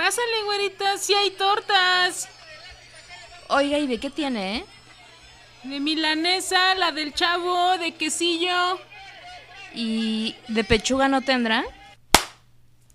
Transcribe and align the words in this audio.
Pásale, 0.00 0.44
güerita, 0.44 0.96
sí 0.96 1.12
hay 1.12 1.30
tortas. 1.32 2.26
Oiga, 3.48 3.76
¿y 3.76 3.86
de 3.86 4.00
qué 4.00 4.08
tiene, 4.08 4.56
eh? 4.56 4.64
De 5.64 5.78
milanesa, 5.78 6.74
la 6.76 6.90
del 6.90 7.12
chavo, 7.12 7.76
de 7.76 7.92
quesillo. 7.92 8.80
¿Y 9.74 10.34
de 10.48 10.64
pechuga 10.64 11.08
no 11.08 11.20
tendrá? 11.20 11.64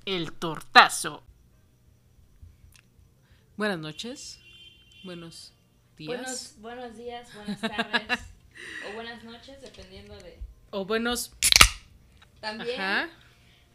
El 0.05 0.33
tortazo. 0.33 1.21
Buenas 3.55 3.77
noches. 3.77 4.39
Buenos 5.03 5.53
días. 5.97 6.07
Buenos, 6.07 6.55
buenos 6.57 6.97
días, 6.97 7.35
buenas 7.35 7.61
tardes 7.61 8.19
o 8.89 8.93
buenas 8.95 9.23
noches, 9.23 9.61
dependiendo 9.61 10.17
de... 10.17 10.39
O 10.71 10.85
buenos. 10.85 11.33
También, 12.39 12.81
Ajá. 12.81 13.09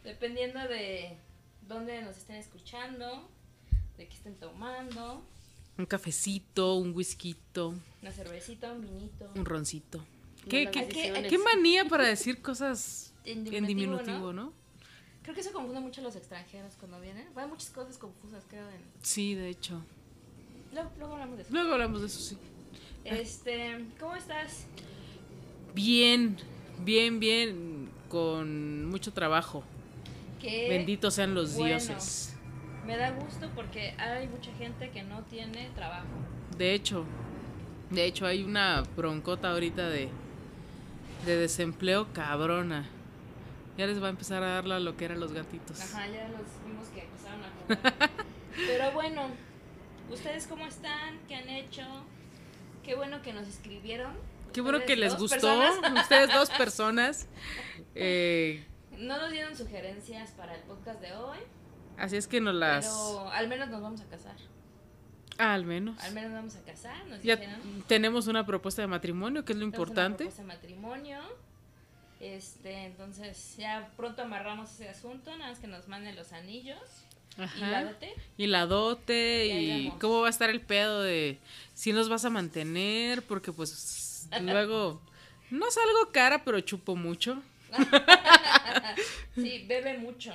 dependiendo 0.03 0.59
de 0.67 1.17
dónde 1.71 2.01
nos 2.01 2.17
estén 2.17 2.35
escuchando, 2.35 3.29
de 3.97 4.07
qué 4.07 4.13
estén 4.13 4.35
tomando, 4.35 5.23
Un 5.77 5.85
cafecito, 5.85 6.75
un 6.75 6.93
whisky, 6.93 7.35
una 8.01 8.11
cervecita, 8.11 8.73
un 8.73 8.81
vinito. 8.81 9.31
un 9.35 9.45
roncito. 9.45 10.03
¿Qué, 10.49 10.69
qué, 10.69 10.87
qué 11.29 11.37
manía 11.37 11.85
para 11.85 12.05
decir 12.05 12.41
cosas 12.41 13.13
En 13.25 13.39
en 13.53 13.65
diminutivo, 13.65 13.97
diminutivo, 13.97 14.33
¿no? 14.33 14.53
Creo 15.23 15.35
que 15.35 15.41
eso 15.41 15.53
confunde 15.53 15.79
mucho 15.79 16.01
a 16.01 16.03
los 16.03 16.15
extranjeros 16.15 16.73
cuando 16.79 16.99
vienen. 16.99 17.27
Hay 17.35 17.47
muchas 17.47 17.69
cosas 17.69 17.97
confusas, 17.97 18.43
creo. 18.49 18.67
En... 18.69 18.81
Sí, 19.03 19.35
de 19.35 19.49
hecho. 19.49 19.81
Luego, 20.73 20.91
luego 20.97 21.13
hablamos 21.13 21.37
de 21.37 21.43
eso. 21.43 21.53
Luego 21.53 21.73
hablamos 21.73 22.01
de 22.01 22.07
eso, 22.07 22.19
sí. 22.19 22.37
Este, 23.05 23.85
¿cómo 23.99 24.15
estás? 24.15 24.65
Bien, 25.73 26.37
bien, 26.83 27.19
bien, 27.19 27.89
con 28.09 28.85
mucho 28.85 29.13
trabajo. 29.13 29.63
Benditos 30.41 31.13
sean 31.13 31.33
los 31.35 31.53
bueno. 31.55 31.77
dioses. 31.77 32.35
Me 32.85 32.97
da 32.97 33.11
gusto 33.11 33.49
porque 33.55 33.91
hay 33.97 34.27
mucha 34.27 34.51
gente 34.53 34.89
que 34.89 35.03
no 35.03 35.21
tiene 35.23 35.69
trabajo. 35.75 36.07
De 36.57 36.73
hecho, 36.73 37.05
de 37.89 38.05
hecho 38.05 38.25
hay 38.25 38.43
una 38.43 38.83
broncota 38.95 39.51
ahorita 39.51 39.89
de, 39.89 40.09
de 41.25 41.35
desempleo 41.37 42.07
cabrona. 42.13 42.85
Ya 43.77 43.87
les 43.87 44.01
va 44.01 44.07
a 44.07 44.09
empezar 44.09 44.43
a 44.43 44.47
dar 44.55 44.65
la 44.65 44.79
loquera 44.79 45.13
a 45.13 45.17
los 45.17 45.31
gatitos. 45.31 45.79
Ajá, 45.79 46.07
ya 46.07 46.27
los 46.29 46.41
vimos 46.65 46.87
que 46.89 47.01
empezaron 47.01 47.41
a 47.43 47.49
jugar. 47.99 48.09
Pero 48.55 48.91
bueno, 48.91 49.27
¿ustedes 50.11 50.47
cómo 50.47 50.65
están? 50.67 51.19
¿Qué 51.27 51.35
han 51.35 51.49
hecho? 51.49 51.83
Qué 52.83 52.95
bueno 52.95 53.21
que 53.21 53.31
nos 53.31 53.47
escribieron. 53.47 54.13
Qué 54.53 54.61
bueno 54.61 54.79
que 54.85 54.95
les 54.97 55.15
gustó. 55.17 55.35
personas. 55.35 56.01
Ustedes 56.01 56.33
dos 56.33 56.49
personas. 56.57 57.27
Eh, 57.95 58.65
No 59.01 59.17
nos 59.17 59.31
dieron 59.31 59.55
sugerencias 59.57 60.31
para 60.31 60.55
el 60.55 60.61
podcast 60.61 61.01
de 61.01 61.13
hoy, 61.13 61.37
así 61.97 62.17
es 62.17 62.27
que 62.27 62.39
nos 62.41 62.53
las... 62.55 62.85
pero 62.85 63.29
al 63.31 63.47
menos 63.47 63.69
nos 63.69 63.81
vamos 63.81 64.01
a 64.01 64.05
casar. 64.05 64.35
Ah, 65.37 65.53
al 65.53 65.65
menos. 65.65 65.99
Al 66.03 66.13
menos 66.13 66.29
nos 66.31 66.39
vamos 66.39 66.55
a 66.55 66.61
casar, 66.63 67.05
nos 67.07 67.21
Ya 67.23 67.35
dijeron. 67.37 67.83
tenemos 67.87 68.27
una 68.27 68.45
propuesta 68.45 68.81
de 68.83 68.87
matrimonio, 68.87 69.43
que 69.43 69.53
es 69.53 69.57
lo 69.57 69.61
Tenemos 69.65 69.79
una 69.79 69.83
importante. 69.91 70.17
propuesta 70.25 70.41
de 70.43 70.47
matrimonio. 70.47 71.19
Este, 72.19 72.85
entonces 72.85 73.55
ya 73.57 73.89
pronto 73.97 74.21
amarramos 74.21 74.71
ese 74.71 74.89
asunto, 74.89 75.31
nada 75.37 75.49
más 75.51 75.59
que 75.59 75.65
nos 75.67 75.87
manden 75.87 76.15
los 76.15 76.31
anillos 76.33 76.77
y 77.37 77.59
la 77.61 77.79
Ajá. 77.79 77.83
dote. 77.85 78.13
Y 78.37 78.45
la 78.47 78.65
dote 78.67 79.45
Y 79.47 79.87
y 79.87 79.91
cómo 79.99 80.21
va 80.21 80.27
a 80.27 80.29
estar 80.29 80.51
el 80.51 80.61
pedo 80.61 81.01
de 81.01 81.39
si 81.73 81.91
nos 81.93 82.09
vas 82.09 82.23
a 82.25 82.29
mantener, 82.29 83.23
porque 83.23 83.51
pues 83.51 84.29
luego 84.41 85.01
no 85.49 85.71
salgo 85.71 86.11
cara, 86.11 86.43
pero 86.43 86.59
chupo 86.59 86.95
mucho. 86.95 87.41
Sí, 89.35 89.65
bebe 89.67 89.97
mucho. 89.97 90.33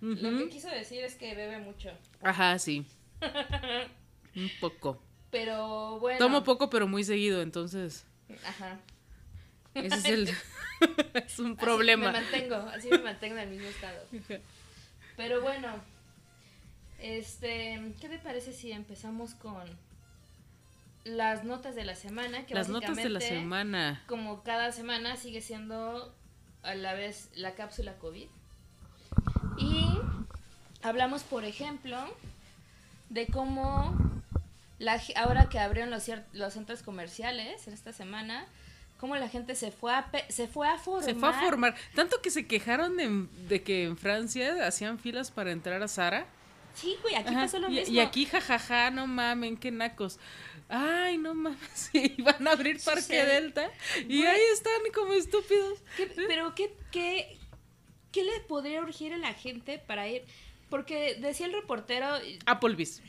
Lo 0.00 0.38
que 0.38 0.48
quiso 0.48 0.68
decir 0.68 1.04
es 1.04 1.14
que 1.14 1.34
bebe 1.34 1.58
mucho. 1.58 1.90
Ajá, 2.22 2.58
sí. 2.58 2.86
Un 4.34 4.50
poco. 4.60 5.00
Pero 5.30 5.98
bueno. 6.00 6.18
Tomo 6.18 6.42
poco, 6.44 6.68
pero 6.70 6.86
muy 6.88 7.04
seguido, 7.04 7.40
entonces 7.42 8.04
Ajá. 8.44 8.78
ese 9.74 9.94
es 9.96 10.04
el 10.04 10.28
es 11.14 11.38
un 11.38 11.52
Así 11.52 11.56
problema. 11.60 12.12
me 12.12 12.20
mantengo, 12.20 12.56
así 12.56 12.88
me 12.90 12.98
mantengo 12.98 13.36
en 13.36 13.42
el 13.42 13.50
mismo 13.50 13.68
estado. 13.68 14.06
Pero 15.16 15.40
bueno, 15.40 15.68
este, 16.98 17.80
¿qué 18.00 18.08
te 18.08 18.18
parece 18.18 18.52
si 18.52 18.72
empezamos 18.72 19.34
con 19.34 19.62
las 21.04 21.44
notas 21.44 21.74
de 21.74 21.84
la 21.84 21.94
semana? 21.94 22.44
Que 22.46 22.54
Las 22.54 22.68
notas 22.68 22.96
de 22.96 23.08
la 23.08 23.20
semana. 23.20 24.02
Como 24.06 24.42
cada 24.42 24.72
semana 24.72 25.16
sigue 25.16 25.40
siendo 25.40 26.14
a 26.62 26.74
la 26.74 26.94
vez 26.94 27.28
la 27.34 27.54
cápsula 27.54 27.94
COVID. 27.98 28.26
Y 29.58 29.98
hablamos, 30.82 31.22
por 31.22 31.44
ejemplo, 31.44 31.98
de 33.10 33.26
cómo 33.26 33.96
la, 34.78 35.00
ahora 35.16 35.48
que 35.48 35.58
abrieron 35.58 35.90
los, 35.90 36.10
los 36.32 36.52
centros 36.54 36.82
comerciales 36.82 37.66
en 37.66 37.74
esta 37.74 37.92
semana, 37.92 38.46
cómo 38.98 39.16
la 39.16 39.28
gente 39.28 39.54
se 39.54 39.70
fue 39.70 39.92
a, 39.94 40.10
se 40.28 40.48
fue 40.48 40.68
a 40.68 40.78
formar. 40.78 41.04
Se 41.04 41.14
fue 41.14 41.28
a 41.28 41.32
formar. 41.32 41.74
Tanto 41.94 42.20
que 42.22 42.30
se 42.30 42.46
quejaron 42.46 42.96
de, 42.96 43.26
de 43.48 43.62
que 43.62 43.84
en 43.84 43.96
Francia 43.96 44.66
hacían 44.66 44.98
filas 44.98 45.30
para 45.30 45.52
entrar 45.52 45.82
a 45.82 45.88
Sara. 45.88 46.26
Sí, 46.74 46.96
güey, 47.02 47.14
aquí 47.14 47.28
Ajá, 47.28 47.42
pasó 47.42 47.58
lo 47.58 47.68
mismo. 47.68 47.94
y 47.94 48.00
aquí, 48.00 48.24
jajaja, 48.24 48.90
no 48.90 49.06
mamen, 49.06 49.56
qué 49.58 49.70
nacos. 49.70 50.18
Ay, 50.74 51.18
no 51.18 51.34
mames, 51.34 51.58
sí, 51.74 52.14
van 52.18 52.48
a 52.48 52.52
abrir 52.52 52.80
Parque 52.82 53.02
sí. 53.02 53.12
Delta 53.14 53.70
y 54.08 54.24
ahí 54.24 54.40
están 54.54 54.72
como 54.94 55.12
estúpidos. 55.12 55.80
¿Qué- 55.98 56.06
pero 56.26 56.54
qué, 56.54 56.74
qué, 56.90 57.36
qué 58.10 58.24
le 58.24 58.40
podría 58.40 58.80
urgir 58.80 59.12
a 59.12 59.18
la 59.18 59.34
gente 59.34 59.78
para 59.78 60.08
ir? 60.08 60.24
Porque 60.70 61.16
decía 61.20 61.44
el 61.46 61.52
reportero, 61.52 62.06
Applebee's. 62.46 63.02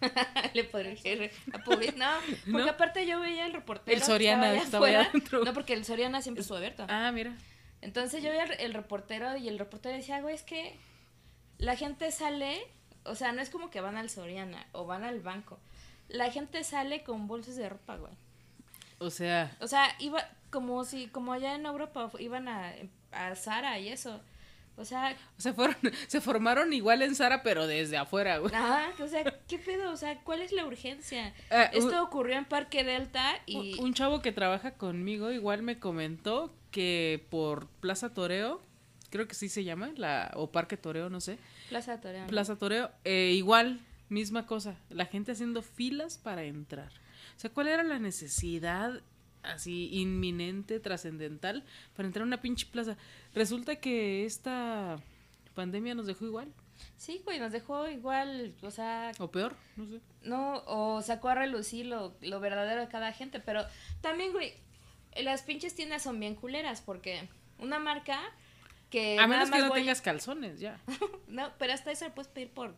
le 0.54 0.62
podría 0.62 0.92
urgir 0.92 1.32
a 1.52 1.58
Publix, 1.64 1.96
no, 1.96 2.06
porque 2.52 2.64
¿No? 2.66 2.70
aparte 2.70 3.04
yo 3.04 3.18
veía 3.18 3.46
el 3.46 3.52
reportero. 3.52 3.96
El 3.96 4.02
Soriana 4.04 4.50
allá 4.50 4.62
estaba 4.62 4.86
allá 4.86 5.00
afuera. 5.00 5.10
adentro. 5.10 5.44
No, 5.44 5.52
porque 5.52 5.72
el 5.72 5.84
Soriana 5.84 6.22
siempre 6.22 6.42
estuvo 6.42 6.56
abierto. 6.58 6.86
Ah, 6.88 7.10
mira. 7.12 7.34
Entonces 7.80 8.22
yo 8.22 8.30
veía 8.30 8.44
el, 8.44 8.52
el 8.60 8.74
reportero 8.74 9.36
y 9.36 9.48
el 9.48 9.58
reportero 9.58 9.96
decía, 9.96 10.20
güey, 10.20 10.36
es 10.36 10.44
que 10.44 10.76
la 11.58 11.74
gente 11.74 12.12
sale, 12.12 12.64
o 13.02 13.16
sea, 13.16 13.32
no 13.32 13.42
es 13.42 13.50
como 13.50 13.70
que 13.70 13.80
van 13.80 13.96
al 13.96 14.08
Soriana 14.08 14.68
o 14.70 14.86
van 14.86 15.02
al 15.02 15.18
banco. 15.20 15.58
La 16.08 16.30
gente 16.30 16.64
sale 16.64 17.02
con 17.02 17.26
bolsas 17.26 17.56
de 17.56 17.68
ropa, 17.68 17.96
güey. 17.96 18.12
O 18.98 19.10
sea, 19.10 19.56
O 19.60 19.66
sea, 19.66 19.86
iba 20.00 20.26
como 20.50 20.84
si, 20.84 21.06
como 21.08 21.32
allá 21.32 21.54
en 21.54 21.66
Europa 21.66 22.10
iban 22.18 22.48
a, 22.48 22.72
a 23.12 23.34
Zara 23.36 23.78
y 23.78 23.88
eso. 23.88 24.20
O 24.76 24.84
sea, 24.84 25.16
o 25.36 25.40
sea, 25.40 25.52
fueron, 25.54 25.76
se 26.06 26.20
formaron 26.20 26.72
igual 26.72 27.02
en 27.02 27.14
Sara, 27.16 27.42
pero 27.42 27.66
desde 27.66 27.96
afuera, 27.96 28.38
güey. 28.38 28.54
ajá, 28.54 28.90
o 29.02 29.08
sea, 29.08 29.24
¿qué 29.48 29.58
pedo? 29.58 29.90
O 29.90 29.96
sea, 29.96 30.18
¿cuál 30.22 30.40
es 30.40 30.52
la 30.52 30.64
urgencia? 30.66 31.34
Ah, 31.50 31.64
Esto 31.72 32.00
ocurrió 32.02 32.36
en 32.38 32.44
Parque 32.44 32.84
Delta 32.84 33.40
y... 33.44 33.78
Un 33.80 33.92
chavo 33.92 34.22
que 34.22 34.30
trabaja 34.30 34.72
conmigo 34.74 35.32
igual 35.32 35.62
me 35.62 35.80
comentó 35.80 36.54
que 36.70 37.26
por 37.28 37.66
Plaza 37.66 38.14
Toreo, 38.14 38.62
creo 39.10 39.26
que 39.26 39.34
sí 39.34 39.48
se 39.48 39.64
llama, 39.64 39.90
la, 39.96 40.30
o 40.34 40.52
Parque 40.52 40.76
Toreo, 40.76 41.10
no 41.10 41.20
sé. 41.20 41.38
Plaza 41.68 42.00
Toreo. 42.00 42.26
Plaza 42.28 42.56
Toreo, 42.56 42.90
eh, 43.04 43.32
igual, 43.34 43.80
misma 44.08 44.46
cosa, 44.46 44.76
la 44.90 45.06
gente 45.06 45.32
haciendo 45.32 45.62
filas 45.62 46.18
para 46.18 46.44
entrar. 46.44 46.92
O 47.36 47.40
sea, 47.40 47.50
¿cuál 47.50 47.68
era 47.68 47.82
la 47.82 47.98
necesidad 47.98 49.02
así 49.42 49.88
inminente, 49.92 50.80
trascendental, 50.80 51.64
para 51.94 52.06
entrar 52.06 52.22
a 52.22 52.26
una 52.26 52.40
pinche 52.40 52.66
plaza? 52.66 52.96
Resulta 53.34 53.76
que 53.76 54.24
esta 54.24 54.98
pandemia 55.54 55.94
nos 55.94 56.06
dejó 56.06 56.24
igual, 56.26 56.52
Sí, 56.96 57.20
güey, 57.24 57.40
nos 57.40 57.50
dejó 57.50 57.88
igual, 57.88 58.54
o 58.62 58.70
sea, 58.70 59.10
o 59.18 59.28
peor, 59.32 59.56
no 59.76 59.84
sé. 59.88 60.00
no, 60.22 60.62
o 60.66 61.02
sacó 61.02 61.28
a 61.28 61.34
relucir 61.34 61.86
lo, 61.86 62.16
lo 62.20 62.38
verdadero 62.38 62.80
de 62.82 62.86
cada 62.88 63.12
gente, 63.12 63.40
pero 63.40 63.64
también, 64.00 64.30
güey, 64.32 64.54
las 65.16 65.42
pinches 65.42 65.74
tiendas 65.74 66.04
son 66.04 66.20
bien 66.20 66.36
culeras 66.36 66.80
porque 66.80 67.28
una 67.58 67.80
marca 67.80 68.20
que... 68.90 69.18
A 69.18 69.26
menos 69.26 69.50
que 69.50 69.58
no 69.58 69.68
voy- 69.70 69.80
tengas 69.80 70.00
calzones, 70.00 70.60
ya. 70.60 70.80
No, 71.26 71.50
pero 71.58 71.72
hasta 71.72 71.90
eso 71.90 72.04
lo 72.06 72.14
puedes 72.14 72.30
pedir 72.30 72.50
por, 72.50 72.76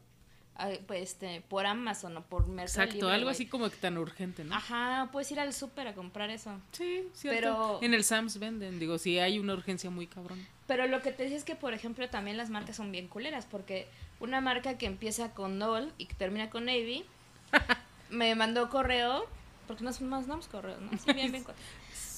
este, 0.94 1.40
por 1.48 1.64
Amazon 1.66 2.16
o 2.18 2.22
por 2.22 2.46
Mercado 2.46 2.82
Exacto, 2.84 2.94
Libre, 3.06 3.12
algo 3.14 3.30
así 3.30 3.46
como 3.46 3.68
que 3.70 3.76
tan 3.76 3.96
urgente, 3.98 4.44
¿no? 4.44 4.54
Ajá, 4.54 5.08
puedes 5.12 5.30
ir 5.32 5.40
al 5.40 5.52
súper 5.54 5.88
a 5.88 5.94
comprar 5.94 6.28
eso. 6.30 6.60
Sí, 6.72 7.08
cierto. 7.14 7.40
Pero- 7.40 7.78
En 7.82 7.94
el 7.94 8.04
Sams 8.04 8.38
venden, 8.38 8.78
digo, 8.78 8.98
si 8.98 9.18
hay 9.18 9.38
una 9.38 9.54
urgencia 9.54 9.88
muy 9.90 10.06
cabrón. 10.06 10.44
Pero 10.66 10.86
lo 10.86 11.00
que 11.02 11.12
te 11.12 11.22
decía 11.24 11.38
es 11.38 11.44
que, 11.44 11.56
por 11.56 11.72
ejemplo, 11.74 12.08
también 12.10 12.36
las 12.36 12.50
marcas 12.50 12.76
son 12.76 12.92
bien 12.92 13.08
culeras, 13.08 13.46
porque 13.50 13.88
una 14.20 14.40
marca 14.40 14.76
que 14.76 14.86
empieza 14.86 15.32
con 15.32 15.58
Noel 15.58 15.92
y 15.98 16.06
que 16.06 16.14
termina 16.14 16.50
con 16.50 16.66
Navy, 16.66 17.04
me 18.10 18.34
mandó 18.34 18.68
correo, 18.68 19.26
porque 19.66 19.82
nos 19.84 20.00
mandamos 20.00 20.46
correo, 20.48 20.78
¿no? 20.80 20.90
Sí, 20.98 21.12
bien, 21.12 21.32
bien. 21.32 21.44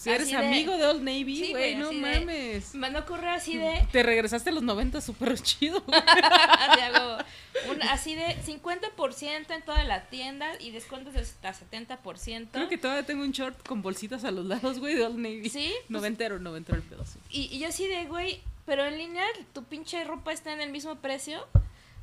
Si 0.03 0.11
eres 0.11 0.29
de- 0.31 0.37
amigo 0.37 0.77
de 0.77 0.87
Old 0.87 1.03
Navy, 1.03 1.51
güey, 1.51 1.75
no 1.77 1.87
así 1.89 2.01
de- 2.01 2.21
mames. 2.21 2.75
Me 2.75 2.81
mandó 2.81 3.07
correo 3.07 3.31
así 3.31 3.57
de, 3.57 3.87
Te 3.93 4.03
regresaste 4.03 4.51
a 4.51 4.53
los 4.53 4.63
90 4.63 5.01
súper 5.01 5.39
chido. 5.41 5.83
un- 7.71 7.83
así 7.83 8.15
de 8.15 8.37
50% 8.45 9.55
en 9.55 9.63
toda 9.63 9.85
la 9.85 10.07
tienda 10.07 10.51
y 10.61 10.71
descuentos 10.71 11.15
de 11.15 11.21
hasta 11.21 11.53
70%. 11.55 12.49
Creo 12.53 12.69
que 12.69 12.79
todavía 12.79 13.05
tengo 13.05 13.23
un 13.23 13.33
short 13.33 13.67
con 13.67 13.83
bolsitas 13.83 14.25
a 14.25 14.31
los 14.31 14.45
lados, 14.47 14.79
güey, 14.79 14.95
de 14.95 15.05
Old 15.07 15.19
Navy. 15.19 15.49
Sí, 15.49 15.73
pues- 15.73 15.91
Noventero, 15.91 16.39
noventero 16.39 16.77
el 16.79 16.85
pedazo. 16.85 17.19
Y, 17.31 17.43
y 17.55 17.59
yo 17.61 17.69
así 17.69 17.87
de, 17.87 18.05
güey, 18.07 18.41
pero 18.67 18.85
en 18.85 18.99
línea 18.99 19.25
tu 19.53 19.65
pinche 19.65 20.03
ropa 20.05 20.33
está 20.33 20.53
en 20.53 20.61
el 20.61 20.71
mismo 20.71 20.97
precio. 20.97 21.47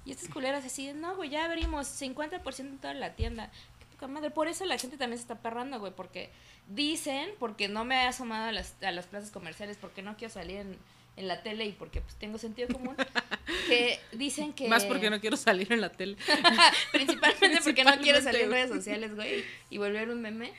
Y 0.05 0.11
estas 0.11 0.29
culeras 0.29 0.65
así, 0.65 0.91
no, 0.93 1.15
güey, 1.15 1.29
ya 1.29 1.45
abrimos 1.45 1.87
50% 1.87 2.59
en 2.59 2.77
toda 2.79 2.93
la 2.93 3.13
tienda. 3.15 3.51
Poca 3.99 4.07
madre. 4.07 4.31
Por 4.31 4.47
eso 4.47 4.65
la 4.65 4.77
gente 4.77 4.97
también 4.97 5.17
se 5.17 5.23
está 5.23 5.41
perrando, 5.41 5.77
güey, 5.79 5.91
porque 5.93 6.29
dicen, 6.67 7.29
porque 7.37 7.67
no 7.67 7.83
me 7.83 7.95
he 7.95 8.07
asomado 8.07 8.47
a 8.47 8.51
las, 8.53 8.75
a 8.81 8.91
las 8.91 9.07
plazas 9.07 9.29
comerciales, 9.29 9.75
porque 9.75 10.01
no 10.01 10.15
quiero 10.15 10.33
salir 10.33 10.57
en, 10.57 10.77
en 11.17 11.27
la 11.27 11.43
tele 11.43 11.65
y 11.65 11.73
porque 11.73 11.99
pues 11.99 12.15
tengo 12.15 12.37
sentido 12.37 12.69
común, 12.69 12.95
que 13.67 13.99
dicen 14.13 14.53
que... 14.53 14.69
Más 14.69 14.85
porque 14.85 15.09
no 15.09 15.19
quiero 15.19 15.35
salir 15.35 15.71
en 15.73 15.81
la 15.81 15.91
tele. 15.91 16.15
Principalmente 16.93 17.59
porque 17.61 17.83
no 17.83 17.97
quiero 17.97 18.21
salir 18.21 18.43
en 18.43 18.51
redes 18.51 18.69
sociales, 18.69 19.15
güey, 19.15 19.43
y 19.69 19.77
volver 19.77 20.09
un 20.09 20.21
meme. 20.21 20.53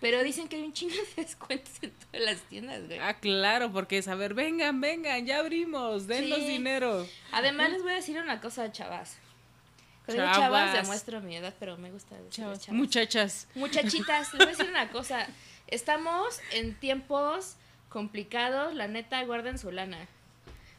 Pero 0.00 0.22
dicen 0.22 0.48
que 0.48 0.56
hay 0.56 0.62
un 0.62 0.72
chingo 0.72 0.94
de 0.94 1.22
descuentos 1.22 1.72
en 1.82 1.90
todas 1.90 2.20
las 2.24 2.40
tiendas, 2.42 2.86
güey. 2.86 2.98
Ah, 2.98 3.14
claro, 3.18 3.72
porque 3.72 3.98
es, 3.98 4.08
a 4.08 4.14
ver, 4.14 4.34
vengan, 4.34 4.80
vengan, 4.80 5.24
ya 5.26 5.38
abrimos, 5.38 6.06
denos 6.06 6.38
Sí. 6.38 6.46
dinero. 6.46 7.06
Además, 7.32 7.70
les 7.70 7.82
voy 7.82 7.92
a 7.92 7.96
decir 7.96 8.18
una 8.18 8.40
cosa, 8.40 8.70
chavas. 8.72 9.18
Cuando 10.06 10.22
digo 10.22 10.34
Chavas. 10.34 10.72
demuestro 10.72 11.20
mi 11.20 11.36
edad, 11.36 11.52
pero 11.58 11.76
me 11.76 11.90
gusta 11.90 12.14
decir 12.16 12.30
Chavas, 12.30 12.60
chavas. 12.60 12.78
muchachas. 12.78 13.48
Muchachitas, 13.54 14.32
les 14.34 14.38
voy 14.38 14.46
a 14.46 14.50
decir 14.56 14.70
una 14.70 14.88
cosa. 14.90 15.26
Estamos 15.66 16.40
en 16.52 16.74
tiempos 16.74 17.56
complicados, 17.88 18.74
la 18.74 18.88
neta, 18.88 19.22
guarden 19.24 19.58
su 19.58 19.70
lana. 19.72 20.06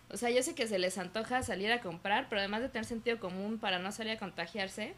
O 0.09 0.15
sea, 0.18 0.29
yo 0.29 0.41
sé 0.41 0.56
que 0.56 0.68
se 0.68 0.79
les 0.79 0.97
antoja 0.97 1.44
salir 1.44 1.71
a 1.71 1.81
comprar, 1.81 2.27
pero 2.29 2.39
además 2.39 2.62
de 2.62 2.69
tener 2.69 2.85
sentido 2.85 3.19
común 3.19 3.59
para 3.59 3.79
no 3.79 3.91
salir 3.91 4.13
a 4.13 4.18
contagiarse, 4.18 4.94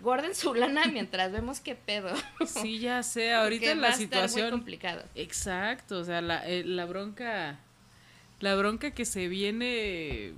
guarden 0.00 0.34
su 0.34 0.54
lana 0.54 0.86
mientras 0.92 1.30
vemos 1.32 1.60
qué 1.60 1.74
pedo. 1.74 2.14
Sí, 2.46 2.78
ya 2.78 3.02
sé, 3.02 3.34
ahorita 3.34 3.66
Porque 3.66 3.74
la 3.74 3.82
va 3.82 3.88
a 3.88 3.90
estar 3.90 3.98
muy 3.98 4.06
situación... 4.28 4.50
complicado. 4.50 5.04
Exacto, 5.14 5.98
o 5.98 6.04
sea, 6.04 6.22
la, 6.22 6.46
eh, 6.48 6.64
la 6.64 6.86
bronca, 6.86 7.58
la 8.40 8.54
bronca 8.54 8.92
que 8.92 9.04
se 9.04 9.28
viene 9.28 10.32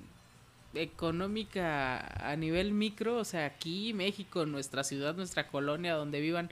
económica 0.74 2.30
a 2.30 2.36
nivel 2.36 2.72
micro, 2.72 3.16
o 3.16 3.24
sea, 3.24 3.46
aquí 3.46 3.92
México, 3.92 4.46
nuestra 4.46 4.84
ciudad, 4.84 5.14
nuestra 5.14 5.48
colonia, 5.48 5.94
donde 5.94 6.20
vivan, 6.20 6.50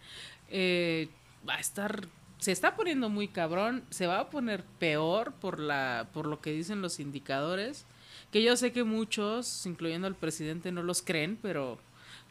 eh, 0.50 1.08
va 1.48 1.56
a 1.56 1.60
estar, 1.60 2.06
se 2.38 2.52
está 2.52 2.74
poniendo 2.76 3.08
muy 3.08 3.28
cabrón, 3.28 3.84
se 3.90 4.06
va 4.06 4.20
a 4.20 4.30
poner 4.30 4.64
peor 4.78 5.32
por 5.32 5.60
la, 5.60 6.08
por 6.12 6.26
lo 6.26 6.40
que 6.40 6.52
dicen 6.52 6.82
los 6.82 7.00
indicadores, 7.00 7.86
que 8.32 8.42
yo 8.42 8.56
sé 8.56 8.72
que 8.72 8.84
muchos, 8.84 9.64
incluyendo 9.66 10.06
al 10.06 10.14
presidente, 10.14 10.72
no 10.72 10.82
los 10.82 11.02
creen, 11.02 11.38
pero 11.40 11.78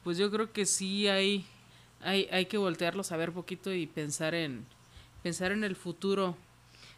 pues 0.04 0.18
yo 0.18 0.30
creo 0.30 0.52
que 0.52 0.66
sí 0.66 1.08
hay, 1.08 1.46
hay, 2.02 2.28
hay 2.32 2.46
que 2.46 2.58
voltearlos 2.58 3.12
a 3.12 3.18
ver 3.18 3.32
poquito 3.32 3.74
y 3.74 3.88
pensar 3.88 4.36
en, 4.36 4.66
pensar 5.24 5.52
en 5.52 5.64
el 5.64 5.76
futuro. 5.76 6.36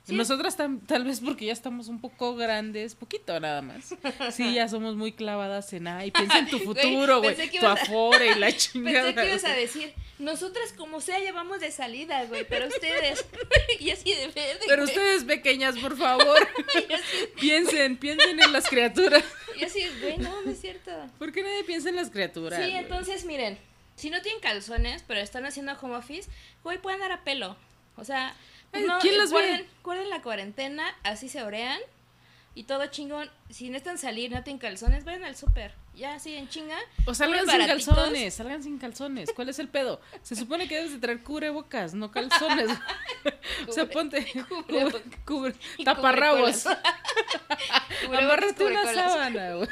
Sí. 0.05 0.15
Nosotras 0.15 0.57
tam- 0.57 0.79
tal 0.87 1.03
vez 1.03 1.19
porque 1.19 1.45
ya 1.45 1.53
estamos 1.53 1.87
un 1.87 2.01
poco 2.01 2.35
grandes, 2.35 2.95
poquito 2.95 3.39
nada 3.39 3.61
más. 3.61 3.93
Sí, 4.31 4.55
ya 4.55 4.67
somos 4.67 4.95
muy 4.95 5.11
clavadas 5.11 5.71
en, 5.73 5.87
ay, 5.87 6.09
piensa 6.09 6.39
en 6.39 6.49
tu 6.49 6.57
futuro, 6.59 7.21
güey, 7.21 7.35
tu 7.59 7.65
a- 7.67 7.73
afore 7.73 8.31
y 8.31 8.35
la 8.39 8.51
chingada. 8.51 9.13
Pensé 9.13 9.21
que 9.21 9.27
ibas 9.29 9.43
a 9.45 9.53
decir, 9.53 9.93
nosotras 10.17 10.73
como 10.75 10.99
sea 10.99 11.19
llevamos 11.19 11.59
de 11.59 11.69
salida, 11.71 12.23
güey, 12.25 12.43
pero 12.47 12.67
ustedes, 12.67 13.23
y 13.79 13.91
así 13.91 14.11
de 14.15 14.27
verde. 14.29 14.61
Pero 14.67 14.83
ustedes 14.85 15.25
pequeñas, 15.25 15.77
por 15.77 15.95
favor, 15.95 16.37
así, 16.95 17.27
piensen, 17.39 17.97
piensen 17.97 18.39
en 18.39 18.51
las 18.51 18.67
criaturas. 18.67 19.23
y 19.59 19.63
así, 19.63 19.83
güey, 20.01 20.17
no, 20.17 20.41
no 20.41 20.49
es 20.51 20.59
cierto. 20.59 20.91
¿Por 21.19 21.31
qué 21.31 21.43
nadie 21.43 21.63
piensa 21.65 21.89
en 21.89 21.95
las 21.97 22.09
criaturas? 22.09 22.65
Sí, 22.65 22.71
entonces 22.71 23.25
miren, 23.25 23.59
si 23.95 24.09
no 24.09 24.21
tienen 24.23 24.41
calzones, 24.41 25.03
pero 25.07 25.19
están 25.19 25.45
haciendo 25.45 25.73
home 25.79 25.95
office, 25.97 26.29
güey, 26.63 26.81
pueden 26.81 26.99
dar 26.99 27.11
a 27.11 27.23
pelo. 27.23 27.57
O 27.95 28.05
sea, 28.05 28.33
no, 28.73 28.99
¿quién 28.99 29.17
los 29.17 29.31
ve? 29.31 29.67
guarden, 29.83 30.09
la 30.09 30.21
cuarentena, 30.21 30.95
así 31.03 31.29
se 31.29 31.41
orean 31.43 31.79
y 32.55 32.63
todo 32.63 32.85
chingón. 32.87 33.29
Si 33.49 33.69
necesitan 33.69 33.97
salir, 33.97 34.31
no 34.31 34.43
tienen 34.43 34.59
calzones, 34.59 35.05
vayan 35.05 35.23
al 35.23 35.35
súper. 35.35 35.73
Ya 35.95 36.13
así 36.15 36.35
en 36.35 36.47
chinga. 36.47 36.77
O 37.05 37.13
salgan 37.13 37.39
sin 37.39 37.47
baratitos. 37.47 37.95
calzones, 37.95 38.33
salgan 38.33 38.63
sin 38.63 38.77
calzones. 38.77 39.31
¿Cuál 39.35 39.49
es 39.49 39.59
el 39.59 39.67
pedo? 39.67 39.99
Se 40.21 40.35
supone 40.35 40.67
que 40.67 40.75
debes 40.75 40.93
de 40.93 40.99
traer 40.99 41.21
cubrebocas, 41.23 41.93
no 41.93 42.09
calzones. 42.11 42.69
o 43.67 43.71
sea, 43.71 43.85
ponte 43.89 44.25
cubre, 44.67 45.03
cubre- 45.25 45.55
taparrabos. 45.83 46.65
Amárrate 48.07 48.65
una 48.65 48.93
sábana, 48.93 49.55
güey. 49.55 49.69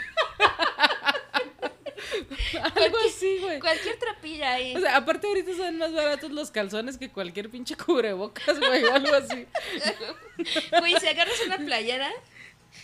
Algo 2.76 2.98
así, 3.08 3.38
güey. 3.40 3.60
Cualquier 3.60 3.98
trapilla 3.98 4.54
ahí. 4.54 4.76
O 4.76 4.80
sea, 4.80 4.98
aparte 4.98 5.28
ahorita 5.28 5.56
son 5.56 5.78
más 5.78 5.94
baratos 5.94 6.32
los 6.32 6.52
calzones 6.52 6.98
que 6.98 7.10
cualquier 7.10 7.50
pinche 7.50 7.76
cubrebocas, 7.76 8.60
güey, 8.60 8.84
o 8.84 8.94
algo 8.94 9.14
así. 9.16 9.46
Güey, 10.80 10.96
si 11.00 11.08
agarras 11.08 11.42
una 11.48 11.58
playera, 11.58 12.12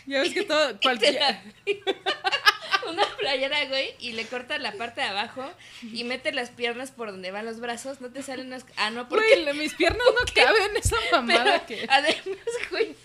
Ya 0.07 0.21
ves 0.21 0.33
que 0.33 0.43
todo, 0.43 0.79
cualquier... 0.81 1.19
una 2.89 3.05
playera, 3.17 3.65
güey, 3.65 3.93
y 3.99 4.13
le 4.13 4.25
cortas 4.25 4.59
la 4.59 4.71
parte 4.73 5.01
de 5.01 5.07
abajo 5.07 5.49
y 5.81 6.03
metes 6.03 6.33
las 6.33 6.49
piernas 6.49 6.91
por 6.91 7.11
donde 7.11 7.31
van 7.31 7.45
los 7.45 7.59
brazos, 7.59 8.01
no 8.01 8.11
te 8.11 8.23
salen 8.23 8.47
unas... 8.47 8.65
Ah, 8.75 8.89
no, 8.89 9.07
porque... 9.07 9.43
Güey, 9.43 9.55
mis 9.55 9.75
piernas 9.75 10.05
no 10.07 10.33
caben 10.33 10.75
esa 10.77 10.97
mamada 11.11 11.43
Pero 11.43 11.65
que... 11.67 11.87
además, 11.89 12.47
güey, 12.71 12.95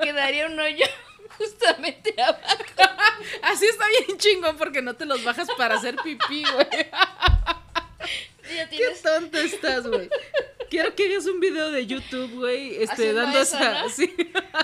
quedaría 0.00 0.46
un 0.46 0.58
hoyo 0.58 0.86
justamente 1.40 2.14
abajo. 2.20 2.40
Así 3.42 3.66
está 3.66 3.84
bien 3.88 4.18
chingón 4.18 4.56
porque 4.56 4.82
no 4.82 4.94
te 4.94 5.06
los 5.06 5.24
bajas 5.24 5.48
para 5.56 5.76
hacer 5.76 5.96
pipí, 5.96 6.44
güey. 6.52 6.66
Qué 8.70 8.96
tonto 9.02 9.38
estás, 9.38 9.86
güey. 9.86 10.10
Quiero 10.68 10.94
que 10.94 11.06
hagas 11.06 11.26
un 11.26 11.40
video 11.40 11.70
de 11.72 11.86
YouTube, 11.86 12.32
güey, 12.34 12.80
este, 12.80 13.12
dando 13.12 13.40
eso, 13.40 13.56
esa... 13.56 13.82
¿no? 13.82 13.88
Sí. 13.90 14.14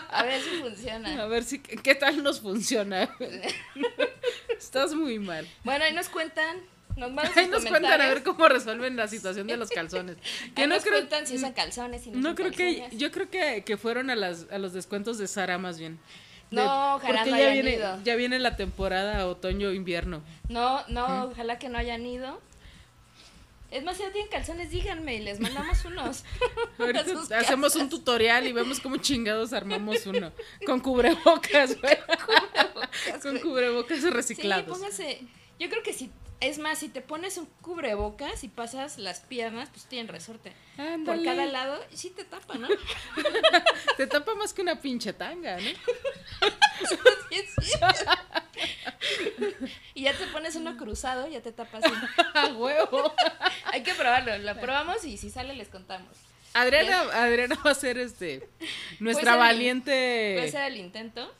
A 0.08 0.22
ver 0.22 0.40
si 0.40 0.56
A 0.56 0.60
funciona. 0.60 1.26
ver 1.26 1.44
si... 1.44 1.58
¿Qué 1.58 1.94
tal 1.96 2.22
nos 2.22 2.40
funciona? 2.40 3.10
Estás 4.58 4.94
muy 4.94 5.18
mal. 5.18 5.48
Bueno, 5.64 5.84
ahí 5.84 5.92
nos 5.92 6.08
cuentan, 6.08 6.58
nos 6.96 7.10
mandan 7.12 7.36
Ahí 7.36 7.48
nos 7.48 7.64
cuentan 7.64 8.00
a 8.00 8.08
ver 8.08 8.22
cómo 8.22 8.48
resuelven 8.48 8.94
la 8.96 9.08
situación 9.08 9.48
de 9.48 9.56
los 9.56 9.68
calzones. 9.70 10.16
Que 10.54 10.62
Ahí 10.62 10.68
no 10.68 10.76
nos 10.76 10.84
creo... 10.84 10.94
cuentan 10.98 11.26
si 11.26 11.36
usan 11.36 11.52
calzones, 11.54 12.06
y 12.06 12.10
no, 12.10 12.36
creo 12.36 12.52
que... 12.52 12.78
calzones. 12.78 12.98
Yo 12.98 13.10
creo 13.10 13.28
que, 13.28 13.64
que 13.64 13.76
fueron 13.76 14.08
a, 14.10 14.14
las, 14.14 14.46
a 14.52 14.58
los 14.58 14.72
descuentos 14.72 15.18
de 15.18 15.26
Sara 15.26 15.58
más 15.58 15.78
bien. 15.78 15.98
De- 16.50 16.56
No, 16.56 16.96
ojalá 16.96 17.18
porque 17.18 17.30
no 17.30 17.36
ya 17.38 17.42
hayan 17.50 17.52
viene, 17.54 17.74
ido. 17.74 18.02
ya 18.04 18.14
viene 18.16 18.38
la 18.38 18.56
temporada 18.56 19.26
otoño-invierno. 19.26 20.22
No, 20.48 20.86
no, 20.88 21.24
ojalá 21.24 21.58
que 21.58 21.68
no 21.68 21.78
hayan 21.78 22.06
ido. 22.06 22.40
Es 23.72 23.82
más, 23.82 23.96
si 23.96 24.04
no 24.04 24.10
tienen 24.10 24.30
calzones, 24.30 24.70
díganme 24.70 25.16
y 25.16 25.18
les 25.20 25.40
mandamos 25.40 25.84
unos. 25.84 26.24
Hacemos 27.36 27.74
un 27.74 27.88
tutorial 27.88 28.46
y 28.46 28.52
vemos 28.52 28.78
cómo 28.78 28.96
chingados 28.98 29.52
armamos 29.52 30.06
uno. 30.06 30.30
Con 30.64 30.78
cubrebocas, 30.80 31.76
güey. 31.80 31.96
Cubrebocas, 32.24 33.22
Con 33.22 33.38
cubrebocas 33.40 33.98
Sí, 34.00 34.10
reciclados. 34.10 34.78
póngase. 34.78 35.20
Yo 35.58 35.68
creo 35.68 35.82
que 35.82 35.92
si. 35.92 36.10
Es 36.40 36.58
más, 36.58 36.78
si 36.78 36.88
te 36.90 37.00
pones 37.00 37.38
un 37.38 37.46
cubrebocas 37.62 38.44
y 38.44 38.48
pasas 38.48 38.98
las 38.98 39.20
piernas, 39.20 39.70
pues 39.70 39.86
tienen 39.86 40.08
resorte. 40.08 40.52
Por 41.04 41.24
cada 41.24 41.46
lado, 41.46 41.82
sí 41.94 42.10
te 42.10 42.24
tapa, 42.24 42.56
¿no? 42.58 42.68
Te 43.96 44.06
tapa 44.06 44.34
más 44.34 44.52
que 44.52 44.60
una 44.60 44.78
pinche 44.80 45.14
tanga, 45.14 45.56
¿no? 45.56 45.62
Sí, 45.62 46.96
es 47.30 47.54
cierto. 47.60 48.10
y 49.94 50.02
ya 50.02 50.12
te 50.16 50.26
pones 50.26 50.54
uno 50.56 50.76
cruzado, 50.76 51.26
ya 51.28 51.40
te 51.40 51.52
tapas. 51.52 51.82
A 52.34 52.48
huevo. 52.48 53.14
Hay 53.72 53.82
que 53.82 53.94
probarlo. 53.94 54.36
Lo 54.38 54.60
probamos 54.60 55.04
y 55.04 55.16
si 55.16 55.30
sale, 55.30 55.54
les 55.54 55.68
contamos. 55.68 56.10
Adriana, 56.52 57.00
Adriana 57.12 57.58
va 57.64 57.70
a 57.70 57.74
ser 57.74 57.96
este 57.98 58.46
nuestra 59.00 59.32
mi- 59.32 59.38
valiente. 59.38 60.34
Puede 60.36 60.50
ser 60.50 60.64
el 60.70 60.76
intento. 60.76 61.32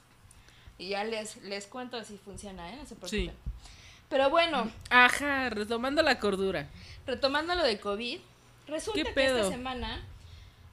Y 0.79 0.89
ya 0.91 1.05
les, 1.05 1.37
les 1.43 1.67
cuento 1.67 2.03
si 2.05 2.17
funciona, 2.19 2.71
¿eh? 2.73 2.79
No. 2.79 3.09
Sí. 3.09 3.31
Pero 4.09 4.31
bueno, 4.31 4.71
Ajá, 4.91 5.51
retomando 5.51 6.03
la 6.03 6.19
cordura. 6.21 6.67
retomando 7.07 7.55
lo 7.55 7.63
de 7.65 7.79
COVID, 7.81 8.19
resulta 8.69 8.99
¿Qué 9.01 9.05
que 9.05 9.13
pedo? 9.13 9.39
esta 9.39 9.51
semana 9.51 10.05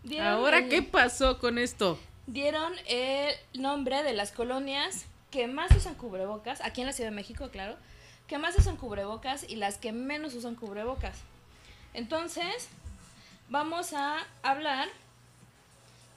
dieron 0.04 0.28
Ahora, 0.28 0.60
el- 0.60 0.70
¿qué 0.70 0.82
pasó 0.84 1.40
con 1.40 1.58
esto? 1.58 2.00
dieron 2.28 2.74
el 2.88 3.34
nombre 3.54 4.02
de 4.04 4.14
las 4.14 4.32
colonias 4.32 5.06
que 5.32 5.48
más 5.48 5.72
usan 5.76 5.96
cubrebocas, 5.96 6.62
aquí 6.62 6.82
en 6.82 6.88
la 6.88 6.94
Ciudad 6.94 7.10
de 7.10 7.16
México, 7.16 7.50
claro, 7.50 7.76
que 8.28 8.38
más 8.38 8.56
usan 8.58 8.78
cubrebocas 8.78 9.44
y 9.50 9.56
las 9.58 9.78
que 9.78 9.92
menos 9.92 10.34
usan 10.36 10.56
cubrebocas. 10.56 11.18
Entonces, 11.94 12.70
vamos 13.50 13.94
a 13.94 14.26
hablar 14.44 14.88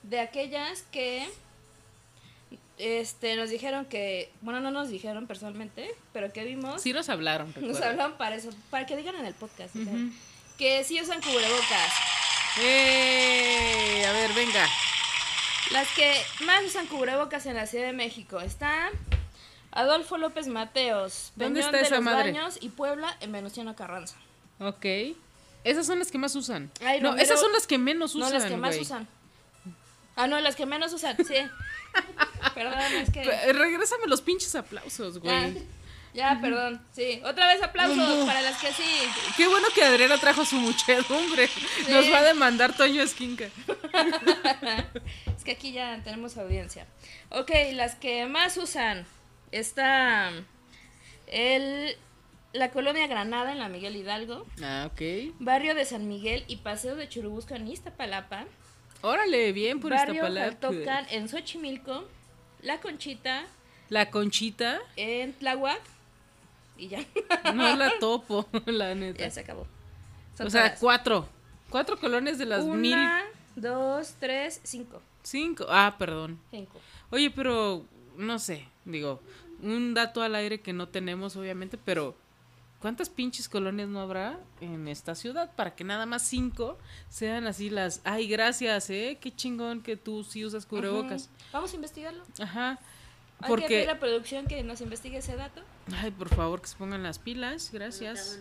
de 0.03 0.21
aquellas 0.21 0.83
que 0.93 1.29
este 2.79 3.37
nos 3.37 3.51
dijeron 3.51 3.87
que, 3.87 4.31
bueno, 4.43 4.61
no 4.61 4.71
nos 4.71 4.89
dijeron 4.89 5.27
personalmente, 5.27 5.95
pero 6.13 6.33
que 6.33 6.45
vimos, 6.45 6.83
Sí 6.83 6.93
nos 6.93 7.09
hablaron, 7.09 7.49
nos 7.49 7.57
recuerda. 7.57 7.89
hablaron 7.91 8.17
para 8.19 8.37
eso, 8.37 8.51
para 8.71 8.87
que 8.87 8.97
digan 8.97 9.15
en 9.17 9.27
el 9.27 9.35
podcast, 9.35 9.75
que 10.59 10.85
sí 10.85 11.01
usan 11.01 11.21
cubrebocas. 11.23 11.93
¡Eh! 12.61 14.05
A 14.07 14.13
ver, 14.13 14.33
venga. 14.35 14.67
Las 15.73 15.89
que 15.95 16.15
más 16.45 16.65
usan 16.65 16.87
cubrebocas 16.87 17.47
en 17.47 17.55
la 17.57 17.67
Ciudad 17.67 17.87
de 17.87 17.93
México 17.93 18.41
está 18.41 18.89
Adolfo 19.73 20.17
López 20.17 20.47
Mateos, 20.47 21.33
¿Dónde 21.37 21.61
Peñón 21.61 21.67
está 21.75 21.77
de 21.79 21.83
esa 21.85 21.95
los 21.97 22.05
madre? 22.05 22.33
Baños 22.33 22.59
y 22.61 22.69
Puebla 22.71 23.17
en 23.21 23.33
Venustiano 23.33 23.75
Carranza. 23.75 24.17
Ok. 24.61 24.87
Esas 25.65 25.87
son 25.87 25.99
las 25.99 26.11
que 26.13 26.19
más 26.19 26.35
usan. 26.37 26.71
Ay, 26.85 27.01
no, 27.01 27.11
Romero- 27.11 27.25
esas 27.25 27.41
son 27.41 27.53
las 27.53 27.67
que 27.67 27.77
menos 27.79 28.15
no, 28.15 28.27
usan. 28.27 28.35
las 28.41 28.45
que 28.49 28.57
más 28.57 28.77
usan. 28.79 29.09
Ah, 30.15 30.27
no, 30.29 30.41
las 30.41 30.55
que 30.57 30.65
menos 30.67 30.93
usan, 30.93 31.17
sí. 31.27 31.35
Perdón, 32.55 32.81
es 33.01 33.11
que... 33.11 33.21
P- 33.23 33.53
Regrésame 33.53 34.07
los 34.07 34.23
pinches 34.23 34.55
aplausos, 34.55 35.19
güey. 35.19 35.77
Ya, 36.15 36.39
perdón. 36.41 36.81
Sí, 36.93 37.21
otra 37.25 37.47
vez 37.49 37.63
aplausos 37.63 38.25
para 38.25 38.41
las 38.41 38.57
que 38.59 38.73
sí. 38.73 38.83
Qué 39.37 39.47
bueno 39.49 39.69
que 39.75 39.85
Adriana 39.85 40.17
trajo 40.17 40.47
su 40.47 40.57
muchedumbre. 40.57 41.51
Nos 41.91 42.11
va 42.11 42.21
a 42.21 42.23
demandar 42.23 42.75
Toño 42.75 43.03
Esquinca. 43.03 43.45
es 45.37 45.45
que 45.45 45.51
aquí 45.53 45.73
ya 45.73 46.01
tenemos 46.05 46.39
audiencia. 46.39 46.87
Ok, 47.29 47.51
las 47.73 47.97
que 47.97 48.25
más 48.27 48.57
usan. 48.57 49.05
Está 49.53 50.31
el, 51.27 51.97
la 52.55 52.71
colonia 52.71 53.07
Granada 53.07 53.53
en 53.53 53.59
la 53.59 53.69
Miguel 53.69 53.97
Hidalgo. 53.97 54.47
Ah, 54.63 54.89
ok. 54.91 55.35
Barrio 55.39 55.75
de 55.75 55.85
San 55.85 56.09
Miguel 56.09 56.45
y 56.49 56.57
Paseo 56.57 56.97
de 56.97 57.11
Churubusco 57.11 57.55
en 57.55 57.69
Iztapalapa. 57.69 58.47
Órale, 59.07 59.53
bien 59.53 59.81
por 59.81 59.93
Barrio 59.93 60.15
Iztapalapa. 60.15 60.51
Jaltocan 60.69 61.07
en 61.11 61.29
Xochimilco. 61.29 62.05
La 62.63 62.81
Conchita 62.81 63.45
La 63.89 64.11
conchita, 64.11 64.81
en 64.97 65.33
Tláhuac. 65.35 65.81
Y 66.79 66.89
ya. 66.89 66.99
no 67.55 67.77
la 67.77 67.93
topo, 68.01 68.47
la 68.67 68.95
neta. 68.95 69.21
ya 69.21 69.31
se 69.31 69.41
acabó. 69.41 69.67
Son 70.37 70.49
O 70.49 70.51
sea, 70.51 70.65
todas. 70.67 70.81
cuatro. 70.81 71.29
Cuatro 71.71 71.99
colonias 71.99 72.39
de 72.39 72.47
las 72.47 72.65
mil 72.65 72.93
Una, 72.95 73.23
dos, 73.55 74.15
tres, 74.19 74.61
cinco. 74.65 75.01
cinco. 75.23 75.67
Ah, 75.69 75.95
perdón. 75.99 76.39
Cinco. 76.51 76.81
Oye, 77.11 77.31
pero 77.31 77.85
no 78.17 78.39
sé, 78.39 78.67
digo, 78.85 79.21
un 79.63 79.95
dato 79.95 80.23
al 80.23 80.35
aire 80.35 80.61
que 80.61 80.73
no 80.73 80.89
tenemos, 80.89 81.37
obviamente, 81.37 81.79
pero 81.79 82.17
¿cuántas 82.87 83.11
pinches 83.11 83.49
colonias 83.49 83.89
no 83.89 83.99
habrá 83.99 84.39
en 84.61 84.87
esta 84.87 85.17
ciudad 85.17 85.53
para 85.57 85.75
que 85.75 85.83
nada 85.83 86.07
más 86.07 86.23
cinco 86.23 86.79
sean 87.09 87.49
así 87.49 87.69
las, 87.69 88.01
ay, 88.05 88.29
gracias, 88.29 88.91
eh, 88.91 89.19
qué 89.21 89.35
chingón 89.35 89.83
que 89.83 89.97
tú 89.97 90.23
sí 90.23 90.45
usas 90.45 90.67
cubrebocas. 90.67 91.29
Vamos 91.53 91.73
a 91.73 91.75
investigarlo. 91.75 92.23
Ajá. 92.41 92.69
Hay 92.71 92.79
que 93.41 93.49
Porque, 93.49 93.67
pedir 93.67 93.91
a 93.91 93.95
la 93.95 93.99
producción 93.99 94.47
que 94.47 94.63
nos 94.63 94.81
investigue 94.83 95.17
ese 95.19 95.35
dato. 95.35 95.63
ay, 96.01 96.13
por 96.13 96.29
favor, 96.29 96.61
que 96.61 96.69
se 96.69 96.77
pongan 96.77 97.03
las 97.03 97.19
pilas, 97.19 97.71
gracias. 97.73 98.39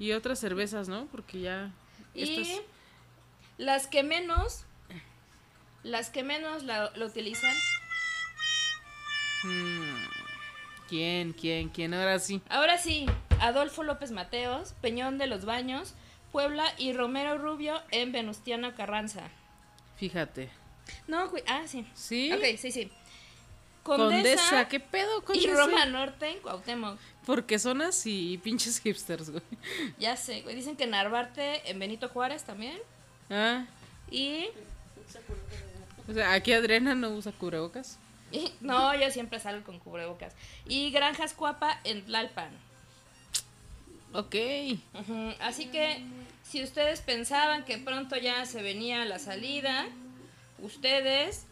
Y 0.00 0.10
otras 0.10 0.40
cervezas, 0.40 0.88
¿no? 0.88 1.06
Porque 1.06 1.40
ya 1.40 1.70
Y 2.14 2.22
estas 2.40 2.62
las 3.58 3.86
que 3.86 4.02
menos, 4.02 4.64
las 5.84 6.10
que 6.10 6.24
menos 6.24 6.64
la, 6.64 6.90
lo 6.96 7.06
utilizan. 7.06 7.54
mm, 9.44 10.23
¿Quién? 10.88 11.32
¿Quién? 11.32 11.68
¿Quién? 11.70 11.94
Ahora 11.94 12.18
sí. 12.18 12.42
Ahora 12.48 12.78
sí, 12.78 13.06
Adolfo 13.40 13.82
López 13.82 14.10
Mateos, 14.10 14.74
Peñón 14.80 15.18
de 15.18 15.26
los 15.26 15.44
Baños, 15.44 15.94
Puebla 16.32 16.64
y 16.78 16.92
Romero 16.92 17.38
Rubio 17.38 17.80
en 17.90 18.12
Venustiano 18.12 18.74
Carranza. 18.74 19.22
Fíjate. 19.96 20.50
No, 21.06 21.30
ah, 21.46 21.62
sí. 21.66 21.86
¿Sí? 21.94 22.32
Ok, 22.32 22.58
sí, 22.58 22.70
sí. 22.70 22.90
Condesa, 23.82 24.16
Condesa, 24.16 24.68
¿qué 24.68 24.80
pedo, 24.80 25.18
y 25.18 25.22
Condesa? 25.22 25.54
Roma 25.54 25.86
Norte 25.86 26.30
en 26.30 26.38
Cuauhtémoc. 26.40 26.98
Porque 27.26 27.58
son 27.58 27.82
así, 27.82 28.40
pinches 28.42 28.80
hipsters, 28.80 29.30
güey. 29.30 29.42
Ya 29.98 30.16
sé, 30.16 30.42
güey. 30.42 30.54
Dicen 30.54 30.76
que 30.76 30.86
Narvarte 30.86 31.70
en 31.70 31.78
Benito 31.78 32.08
Juárez 32.08 32.44
también. 32.44 32.78
Ah, 33.30 33.66
Y, 34.10 34.46
o 36.08 36.12
sea, 36.12 36.32
aquí 36.32 36.52
Adriana 36.52 36.94
no 36.94 37.10
usa 37.10 37.32
cubrebocas. 37.32 37.98
Y- 38.34 38.52
no, 38.60 38.94
yo 38.94 39.10
siempre 39.10 39.38
salgo 39.40 39.64
con 39.64 39.78
cubrebocas. 39.78 40.34
Y 40.66 40.90
Granjas 40.90 41.32
Cuapa 41.34 41.80
en 41.84 42.04
Tlalpan. 42.04 42.50
Ok. 44.12 44.34
Ujú, 44.94 45.32
Así 45.40 45.66
que 45.66 46.02
si 46.44 46.62
ustedes 46.62 47.00
pensaban 47.00 47.64
que 47.64 47.78
pronto 47.78 48.16
ya 48.16 48.44
se 48.46 48.62
venía 48.62 49.04
la 49.04 49.18
salida, 49.18 49.86
ustedes 50.60 51.46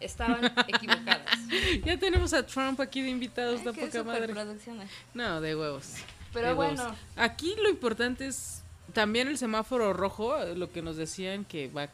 estaban 0.00 0.44
equivocadas. 0.68 1.38
Ya 1.84 1.98
tenemos 1.98 2.34
a 2.34 2.44
Trump 2.46 2.80
aquí 2.80 3.00
de 3.00 3.08
invitados, 3.10 3.64
la 3.64 3.72
poca 3.72 4.02
madre. 4.04 4.26
superproducciones. 4.28 4.90
No, 5.14 5.40
de 5.40 5.56
huevos. 5.56 5.94
Pero 6.34 6.48
de 6.48 6.52
bueno. 6.54 6.82
huevos. 6.82 6.98
Aquí 7.16 7.54
lo 7.62 7.70
importante 7.70 8.26
es 8.26 8.62
también 8.92 9.28
el 9.28 9.38
semáforo 9.38 9.94
rojo, 9.94 10.36
lo 10.54 10.70
que 10.70 10.82
nos 10.82 10.96
decían 10.96 11.44
que 11.46 11.68
va, 11.68 11.88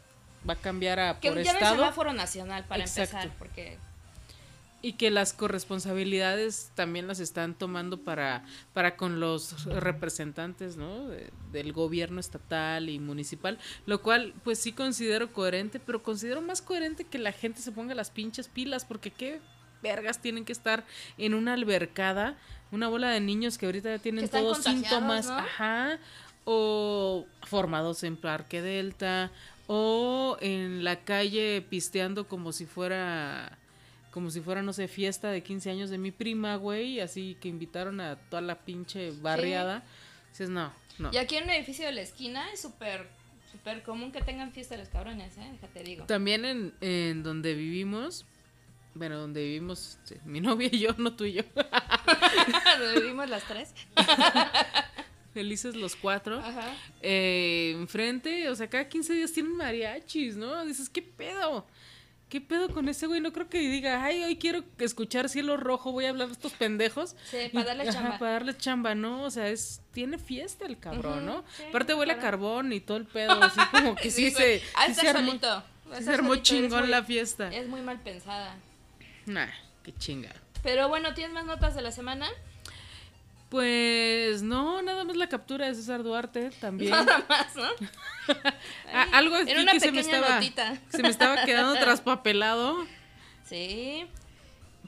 va 0.48 0.54
a 0.54 0.56
cambiar 0.56 0.98
a 1.00 1.20
Que 1.20 1.28
por 1.30 1.42
ya 1.42 1.50
el 1.52 1.56
estado. 1.56 1.76
semáforo 1.76 2.12
nacional 2.12 2.64
para 2.64 2.82
Exacto. 2.84 3.16
empezar, 3.16 3.38
porque 3.38 3.78
Y 4.84 4.94
que 4.94 5.10
las 5.12 5.32
corresponsabilidades 5.32 6.70
también 6.74 7.06
las 7.06 7.20
están 7.20 7.54
tomando 7.54 7.98
para, 7.98 8.44
para 8.72 8.96
con 8.96 9.20
los 9.20 9.64
representantes, 9.66 10.76
¿no? 10.76 11.06
De- 11.08 11.30
del 11.52 11.72
gobierno 11.72 12.18
estatal 12.18 12.88
y 12.88 12.98
municipal, 12.98 13.58
lo 13.86 14.02
cual 14.02 14.34
pues 14.42 14.58
sí 14.58 14.72
considero 14.72 15.32
coherente, 15.32 15.78
pero 15.78 16.02
considero 16.02 16.40
más 16.40 16.62
coherente 16.62 17.04
que 17.04 17.18
la 17.20 17.30
gente 17.30 17.60
se 17.62 17.70
ponga 17.70 17.94
las 17.94 18.10
pinches 18.10 18.48
pilas, 18.48 18.84
porque 18.84 19.10
qué 19.12 19.40
vergas 19.82 20.20
tienen 20.20 20.44
que 20.44 20.52
estar 20.52 20.84
en 21.18 21.34
una 21.34 21.52
albercada, 21.54 22.36
una 22.72 22.88
bola 22.88 23.10
de 23.10 23.20
niños 23.20 23.58
que 23.58 23.66
ahorita 23.66 23.88
ya 23.90 23.98
tienen 24.02 24.28
todos 24.28 24.64
síntomas, 24.64 25.26
¿no? 25.28 25.34
ajá, 25.38 25.98
o 26.44 27.24
formados 27.46 28.02
en 28.02 28.16
Parque 28.16 28.62
Delta, 28.62 29.30
o 29.74 30.36
en 30.42 30.84
la 30.84 31.02
calle 31.02 31.62
pisteando 31.62 32.28
como 32.28 32.52
si 32.52 32.66
fuera 32.66 33.56
como 34.10 34.30
si 34.30 34.42
fuera, 34.42 34.60
no 34.60 34.74
sé, 34.74 34.86
fiesta 34.86 35.30
de 35.30 35.42
15 35.42 35.70
años 35.70 35.88
de 35.88 35.96
mi 35.96 36.10
prima, 36.10 36.56
güey, 36.56 37.00
así 37.00 37.38
que 37.40 37.48
invitaron 37.48 37.98
a 37.98 38.16
toda 38.16 38.42
la 38.42 38.56
pinche 38.56 39.12
barriada. 39.22 39.82
Dices, 40.28 40.50
no, 40.50 40.70
no. 40.98 41.08
Y 41.14 41.16
aquí 41.16 41.36
en 41.36 41.44
un 41.44 41.50
edificio 41.50 41.86
de 41.86 41.92
la 41.92 42.02
esquina 42.02 42.52
es 42.52 42.60
súper 42.60 43.08
súper 43.50 43.82
común 43.82 44.12
que 44.12 44.20
tengan 44.20 44.52
fiesta 44.52 44.76
los 44.76 44.90
cabrones, 44.90 45.38
¿eh? 45.38 45.48
Déjate 45.52 45.82
digo. 45.82 46.04
También 46.04 46.44
en, 46.44 46.74
en 46.82 47.22
donde 47.22 47.54
vivimos, 47.54 48.26
bueno, 48.94 49.16
donde 49.16 49.42
vivimos 49.42 49.98
sí, 50.04 50.16
mi 50.26 50.42
novia 50.42 50.68
y 50.70 50.80
yo, 50.80 50.90
no 50.98 51.16
tú 51.16 51.24
y 51.24 51.32
yo, 51.32 51.44
Donde 52.78 53.00
vivimos 53.00 53.26
las 53.30 53.44
tres. 53.44 53.74
felices 55.32 55.74
los 55.76 55.96
cuatro, 55.96 56.38
Ajá. 56.38 56.74
eh, 57.00 57.72
enfrente, 57.76 58.48
o 58.48 58.54
sea, 58.54 58.68
cada 58.68 58.88
15 58.88 59.12
días 59.14 59.32
tienen 59.32 59.56
mariachis, 59.56 60.36
¿no? 60.36 60.64
Dices, 60.64 60.88
¿qué 60.88 61.02
pedo? 61.02 61.66
¿Qué 62.28 62.40
pedo 62.40 62.70
con 62.70 62.88
ese 62.88 63.06
güey? 63.06 63.20
No 63.20 63.30
creo 63.32 63.50
que 63.50 63.58
diga, 63.58 64.02
ay, 64.02 64.22
hoy 64.22 64.36
quiero 64.36 64.64
escuchar 64.78 65.28
cielo 65.28 65.58
rojo, 65.58 65.92
voy 65.92 66.06
a 66.06 66.10
hablar 66.10 66.28
de 66.28 66.32
estos 66.32 66.52
pendejos. 66.54 67.14
Sí, 67.30 67.36
Y- 67.36 67.48
para 67.50 67.66
darle 67.66 67.82
ajá, 67.82 67.92
chamba. 67.92 68.18
para 68.18 68.32
darle 68.32 68.56
chamba, 68.56 68.94
¿no? 68.94 69.22
O 69.24 69.30
sea, 69.30 69.48
es 69.48 69.82
tiene 69.92 70.16
fiesta 70.18 70.64
el 70.64 70.78
cabrón, 70.78 71.26
¿no? 71.26 71.44
sí, 71.56 71.64
Aparte 71.68 71.92
huele 71.92 72.12
a 72.14 72.18
carbón 72.18 72.72
y 72.72 72.80
todo 72.80 72.96
el 72.96 73.04
pedo, 73.04 73.32
así 73.42 73.60
como 73.70 73.94
que 73.96 74.10
sí, 74.10 74.30
güey. 74.30 74.60
se, 74.60 74.62
Ah, 74.74 74.86
sí 74.88 74.94
se 74.94 75.08
armó, 75.10 75.32
sí 75.32 76.04
se 76.04 76.10
armó 76.10 76.36
chingón 76.36 76.80
muy- 76.80 76.88
la 76.88 77.02
fiesta. 77.02 77.52
Es 77.54 77.68
muy 77.68 77.82
mal 77.82 78.00
pensada. 78.00 78.56
Nah, 79.26 79.48
qué 79.82 79.92
chinga. 79.98 80.30
Pero 80.62 80.88
bueno, 80.88 81.12
¿tienes 81.12 81.34
más 81.34 81.44
notas 81.44 81.74
de 81.74 81.82
la 81.82 81.90
semana? 81.92 82.28
Pues 83.52 84.42
no, 84.42 84.80
nada 84.80 85.04
más 85.04 85.14
la 85.14 85.28
captura 85.28 85.66
de 85.66 85.74
César 85.74 86.02
Duarte 86.02 86.48
también. 86.58 86.90
Nada 87.06 87.22
más, 87.28 87.54
¿no? 87.54 87.68
Ah, 88.94 89.06
algo 89.12 89.36
una 89.38 89.72
que 89.72 89.80
se 89.80 89.92
me 89.92 90.00
estaba 90.00 90.40
se 90.88 91.02
me 91.02 91.08
estaba 91.10 91.44
quedando 91.44 91.74
traspapelado, 91.80 92.78
Sí. 93.44 94.06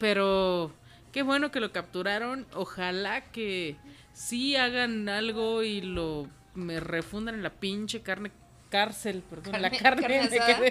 pero 0.00 0.72
qué 1.12 1.20
bueno 1.22 1.50
que 1.50 1.60
lo 1.60 1.72
capturaron. 1.72 2.46
Ojalá 2.54 3.24
que 3.32 3.76
sí 4.14 4.56
hagan 4.56 5.10
algo 5.10 5.62
y 5.62 5.82
lo 5.82 6.26
me 6.54 6.80
refundan 6.80 7.34
en 7.34 7.42
la 7.42 7.50
pinche 7.50 8.00
carne 8.00 8.30
cárcel, 8.70 9.22
perdón, 9.28 9.60
la 9.60 9.70
Carne- 9.70 10.00
carne, 10.02 10.22
me, 10.22 10.28
quedé, 10.30 10.70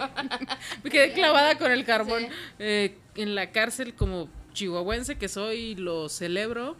me 0.83 0.89
quedé 0.89 1.13
clavada 1.13 1.59
con 1.59 1.71
el 1.71 1.85
carbón 1.85 2.23
Sí. 2.23 2.27
Eh, 2.57 2.97
en 3.17 3.35
la 3.35 3.51
cárcel 3.51 3.93
como 3.93 4.29
chihuahuense 4.53 5.15
que 5.19 5.27
soy 5.27 5.75
lo 5.75 6.09
celebro 6.09 6.75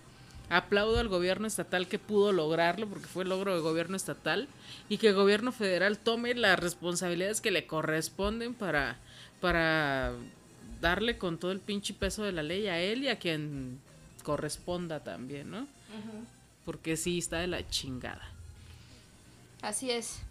aplaudo 0.49 0.99
al 0.99 1.07
gobierno 1.07 1.47
estatal 1.47 1.87
que 1.87 1.99
pudo 1.99 2.31
lograrlo 2.31 2.87
porque 2.87 3.07
fue 3.07 3.25
logro 3.25 3.55
de 3.55 3.61
gobierno 3.61 3.95
estatal 3.95 4.47
y 4.89 4.97
que 4.97 5.09
el 5.09 5.15
gobierno 5.15 5.51
federal 5.51 5.97
tome 5.97 6.33
las 6.35 6.59
responsabilidades 6.59 7.41
que 7.41 7.51
le 7.51 7.65
corresponden 7.65 8.53
para 8.53 8.97
para 9.43 10.13
darle 10.79 11.17
con 11.17 11.37
todo 11.37 11.51
el 11.51 11.59
pinche 11.59 11.93
peso 11.93 12.23
de 12.23 12.31
la 12.31 12.43
ley 12.43 12.67
a 12.67 12.79
él 12.79 13.03
y 13.03 13.09
a 13.09 13.19
quien 13.19 13.79
corresponda 14.23 15.01
también, 15.01 15.51
¿no? 15.51 15.67
Porque 16.65 16.95
sí 16.95 17.17
está 17.17 17.39
de 17.39 17.47
la 17.47 17.67
chingada. 17.67 18.25
Así 19.61 19.91
es. 19.91 20.21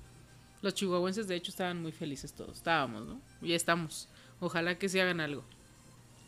Los 0.62 0.74
chihuahuenses 0.74 1.28
de 1.28 1.36
hecho 1.36 1.50
estaban 1.50 1.82
muy 1.82 1.92
felices 1.92 2.32
todos, 2.32 2.56
estábamos, 2.56 3.06
¿no? 3.06 3.20
Y 3.42 3.52
estamos. 3.52 4.08
Ojalá 4.40 4.78
que 4.78 4.88
sí 4.88 4.98
hagan 4.98 5.20
algo. 5.20 5.44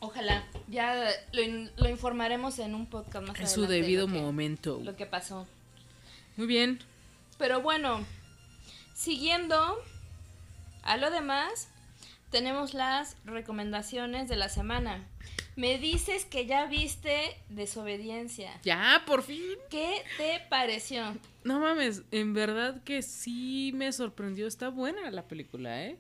Ojalá. 0.05 0.45
Ya 0.69 1.09
lo, 1.33 1.43
in- 1.43 1.71
lo 1.77 1.89
informaremos 1.89 2.59
en 2.59 2.75
un 2.75 2.87
podcast 2.87 3.27
más 3.27 3.39
En 3.41 3.47
su 3.49 3.61
adelante 3.65 3.83
debido 3.83 4.07
lo 4.07 4.13
que- 4.13 4.21
momento. 4.21 4.81
Lo 4.85 4.97
que 4.97 5.07
pasó. 5.07 5.47
Muy 6.37 6.47
bien. 6.47 6.81
Pero 7.39 7.61
bueno, 7.63 8.05
siguiendo 8.95 9.77
a 10.83 10.97
lo 10.97 11.11
demás, 11.11 11.69
tenemos 12.31 12.75
las 12.75 13.17
recomendaciones 13.25 14.29
de 14.29 14.37
la 14.37 14.49
semana. 14.49 15.05
Me 15.57 15.79
dices 15.79 16.25
que 16.25 16.47
ya 16.47 16.67
viste 16.67 17.37
Desobediencia. 17.49 18.59
Ya, 18.65 19.03
por 19.07 19.23
fin. 19.23 19.43
¿Qué 19.71 20.03
te 20.17 20.41
pareció? 20.51 21.17
No 21.45 21.61
mames, 21.61 22.03
en 22.11 22.35
verdad 22.35 22.83
que 22.83 23.03
sí 23.03 23.71
me 23.75 23.93
sorprendió. 23.93 24.47
Está 24.49 24.69
buena 24.71 25.11
la 25.13 25.23
película, 25.29 25.85
¿eh? 25.85 25.97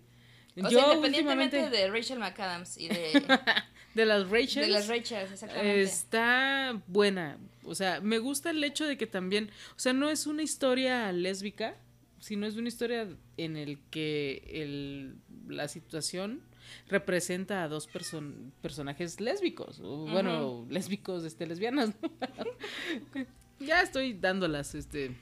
O 0.56 0.60
Yo 0.62 0.70
sea, 0.70 0.94
independientemente 0.94 1.56
últimamente- 1.58 1.76
de 1.76 1.90
Rachel 1.90 2.18
McAdams 2.18 2.78
y 2.78 2.88
de, 2.88 3.22
de 3.94 4.06
las 4.06 4.28
Rachel. 4.30 4.62
de 4.64 4.68
las 4.70 4.86
Rachels, 4.88 5.32
exactamente. 5.32 5.82
Está 5.82 6.80
buena. 6.86 7.38
O 7.64 7.74
sea, 7.74 8.00
me 8.00 8.18
gusta 8.18 8.50
el 8.50 8.62
hecho 8.62 8.86
de 8.86 8.96
que 8.96 9.06
también, 9.06 9.50
o 9.70 9.78
sea, 9.78 9.92
no 9.92 10.10
es 10.10 10.26
una 10.26 10.42
historia 10.42 11.10
lésbica, 11.12 11.76
sino 12.20 12.46
es 12.46 12.56
una 12.56 12.68
historia 12.68 13.08
en 13.36 13.56
el 13.56 13.78
que 13.90 14.42
el, 14.48 15.16
la 15.48 15.66
situación 15.68 16.42
representa 16.88 17.62
a 17.62 17.68
dos 17.68 17.88
person- 17.92 18.50
personajes 18.62 19.20
lésbicos, 19.20 19.80
o, 19.80 20.06
bueno, 20.06 20.66
lésbicos, 20.70 21.24
este, 21.24 21.46
lesbianas. 21.46 21.90
ya 23.60 23.82
estoy 23.82 24.12
dándolas, 24.14 24.74
este, 24.74 25.16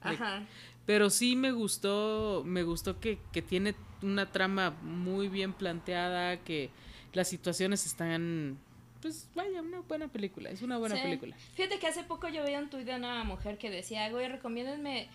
Ajá. 0.00 0.44
Pero 0.86 1.10
sí 1.10 1.36
me 1.36 1.52
gustó, 1.52 2.42
me 2.46 2.62
gustó 2.62 3.00
que, 3.00 3.18
que 3.32 3.42
tiene 3.42 3.74
una 4.02 4.30
trama 4.32 4.70
muy 4.82 5.28
bien 5.28 5.52
planteada, 5.52 6.38
que 6.38 6.70
las 7.12 7.28
situaciones 7.28 7.84
están, 7.86 8.58
pues 9.02 9.28
vaya, 9.34 9.62
una 9.62 9.80
buena 9.80 10.08
película, 10.08 10.50
es 10.50 10.62
una 10.62 10.78
buena 10.78 10.96
Sí. 10.96 11.02
película. 11.02 11.36
Fíjate 11.54 11.78
que 11.78 11.86
hace 11.86 12.04
poco 12.04 12.28
yo 12.28 12.42
veía 12.44 12.58
un 12.60 12.70
tuit 12.70 12.84
de 12.86 12.94
una 12.94 13.24
mujer 13.24 13.58
que 13.58 13.70
decía, 13.70 14.08
güey, 14.10 14.28
recomiéndenme 14.28 15.08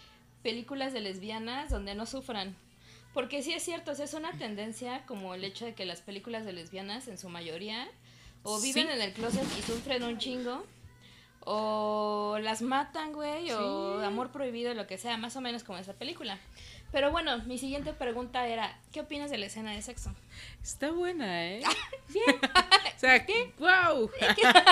películas 0.44 0.94
de 0.94 1.02
lesbianas 1.02 1.70
donde 1.70 1.96
no 1.96 2.06
sufran. 2.06 2.56
Porque 3.14 3.44
sí 3.44 3.54
es 3.54 3.62
cierto, 3.64 3.92
o 3.92 3.96
sea, 3.96 4.06
es 4.06 4.14
una 4.14 4.32
tendencia 4.38 5.06
como 5.06 5.36
el 5.36 5.44
hecho 5.44 5.66
de 5.66 5.74
que 5.76 5.86
las 5.86 6.02
películas 6.02 6.46
de 6.46 6.54
lesbianas 6.54 7.08
en 7.10 7.18
su 7.18 7.28
mayoría 7.30 7.88
o 8.44 8.60
viven 8.62 8.88
Sí. 8.88 8.94
en 8.94 9.02
el 9.02 9.14
closet 9.14 9.44
y 9.60 9.62
sufren 9.62 10.04
un 10.04 10.18
chingo 10.18 10.66
o 11.46 12.38
las 12.42 12.62
matan, 12.62 13.14
güey, 13.14 13.52
o 13.52 14.00
amor 14.02 14.32
prohibido, 14.32 14.74
lo 14.74 14.88
que 14.88 14.98
sea, 14.98 15.18
más 15.18 15.36
o 15.36 15.42
menos 15.42 15.64
como 15.64 15.80
esa 15.80 15.94
película. 15.94 16.38
Pero 16.92 17.10
bueno, 17.12 17.38
mi 17.46 17.58
siguiente 17.58 17.94
pregunta 17.94 18.48
era, 18.48 18.78
¿qué 18.92 19.00
opinas 19.00 19.32
de 19.32 19.38
la 19.38 19.46
escena 19.46 19.72
de 19.72 19.82
sexo? 19.82 20.14
Está 20.62 20.92
buena, 20.92 21.48
¿eh? 21.48 21.62
o 22.96 23.00
sea, 23.00 23.26
wow. 23.60 24.12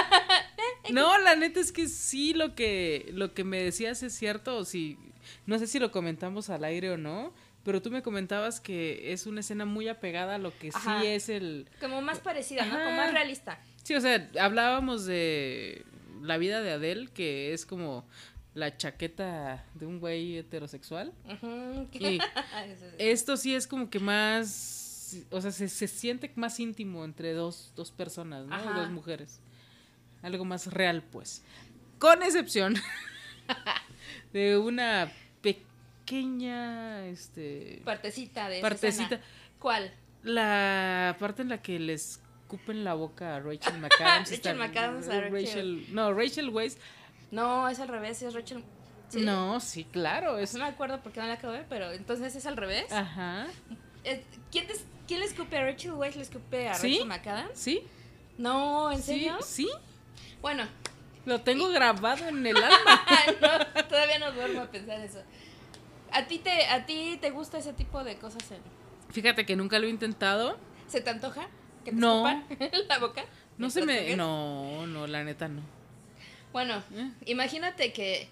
no, 0.91 1.17
la 1.19 1.35
neta 1.35 1.59
es 1.59 1.71
que 1.71 1.87
sí 1.87 2.33
lo 2.33 2.55
que 2.55 3.09
lo 3.13 3.33
que 3.33 3.43
me 3.43 3.63
decías 3.63 4.03
es 4.03 4.13
cierto, 4.13 4.57
o 4.57 4.65
si 4.65 4.97
no 5.45 5.57
sé 5.59 5.67
si 5.67 5.79
lo 5.79 5.91
comentamos 5.91 6.49
al 6.49 6.65
aire 6.65 6.91
o 6.91 6.97
no, 6.97 7.33
pero 7.63 7.81
tú 7.81 7.89
me 7.89 8.01
comentabas 8.01 8.59
que 8.59 9.13
es 9.13 9.25
una 9.25 9.39
escena 9.39 9.63
muy 9.63 9.87
apegada 9.87 10.35
a 10.35 10.39
lo 10.39 10.57
que 10.57 10.69
Ajá. 10.73 11.01
sí 11.01 11.07
es 11.07 11.29
el 11.29 11.69
Como 11.79 12.01
más 12.01 12.19
parecida, 12.19 12.65
¿no? 12.65 12.77
Como 12.77 12.91
más 12.91 13.13
realista. 13.13 13.59
Sí, 13.83 13.95
o 13.95 14.01
sea, 14.01 14.29
hablábamos 14.39 15.05
de 15.05 15.85
la 16.21 16.37
vida 16.37 16.61
de 16.61 16.71
Adele, 16.71 17.07
que 17.07 17.53
es 17.53 17.65
como 17.65 18.05
la 18.53 18.75
chaqueta 18.77 19.65
de 19.75 19.85
un 19.85 19.99
güey 19.99 20.37
heterosexual. 20.37 21.13
Y 21.93 22.19
esto 22.97 23.37
sí 23.37 23.55
es 23.55 23.67
como 23.67 23.89
que 23.89 23.99
más, 23.99 25.25
o 25.31 25.41
sea, 25.41 25.51
se, 25.51 25.69
se 25.69 25.87
siente 25.87 26.31
más 26.35 26.59
íntimo 26.59 27.05
entre 27.05 27.33
dos, 27.33 27.71
dos 27.75 27.91
personas, 27.91 28.45
¿no? 28.45 28.55
Ajá. 28.55 28.79
Dos 28.79 28.91
mujeres. 28.91 29.39
Algo 30.21 30.45
más 30.45 30.67
real, 30.67 31.03
pues. 31.03 31.43
Con 31.97 32.23
excepción 32.23 32.75
de 34.33 34.57
una 34.57 35.11
pequeña, 35.41 37.05
este... 37.07 37.81
partecita 37.85 38.49
de 38.49 38.61
Partecita. 38.61 39.21
¿Cuál? 39.59 39.93
La 40.23 41.15
parte 41.19 41.41
en 41.41 41.49
la 41.49 41.61
que 41.61 41.79
les 41.79 42.21
escupen 42.49 42.83
la 42.83 42.95
boca 42.95 43.35
a 43.35 43.39
Rachel 43.39 43.77
McAdams. 43.79 44.31
Rachel 44.31 44.57
McAdams 44.57 45.07
a 45.07 45.21
Rachel. 45.21 45.85
No, 45.93 46.13
Rachel 46.13 46.49
Weisz. 46.49 46.77
No, 47.31 47.69
es 47.69 47.79
al 47.79 47.87
revés, 47.87 48.21
es 48.23 48.33
Rachel. 48.33 48.63
¿Sí? 49.09 49.21
No, 49.21 49.59
sí, 49.59 49.85
claro. 49.85 50.37
Es... 50.39 50.53
No 50.53 50.61
me 50.61 50.65
acuerdo 50.65 50.99
porque 51.03 51.19
no 51.19 51.27
la 51.27 51.33
acabo 51.33 51.53
de 51.53 51.59
ver, 51.59 51.67
pero 51.69 51.91
entonces 51.91 52.35
es 52.35 52.45
al 52.47 52.57
revés. 52.57 52.91
Ajá. 52.91 53.45
Eh, 54.03 54.23
¿Quién, 54.51 54.65
te- 54.65 54.73
quién 55.07 55.19
le 55.19 55.27
escupe 55.27 55.57
a 55.57 55.63
Rachel 55.63 55.93
Weisz? 55.93 56.15
¿Le 56.15 56.23
escupe 56.23 56.67
a 56.69 56.73
¿Sí? 56.73 56.93
Rachel 56.93 57.07
McAdams? 57.07 57.51
¿Sí? 57.59 57.83
No, 58.39 58.91
¿en 58.91 58.97
¿Sí? 58.97 59.03
serio? 59.03 59.37
¿Sí? 59.43 59.69
Bueno, 60.41 60.63
Lo 61.25 61.41
tengo 61.41 61.67
grabado 61.69 62.27
en 62.27 62.45
el 62.47 62.55
alma. 62.63 63.03
no, 63.41 63.83
todavía 63.87 64.17
no 64.19 64.31
duermo 64.31 64.61
a 64.61 64.71
pensar 64.71 64.99
eso. 65.01 65.21
¿A 66.11 66.25
ti, 66.25 66.39
te, 66.39 66.65
¿A 66.67 66.85
ti 66.87 67.19
te 67.21 67.29
gusta 67.29 67.59
ese 67.59 67.73
tipo 67.73 68.03
de 68.03 68.17
cosas? 68.17 68.49
en- 68.51 68.61
Fíjate 69.11 69.45
que 69.45 69.55
nunca 69.55 69.77
lo 69.77 69.85
he 69.85 69.89
intentado. 69.91 70.57
¿Se 70.87 71.01
te 71.01 71.09
antoja? 71.11 71.47
¿Que 71.83 71.91
te 71.91 71.97
No. 71.97 72.23
la 72.87 72.99
boca? 72.99 73.23
No 73.57 73.69
se 73.69 73.83
¿Mientras 73.85 74.09
me. 74.09 74.15
No, 74.15 74.87
no, 74.87 75.07
la 75.07 75.23
neta 75.23 75.47
no. 75.47 75.61
Bueno, 76.53 76.81
Eh. 76.93 77.11
imagínate 77.25 77.93
que... 77.93 78.29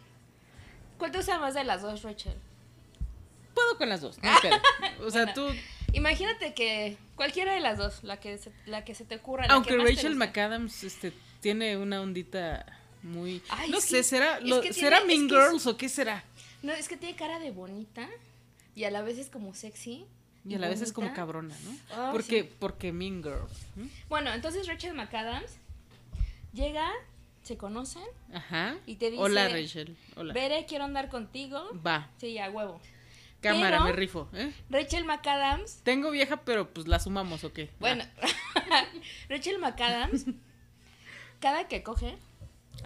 ¿Cuál 0.98 1.12
te 1.12 1.18
gusta 1.18 1.38
más 1.40 1.54
de 1.54 1.64
las 1.64 1.82
dos, 1.82 2.02
Rachel? 2.04 2.34
Puedo 3.54 3.78
con 3.78 3.90
las 3.90 4.02
dos, 4.02 4.18
no. 4.22 4.30
O 5.06 5.12
sea, 5.12 5.26
Bueno. 5.26 5.34
tú. 5.34 5.56
Imagínate 5.94 6.54
que 6.54 6.98
cualquiera 7.16 7.54
de 7.54 7.60
las 7.60 7.78
dos, 7.78 8.04
la 8.04 8.20
que 8.20 8.38
se, 8.38 8.52
la 8.66 8.84
que 8.84 8.94
se 8.96 9.06
te 9.06 9.16
ocurra. 9.16 9.48
la 9.48 9.54
Aunque 9.54 9.78
que 9.78 9.84
Rachel. 9.84 10.16
McAdams 10.16 10.84
este, 10.84 11.14
tiene 11.42 11.78
una 11.78 12.02
ondita 12.02 12.66
muy. 13.04 13.42
Ay, 13.50 13.70
no 13.70 13.80
sé, 13.80 13.98
que- 13.98 14.04
¿será, 14.04 14.40
lo- 14.42 14.62
¿será 14.64 15.02
Mean 15.06 15.26
es- 15.26 15.32
Girls 15.32 15.66
o 15.68 15.78
qué 15.78 15.88
será? 15.90 16.24
No, 16.62 16.74
es 16.74 16.88
que 16.90 16.98
tiene 16.98 17.16
cara 17.16 17.40
de 17.40 17.52
bonita 17.52 18.08
y 18.76 18.84
a 18.84 18.92
la 18.92 19.02
vez 19.02 19.18
es 19.18 19.30
como 19.30 19.54
sexy. 19.54 20.06
Y 20.48 20.56
a 20.56 20.60
la 20.60 20.70
vez 20.70 20.82
es 20.82 20.94
como 20.94 21.14
cabrona, 21.14 21.56
¿no? 21.66 21.78
Ah, 21.92 22.10
porque, 22.12 22.44
sí. 22.44 22.50
porque 22.60 22.92
Mean 22.94 23.22
Girls. 23.24 23.66
¿no? 23.76 23.88
Bueno, 24.10 24.34
entonces 24.34 24.68
Rachel 24.68 24.94
McAdams 24.94 25.58
llega, 26.54 26.90
se 27.44 27.58
conocen, 27.58 28.04
Ajá. 28.34 28.76
Y 28.86 28.96
te 28.96 29.12
dice, 29.12 29.22
Hola, 29.24 29.48
Rachel. 29.50 29.98
Hola. 30.16 30.34
Bere, 30.34 30.66
quiero 30.66 30.86
andar 30.86 31.10
contigo. 31.10 31.70
Va. 31.86 32.10
Sí, 32.18 32.38
a 32.40 32.50
huevo. 32.50 32.80
Cámara, 33.42 33.78
Pero- 33.78 33.84
me 33.86 33.92
rifo. 33.94 34.28
¿eh? 34.34 34.52
Rachel 34.70 35.06
McAdams, 35.06 35.82
Tengo 35.84 36.10
vieja, 36.12 36.38
pero 36.38 36.70
pues 36.74 36.88
la 36.88 37.00
sumamos, 37.00 37.44
¿o 37.44 37.54
qué? 37.54 37.70
bueno, 37.80 38.04
Rachel 39.30 39.60
McAdams, 39.60 40.26
cada 41.40 41.68
que 41.68 41.84
coge, 41.84 42.18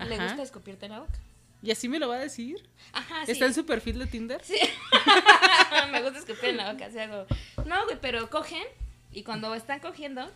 le 0.08 0.18
gusta 0.18 0.42
escupirte 0.44 0.90
la 0.90 1.00
boca. 1.00 1.20
¿Y 1.64 1.72
así 1.72 1.88
me 1.88 2.00
lo 2.00 2.08
va 2.08 2.16
a 2.16 2.20
decir? 2.20 2.68
Ajá, 2.92 3.26
sí. 3.26 3.34
¿Está 3.34 3.46
en 3.46 3.54
su 3.54 3.66
perfil 3.66 4.00
de 4.00 4.08
Tinder? 4.08 4.42
Sí. 4.44 4.58
Me 5.92 6.02
gusta 6.02 6.20
escupir 6.20 6.50
en 6.50 6.58
la 6.58 6.72
boca, 6.72 6.88
así 6.88 6.98
hago. 6.98 7.28
No, 7.66 7.86
güey, 7.86 7.98
pero 8.02 8.30
cogen 8.30 8.64
y 9.12 9.24
cuando 9.24 9.54
están 9.54 9.80
cogiendo, 9.80 10.30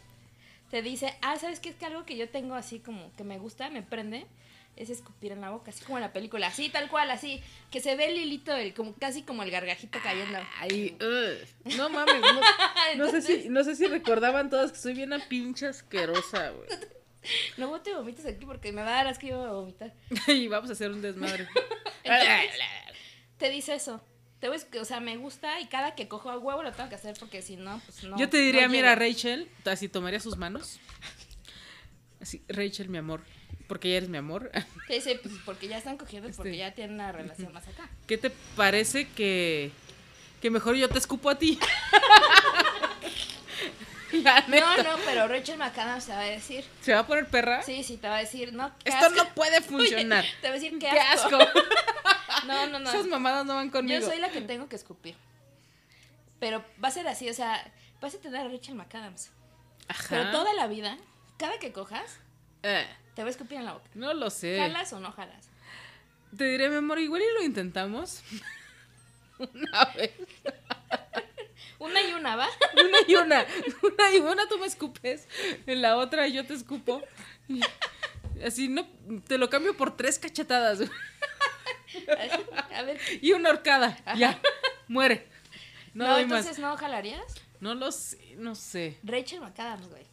te 0.69 0.81
dice, 0.81 1.15
ah, 1.21 1.38
¿sabes 1.38 1.59
qué? 1.59 1.69
Es 1.69 1.75
que 1.75 1.85
algo 1.85 2.05
que 2.05 2.17
yo 2.17 2.29
tengo 2.29 2.55
así 2.55 2.79
como 2.79 3.11
que 3.15 3.23
me 3.23 3.39
gusta, 3.39 3.69
me 3.69 3.81
prende, 3.81 4.27
es 4.75 4.89
escupir 4.89 5.31
en 5.31 5.41
la 5.41 5.49
boca, 5.49 5.71
así 5.71 5.83
como 5.83 5.97
en 5.97 6.03
la 6.03 6.13
película, 6.13 6.47
así, 6.47 6.69
tal 6.69 6.89
cual, 6.89 7.09
así, 7.09 7.41
que 7.71 7.79
se 7.79 7.95
ve 7.95 8.07
el 8.07 8.17
hilito, 8.17 8.53
el, 8.53 8.73
como, 8.73 8.93
casi 8.93 9.23
como 9.23 9.43
el 9.43 9.51
gargajito 9.51 9.99
cayendo. 10.03 10.39
Ay, 10.59 10.97
ugh. 10.99 11.75
no 11.77 11.89
mames, 11.89 12.21
no, 12.21 12.41
no 13.05 13.11
sé 13.11 13.21
si, 13.21 13.49
no 13.49 13.63
sé 13.63 13.75
si 13.75 13.88
recordaban 13.88 14.49
todas 14.49 14.71
que 14.71 14.77
soy 14.77 14.93
bien 14.93 15.13
a 15.13 15.19
pinche 15.19 15.67
asquerosa, 15.67 16.49
güey. 16.49 16.69
No 17.57 17.81
te 17.81 17.93
vomites 17.93 18.25
aquí 18.25 18.45
porque 18.45 18.71
me 18.71 18.81
va 18.81 18.89
a 18.89 18.95
dar 18.95 19.07
asco 19.07 19.25
y 19.25 19.29
yo 19.29 19.38
voy 19.38 19.47
a 19.47 19.51
vomitar. 19.51 19.93
Y 20.27 20.47
vamos 20.47 20.69
a 20.69 20.73
hacer 20.73 20.91
un 20.91 21.01
desmadre. 21.01 21.47
Entonces, 22.03 22.51
te 23.38 23.49
dice 23.49 23.75
eso. 23.75 24.01
Te 24.39 24.49
ves 24.49 24.65
que, 24.65 24.79
o 24.79 24.85
sea, 24.85 24.99
me 24.99 25.17
gusta 25.17 25.59
y 25.61 25.67
cada 25.67 25.95
que 25.95 26.07
cojo 26.07 26.29
a 26.29 26.38
huevo 26.38 26.61
lo 26.61 26.71
tengo 26.73 26.89
que 26.89 26.95
hacer 26.95 27.15
porque 27.19 27.41
si 27.41 27.55
no, 27.55 27.81
pues 27.85 28.03
no. 28.03 28.17
Yo 28.17 28.29
te 28.29 28.38
diría, 28.38 28.63
no 28.67 28.73
mira. 28.73 28.93
Rachel, 28.95 29.49
así 29.65 29.88
tomaría 29.89 30.19
sus 30.19 30.38
manos. 30.38 30.79
Así, 32.21 32.43
Rachel, 32.47 32.89
mi 32.89 32.97
amor, 32.97 33.21
porque 33.67 33.89
ya 33.91 33.97
eres 33.97 34.09
mi 34.09 34.17
amor. 34.17 34.51
Te 34.88 34.95
dice, 34.95 35.19
pues 35.21 35.35
porque 35.45 35.67
ya 35.67 35.77
están 35.77 35.97
cogiendo, 35.97 36.29
porque 36.35 36.49
Este. 36.51 36.57
ya 36.59 36.73
tienen 36.73 36.95
una 36.95 37.11
relación 37.11 37.53
más 37.53 37.67
acá. 37.67 37.89
¿Qué 38.07 38.17
te 38.17 38.29
parece 38.55 39.07
que, 39.09 39.71
que 40.41 40.49
mejor 40.49 40.75
yo 40.75 40.89
te 40.89 40.97
escupo 40.99 41.29
a 41.29 41.35
ti? 41.39 41.57
No, 44.47 44.77
no, 44.83 44.97
pero 45.05 45.27
Rachel 45.27 45.57
McAdams 45.57 46.05
te 46.05 46.11
va 46.13 46.19
a 46.21 46.23
decir. 46.23 46.65
¿Se 46.81 46.93
va 46.93 46.99
a 47.01 47.07
poner 47.07 47.27
perra? 47.27 47.61
Sí, 47.63 47.83
sí, 47.83 47.97
te 47.97 48.07
va 48.07 48.17
a 48.17 48.19
decir, 48.19 48.53
no, 48.53 48.71
qué 48.83 48.89
Esto 48.89 49.05
asco. 49.05 49.23
no 49.23 49.33
puede 49.33 49.61
funcionar. 49.61 50.23
Oye, 50.23 50.33
te 50.41 50.47
va 50.47 50.53
a 50.53 50.57
decir, 50.59 50.71
qué, 50.79 50.89
¡Qué 50.89 50.99
asco. 50.99 51.35
asco! 51.38 51.59
No, 52.47 52.67
no, 52.67 52.77
no. 52.79 52.89
Esas 52.89 53.07
mamadas 53.07 53.43
no 53.45 53.55
van 53.55 53.69
conmigo. 53.71 53.99
Yo 53.99 54.05
soy 54.05 54.19
la 54.19 54.29
que 54.29 54.41
tengo 54.41 54.69
que 54.69 54.75
escupir. 54.75 55.15
Pero 56.39 56.63
va 56.83 56.89
a 56.89 56.91
ser 56.91 57.07
así, 57.07 57.27
o 57.29 57.33
sea, 57.33 57.71
vas 58.01 58.13
a 58.13 58.19
tener 58.19 58.45
a 58.45 58.49
Rachel 58.49 58.75
McAdams. 58.75 59.31
Ajá. 59.88 60.05
Pero 60.09 60.31
toda 60.31 60.53
la 60.53 60.67
vida, 60.67 60.95
cada 61.38 61.57
que 61.57 61.71
cojas, 61.71 62.19
Eh, 62.61 62.85
te 63.15 63.23
va 63.23 63.29
a 63.29 63.31
escupir 63.31 63.57
en 63.57 63.65
la 63.65 63.73
boca. 63.73 63.85
no 63.95 64.13
lo 64.13 64.29
sé. 64.29 64.59
¿Jalas 64.59 64.93
o 64.93 64.99
no 64.99 65.11
jalas? 65.11 65.49
Te 66.38 66.43
diré, 66.45 66.69
mi 66.69 66.75
amor, 66.75 66.99
igual 66.99 67.21
y 67.23 67.33
lo 67.39 67.43
intentamos. 67.43 68.21
Una 69.39 69.85
vez. 69.95 70.11
Una 71.86 72.02
y 72.02 72.13
una, 72.13 72.36
¿va? 72.36 72.48
Una 72.74 72.98
y 73.08 73.15
una. 73.15 73.45
Una 73.84 74.12
y 74.15 74.19
una 74.19 74.48
tú 74.48 74.58
me 74.60 74.65
escupes. 74.67 75.28
En 75.67 75.82
la 75.82 75.98
otra 75.98 76.28
yo 76.28 76.45
te 76.45 76.54
escupo. 76.54 77.02
Y 77.48 77.62
Así 78.45 78.67
no, 78.67 78.86
te 79.28 79.38
lo 79.38 79.50
cambio 79.50 79.76
por 79.78 79.95
tres 79.95 80.19
cachetadas. 80.19 80.80
A 82.74 82.82
ver. 82.84 83.00
Y 83.21 83.32
una 83.32 83.50
horcada. 83.50 83.98
Ya. 84.17 84.39
Muere. 84.88 85.28
No, 85.93 86.06
No, 86.06 86.17
entonces 86.17 86.60
más. 86.60 86.71
no 86.71 86.78
jalarías. 86.78 87.24
No 87.62 87.74
lo 87.74 87.91
sé, 87.91 88.36
no 88.38 88.54
sé. 88.56 88.98
Rachel 89.04 89.39
McAdams, 89.39 89.88
güey. 89.88 90.06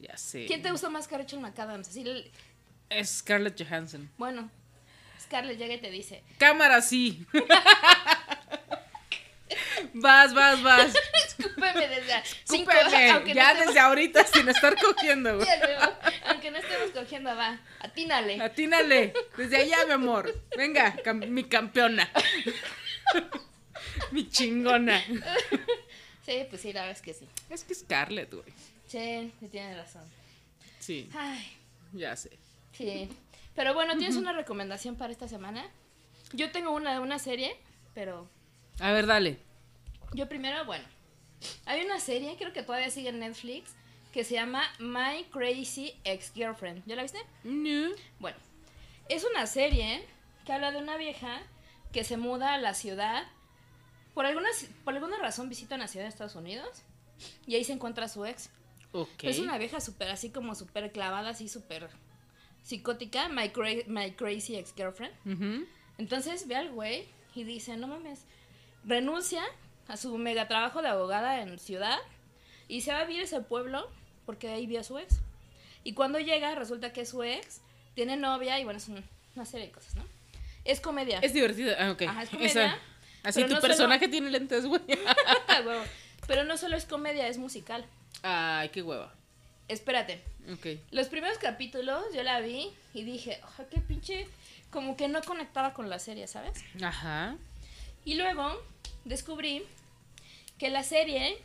Ya 0.00 0.16
sé. 0.16 0.46
¿Quién 0.46 0.62
te 0.62 0.70
gusta 0.72 0.90
más 0.90 1.06
que 1.06 1.16
Rachel 1.16 1.38
McAdams? 1.40 1.88
Así, 1.88 2.00
el- 2.02 2.30
Es 2.88 3.18
Scarlett 3.18 3.56
Johansson. 3.62 4.10
bueno, 4.18 4.50
Scarlett 5.20 5.58
llega 5.58 5.74
y 5.74 5.80
te 5.80 5.90
dice, 5.90 6.24
Cámara, 6.38 6.82
sí. 6.82 7.24
Vas, 9.94 10.32
vas, 10.34 10.62
vas. 10.62 10.92
Escúpeme 11.26 11.88
desde 11.88 12.22
cinco, 12.44 12.70
Escúpeme, 12.70 13.10
aunque 13.10 13.30
no 13.30 13.34
ya 13.34 13.50
estemos- 13.52 13.66
desde 13.66 13.80
ahorita 13.80 14.24
sin 14.26 14.48
estar 14.48 14.76
cogiendo, 14.80 15.36
güey. 15.36 15.48
Aunque 16.26 16.50
no 16.50 16.58
estemos 16.58 16.90
cogiendo, 16.90 17.34
va, 17.36 17.58
atínale. 17.80 18.40
Atínale, 18.40 19.12
desde 19.36 19.56
allá, 19.56 19.84
mi 19.86 19.92
amor. 19.92 20.32
Venga, 20.56 20.96
cam- 21.02 21.26
mi 21.26 21.44
campeona. 21.44 22.08
mi 24.12 24.28
chingona. 24.28 25.02
Sí, 26.24 26.46
pues 26.48 26.62
sí, 26.62 26.72
la 26.72 26.82
verdad 26.82 26.96
es 26.96 27.02
que 27.02 27.14
sí. 27.14 27.26
Es 27.48 27.64
que 27.64 27.74
Scarlett, 27.74 28.32
güey. 28.32 28.44
Sí, 28.86 29.32
sí 29.40 29.48
tienes 29.48 29.76
razón. 29.76 30.02
Sí, 30.78 31.08
Ay, 31.14 31.56
ya 31.92 32.16
sé. 32.16 32.30
sí. 32.72 33.08
Pero 33.54 33.74
bueno, 33.74 33.96
¿tienes 33.98 34.16
una 34.16 34.32
recomendación 34.32 34.96
para 34.96 35.12
esta 35.12 35.28
semana? 35.28 35.68
Yo 36.32 36.50
tengo 36.52 36.70
una 36.70 36.92
de 36.92 37.00
una 37.00 37.18
serie, 37.18 37.56
pero 37.94 38.28
A 38.80 38.92
ver, 38.92 39.06
dale. 39.06 39.38
yo 40.14 40.28
primero, 40.28 40.64
bueno. 40.64 40.84
Hay 41.66 41.84
una 41.84 42.00
serie, 42.00 42.36
creo 42.36 42.52
que 42.52 42.62
todavía 42.62 42.90
sigue 42.90 43.08
en 43.10 43.20
Netflix, 43.20 43.70
que 44.12 44.24
se 44.24 44.34
llama 44.34 44.62
My 44.78 45.24
Crazy 45.32 45.94
Ex-Girlfriend. 46.04 46.82
¿Ya 46.86 46.96
la 46.96 47.02
viste? 47.02 47.20
No. 47.44 47.90
Bueno, 48.18 48.36
es 49.08 49.24
una 49.24 49.46
serie 49.46 50.04
que 50.44 50.52
habla 50.52 50.70
de 50.72 50.78
una 50.78 50.96
vieja 50.96 51.40
que 51.92 52.04
se 52.04 52.16
muda 52.16 52.54
a 52.54 52.58
la 52.58 52.74
ciudad. 52.74 53.24
Por 54.14 54.26
alguna, 54.26 54.48
por 54.84 54.94
alguna 54.94 55.16
razón 55.18 55.48
visita 55.48 55.76
una 55.76 55.88
ciudad 55.88 56.04
de 56.04 56.10
Estados 56.10 56.34
Unidos 56.34 56.82
y 57.46 57.54
ahí 57.54 57.64
se 57.64 57.72
encuentra 57.72 58.06
a 58.06 58.08
su 58.08 58.24
ex. 58.26 58.50
Ok. 58.92 59.22
Es 59.24 59.38
una 59.38 59.56
vieja 59.58 59.80
súper 59.80 60.10
así 60.10 60.30
como 60.30 60.54
súper 60.54 60.90
clavada, 60.92 61.30
así 61.30 61.48
súper 61.48 61.88
psicótica, 62.62 63.28
my, 63.28 63.48
cra- 63.50 63.86
my 63.86 64.12
crazy 64.12 64.56
ex-girlfriend. 64.56 65.14
Entonces 65.98 66.46
ve 66.48 66.56
al 66.56 66.70
güey 66.72 67.06
y 67.34 67.44
dice, 67.44 67.76
no 67.76 67.86
mames, 67.86 68.24
renuncia 68.84 69.42
a 69.88 69.96
su 69.96 70.16
mega 70.18 70.48
trabajo 70.48 70.82
de 70.82 70.88
abogada 70.88 71.40
en 71.42 71.58
ciudad 71.58 71.98
y 72.68 72.82
se 72.82 72.92
va 72.92 73.00
a 73.00 73.04
vivir 73.04 73.22
ese 73.22 73.40
pueblo 73.40 73.90
porque 74.26 74.48
ahí 74.48 74.66
vio 74.66 74.80
a 74.80 74.84
su 74.84 74.98
ex. 74.98 75.20
Y 75.84 75.94
cuando 75.94 76.18
llega 76.18 76.54
resulta 76.54 76.92
que 76.92 77.04
su 77.06 77.22
ex 77.22 77.60
tiene 77.94 78.16
novia 78.16 78.58
y 78.60 78.64
bueno, 78.64 78.78
es 78.78 78.88
un- 78.88 79.04
una 79.34 79.44
serie 79.44 79.66
de 79.66 79.72
cosas, 79.72 79.94
¿no? 79.96 80.04
Es 80.64 80.80
comedia. 80.80 81.18
Es 81.20 81.32
divertido. 81.32 81.74
Ah, 81.78 81.90
ok. 81.90 82.02
Ajá, 82.02 82.22
es 82.22 82.28
comedia, 82.30 82.48
Esa- 82.50 82.78
Así 83.22 83.40
tu 83.42 83.48
no 83.48 83.56
solo- 83.56 83.60
personaje 83.68 84.08
tiene 84.08 84.30
lentes, 84.30 84.66
güey. 84.66 84.80
Ah. 85.48 85.84
Pero 86.26 86.44
no 86.44 86.56
solo 86.56 86.76
es 86.76 86.84
comedia, 86.84 87.26
es 87.28 87.38
musical. 87.38 87.84
Ay, 88.22 88.68
qué 88.68 88.82
hueva. 88.82 89.12
Espérate, 89.68 90.22
Ok. 90.52 90.66
Los 90.90 91.08
primeros 91.08 91.38
capítulos 91.38 92.02
yo 92.14 92.22
la 92.22 92.40
vi 92.40 92.70
y 92.94 93.04
dije, 93.04 93.40
ojo, 93.44 93.64
qué 93.70 93.80
pinche, 93.80 94.26
como 94.70 94.96
que 94.96 95.06
no 95.06 95.20
conectaba 95.22 95.74
con 95.74 95.88
la 95.90 95.98
serie, 95.98 96.26
¿sabes? 96.26 96.64
Ajá. 96.82 97.36
Y 98.04 98.14
luego 98.14 98.60
descubrí 99.04 99.62
que 100.58 100.70
la 100.70 100.82
serie 100.82 101.36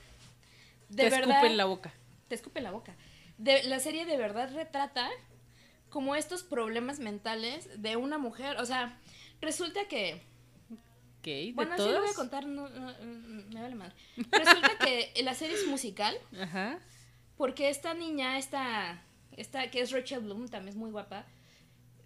de 0.89 1.04
Te 1.04 1.10
verdad 1.10 1.30
escupe 1.32 1.48
en 1.48 1.58
la 1.58 1.65
boca. 1.65 1.94
te 2.28 2.36
escupe 2.36 2.60
en 2.60 2.63
la 2.63 2.72
boca. 2.72 2.96
De, 3.38 3.63
la 3.63 3.80
serie 3.80 4.06
de 4.06 4.18
verdad 4.18 4.54
retrata 4.54 5.10
como 5.89 6.15
estos 6.15 6.44
problemas 6.44 7.00
mentales 7.00 7.70
de 7.82 7.96
una 7.96 8.18
mujer, 8.18 8.58
o 8.60 8.65
sea, 8.65 8.98
resulta 9.41 9.88
que 9.88 10.22
Ok, 11.20 11.26
¿de 11.32 11.52
bueno, 11.56 11.72
sí 11.72 11.78
todas? 11.78 11.94
lo 11.94 12.02
voy 12.02 12.10
a 12.10 12.13
contar, 12.13 12.46
no, 12.46 12.70
no, 12.70 12.91
mm, 12.91 13.54
me 13.54 13.62
vale 13.62 13.76
madre. 13.76 13.96
Resulta 14.32 14.78
que 14.78 15.12
la 15.24 15.34
serie 15.34 15.56
es 15.56 15.65
musical 15.68 16.15
Ajá. 16.39 16.80
Porque 17.38 17.70
esta 17.70 17.94
niña, 17.94 18.38
esta, 18.38 19.02
esta 19.36 19.70
que 19.72 19.82
es 19.82 19.91
Rachel 19.91 20.22
Bloom, 20.22 20.48
también 20.48 20.70
es 20.70 20.76
muy 20.76 20.91
guapa, 20.91 21.26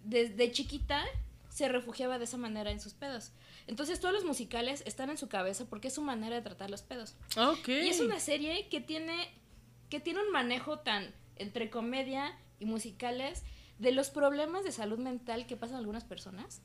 desde 0.04 0.50
chiquita 0.50 1.04
se 1.50 1.68
refugiaba 1.68 2.18
de 2.18 2.24
esa 2.24 2.36
manera 2.36 2.70
en 2.70 2.80
sus 2.80 2.94
pedos. 2.94 3.30
Entonces 3.70 4.00
todos 4.00 4.12
los 4.12 4.24
musicales 4.24 4.82
están 4.84 5.10
en 5.10 5.16
su 5.16 5.28
cabeza 5.28 5.64
porque 5.64 5.88
es 5.88 5.94
su 5.94 6.02
manera 6.02 6.34
de 6.34 6.42
tratar 6.42 6.70
los 6.70 6.82
pedos. 6.82 7.14
Ok. 7.36 7.68
Y 7.68 7.88
es 7.88 8.00
una 8.00 8.18
serie 8.18 8.68
que 8.68 8.80
tiene, 8.80 9.32
que 9.88 10.00
tiene 10.00 10.20
un 10.20 10.32
manejo 10.32 10.80
tan 10.80 11.14
entre 11.36 11.70
comedia 11.70 12.36
y 12.58 12.64
musicales 12.64 13.44
de 13.78 13.92
los 13.92 14.10
problemas 14.10 14.64
de 14.64 14.72
salud 14.72 14.98
mental 14.98 15.46
que 15.46 15.56
pasan 15.56 15.76
algunas 15.76 16.02
personas. 16.02 16.62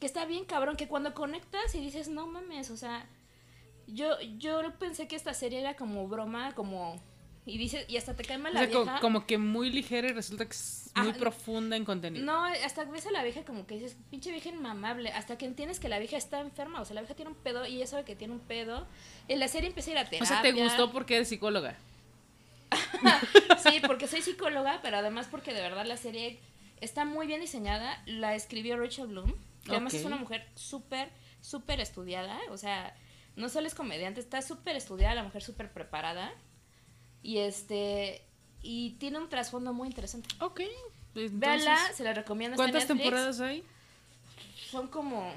Que 0.00 0.06
está 0.06 0.24
bien 0.24 0.46
cabrón, 0.46 0.76
que 0.76 0.88
cuando 0.88 1.12
conectas 1.12 1.74
y 1.74 1.80
dices, 1.80 2.08
no 2.08 2.26
mames, 2.26 2.70
o 2.70 2.78
sea, 2.78 3.06
yo, 3.86 4.18
yo 4.38 4.62
pensé 4.78 5.08
que 5.08 5.16
esta 5.16 5.34
serie 5.34 5.60
era 5.60 5.76
como 5.76 6.08
broma, 6.08 6.54
como... 6.54 6.98
Y 7.48 7.58
dices, 7.58 7.84
y 7.88 7.96
hasta 7.96 8.14
te 8.14 8.24
cae 8.24 8.38
mal 8.38 8.50
O 8.56 8.60
la 8.60 8.68
co- 8.68 8.82
vieja. 8.84 9.00
como 9.00 9.24
que 9.24 9.38
muy 9.38 9.70
ligera 9.70 10.08
y 10.08 10.12
resulta 10.12 10.44
que 10.46 10.50
es 10.50 10.90
muy 10.96 11.12
profunda 11.12 11.76
en 11.76 11.84
contenido. 11.84 12.24
No, 12.24 12.44
hasta 12.44 12.84
ves 12.86 13.06
a 13.06 13.12
la 13.12 13.22
vieja 13.22 13.44
como 13.44 13.66
que 13.68 13.74
dices, 13.76 13.96
pinche 14.10 14.32
vieja 14.32 14.48
inmamable, 14.48 15.12
hasta 15.12 15.38
que 15.38 15.46
entiendes 15.46 15.78
que 15.78 15.88
la 15.88 16.00
vieja 16.00 16.16
está 16.16 16.40
enferma, 16.40 16.80
o 16.80 16.84
sea, 16.84 16.94
la 16.94 17.02
vieja 17.02 17.14
tiene 17.14 17.30
un 17.30 17.36
pedo 17.36 17.64
y 17.64 17.76
ella 17.76 17.86
sabe 17.86 18.04
que 18.04 18.16
tiene 18.16 18.34
un 18.34 18.40
pedo. 18.40 18.86
En 19.28 19.38
la 19.38 19.46
serie 19.46 19.68
empieza 19.68 19.90
a 19.90 19.92
ir 19.92 19.98
a 19.98 20.04
terapia. 20.10 20.22
o 20.24 20.26
sea, 20.26 20.42
te 20.42 20.52
gustó 20.60 20.90
porque 20.90 21.14
eres 21.16 21.28
psicóloga. 21.28 21.76
Sí, 23.62 23.80
porque 23.86 24.06
soy 24.06 24.22
psicóloga, 24.22 24.80
pero 24.82 24.96
además 24.98 25.28
porque 25.30 25.52
de 25.54 25.60
verdad 25.60 25.86
la 25.86 25.96
serie 25.96 26.38
está 26.80 27.04
muy 27.04 27.26
bien 27.26 27.40
diseñada. 27.40 28.02
La 28.06 28.34
escribió 28.34 28.76
Rachel 28.76 29.06
Bloom, 29.06 29.34
que 29.64 29.70
además 29.72 29.94
es 29.94 30.04
una 30.04 30.16
mujer 30.16 30.46
súper, 30.54 31.10
súper 31.40 31.80
estudiada. 31.80 32.38
O 32.50 32.56
sea, 32.56 32.94
no 33.36 33.48
solo 33.48 33.66
es 33.66 33.74
comediante, 33.74 34.20
está 34.20 34.42
súper 34.42 34.76
estudiada, 34.76 35.14
la 35.14 35.22
mujer 35.22 35.42
súper 35.42 35.72
preparada. 35.72 36.32
Y 37.26 37.38
este. 37.38 38.22
Y 38.62 38.90
tiene 39.00 39.18
un 39.18 39.28
trasfondo 39.28 39.72
muy 39.72 39.88
interesante. 39.88 40.28
Ok. 40.40 40.60
entonces, 41.16 41.38
Véanla, 41.40 41.92
se 41.92 42.04
la 42.04 42.12
recomiendo. 42.14 42.54
¿Cuántas 42.56 42.82
Netflix. 42.82 43.02
temporadas 43.02 43.40
hay? 43.40 43.64
Son 44.70 44.86
como. 44.86 45.32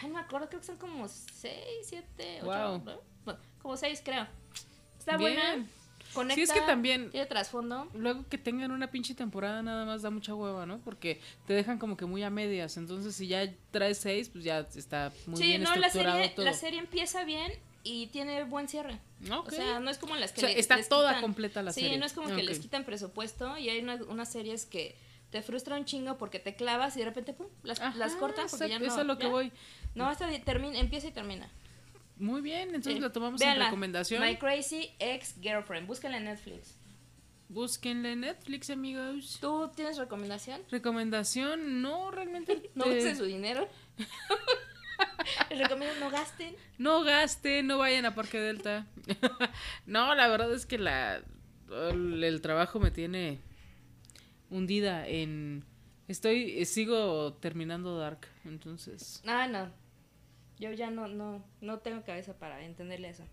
Ay, 0.00 0.08
no 0.08 0.14
me 0.14 0.20
acuerdo, 0.20 0.48
creo 0.48 0.60
que 0.60 0.66
son 0.66 0.78
como 0.78 1.06
seis, 1.06 1.52
siete, 1.82 2.38
ocho. 2.40 2.46
Wow. 2.46 2.78
¿no? 2.84 3.00
Bueno, 3.26 3.40
como 3.60 3.76
seis, 3.76 4.00
creo. 4.02 4.26
Está 4.98 5.18
Bien. 5.18 5.34
buena. 5.34 5.66
Conecta, 6.14 6.34
Sí, 6.36 6.40
es 6.40 6.52
que 6.52 6.60
también- 6.62 7.10
Tiene 7.10 7.26
trasfondo. 7.26 7.86
Luego 7.92 8.24
que 8.30 8.38
tengan 8.38 8.70
una 8.70 8.90
pinche 8.90 9.14
temporada 9.14 9.62
nada 9.62 9.84
más 9.84 10.00
da 10.00 10.08
mucha 10.08 10.34
hueva, 10.34 10.64
¿no? 10.64 10.78
Porque 10.78 11.20
te 11.46 11.52
dejan 11.52 11.78
como 11.78 11.98
que 11.98 12.06
muy 12.06 12.22
a 12.22 12.30
medias. 12.30 12.78
Entonces, 12.78 13.14
si 13.14 13.26
ya 13.26 13.52
traes 13.70 13.98
seis, 13.98 14.30
pues 14.30 14.44
ya 14.44 14.60
está 14.74 15.12
muy 15.26 15.36
sí, 15.36 15.46
bien 15.48 15.62
no, 15.62 15.76
la 15.76 15.88
estructurado 15.88 16.16
serie, 16.16 16.34
todo. 16.34 16.46
la 16.46 16.54
serie 16.54 16.78
empieza 16.78 17.24
bien 17.24 17.52
y 17.88 18.06
tiene 18.08 18.44
buen 18.44 18.68
cierre. 18.68 18.98
Ok. 19.30 19.48
O 19.48 19.50
sea, 19.50 19.80
no 19.80 19.90
es 19.90 19.98
como 19.98 20.14
las 20.16 20.32
que 20.32 20.40
O 20.40 20.44
sea, 20.44 20.50
le- 20.50 20.60
está 20.60 20.76
les 20.76 20.88
toda 20.88 21.10
quitan- 21.12 21.20
completa 21.22 21.62
la 21.62 21.72
sí, 21.72 21.80
serie. 21.82 21.98
no 21.98 22.06
es 22.06 22.12
como 22.12 22.28
que 22.34 22.42
les 22.42 22.58
quitan 22.60 22.84
presupuesto 22.84 23.56
y 23.58 23.68
hay 23.68 23.80
una- 23.80 23.96
unas 24.08 24.30
series 24.30 24.64
que 24.66 24.96
te 25.30 25.42
frustran 25.42 25.80
un 25.80 25.84
chingo 25.84 26.16
porque 26.18 26.38
te 26.38 26.54
clavas 26.56 26.96
y 26.96 27.00
de 27.00 27.04
repente 27.06 27.32
pum, 27.34 27.46
las, 27.62 27.80
Ajá, 27.80 27.96
las 27.98 28.14
cortan 28.16 28.46
porque 28.48 28.68
ya 28.68 28.78
no. 28.78 28.86
es 28.86 28.92
a 28.94 29.04
lo 29.04 29.18
que 29.18 29.24
ya. 29.24 29.30
voy. 29.30 29.52
No, 29.94 30.06
hasta 30.06 30.28
termina, 30.44 30.78
empieza 30.78 31.08
y 31.08 31.12
termina. 31.12 31.50
Muy 32.16 32.40
bien, 32.40 32.68
entonces 32.68 32.94
Sí. 32.94 33.00
la 33.00 33.12
tomamos 33.12 33.40
en 33.40 33.58
recomendación. 33.58 34.22
My 34.22 34.36
Crazy 34.36 34.90
Ex 34.98 35.34
Girlfriend. 35.40 35.86
Búsquenla 35.86 36.16
en 36.18 36.24
Netflix. 36.24 36.74
Búsquenla 37.50 38.10
en 38.10 38.20
Netflix, 38.20 38.68
amigos. 38.70 39.38
¿Tú 39.40 39.70
tienes 39.74 39.96
recomendación? 39.96 40.60
Recomendación, 40.70 41.80
no, 41.80 42.10
realmente. 42.10 42.70
No 42.74 42.84
gasten 42.86 43.16
su 43.16 43.24
dinero. 43.24 43.68
Les 45.50 45.58
recomiendo 45.58 45.98
no 46.00 46.10
gasten. 46.10 46.54
No 46.78 47.02
gasten, 47.02 47.66
no 47.66 47.78
vayan 47.78 48.06
a 48.06 48.14
Parque 48.14 48.40
Delta. 48.40 48.86
no, 49.86 50.14
la 50.14 50.28
verdad 50.28 50.52
es 50.52 50.66
que 50.66 50.78
la 50.78 51.22
el, 51.70 52.40
trabajo 52.40 52.80
me 52.80 52.90
tiene 52.90 53.40
hundida 54.50 55.06
en 55.06 55.64
estoy 56.06 56.64
sigo 56.64 57.34
terminando 57.34 57.98
Dark, 57.98 58.26
entonces 58.44 59.22
Ah, 59.26 59.46
no. 59.46 59.70
Yo 60.58 60.72
ya 60.72 60.90
no, 60.90 61.06
no, 61.06 61.44
no 61.60 61.78
tengo 61.78 62.02
cabeza 62.02 62.36
para 62.36 62.64
entenderle 62.64 63.10
eso. 63.10 63.24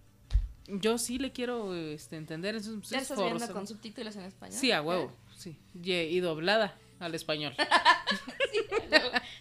yo 0.67 0.97
sí 0.99 1.17
le 1.17 1.31
quiero 1.31 1.73
este 1.73 2.17
entender, 2.17 2.55
pues, 2.55 2.89
¿Ya 2.89 2.97
es 2.97 3.09
estás 3.09 3.19
viendo 3.19 3.51
con 3.51 3.65
subtítulos 3.65 4.15
en 4.15 4.25
español? 4.25 4.59
Sí, 4.59 4.71
a 4.71 4.81
huevo, 4.81 5.11
sí. 5.35 5.57
Y, 5.73 6.19
doblada 6.19 6.77
al 6.99 7.15
español. 7.15 7.55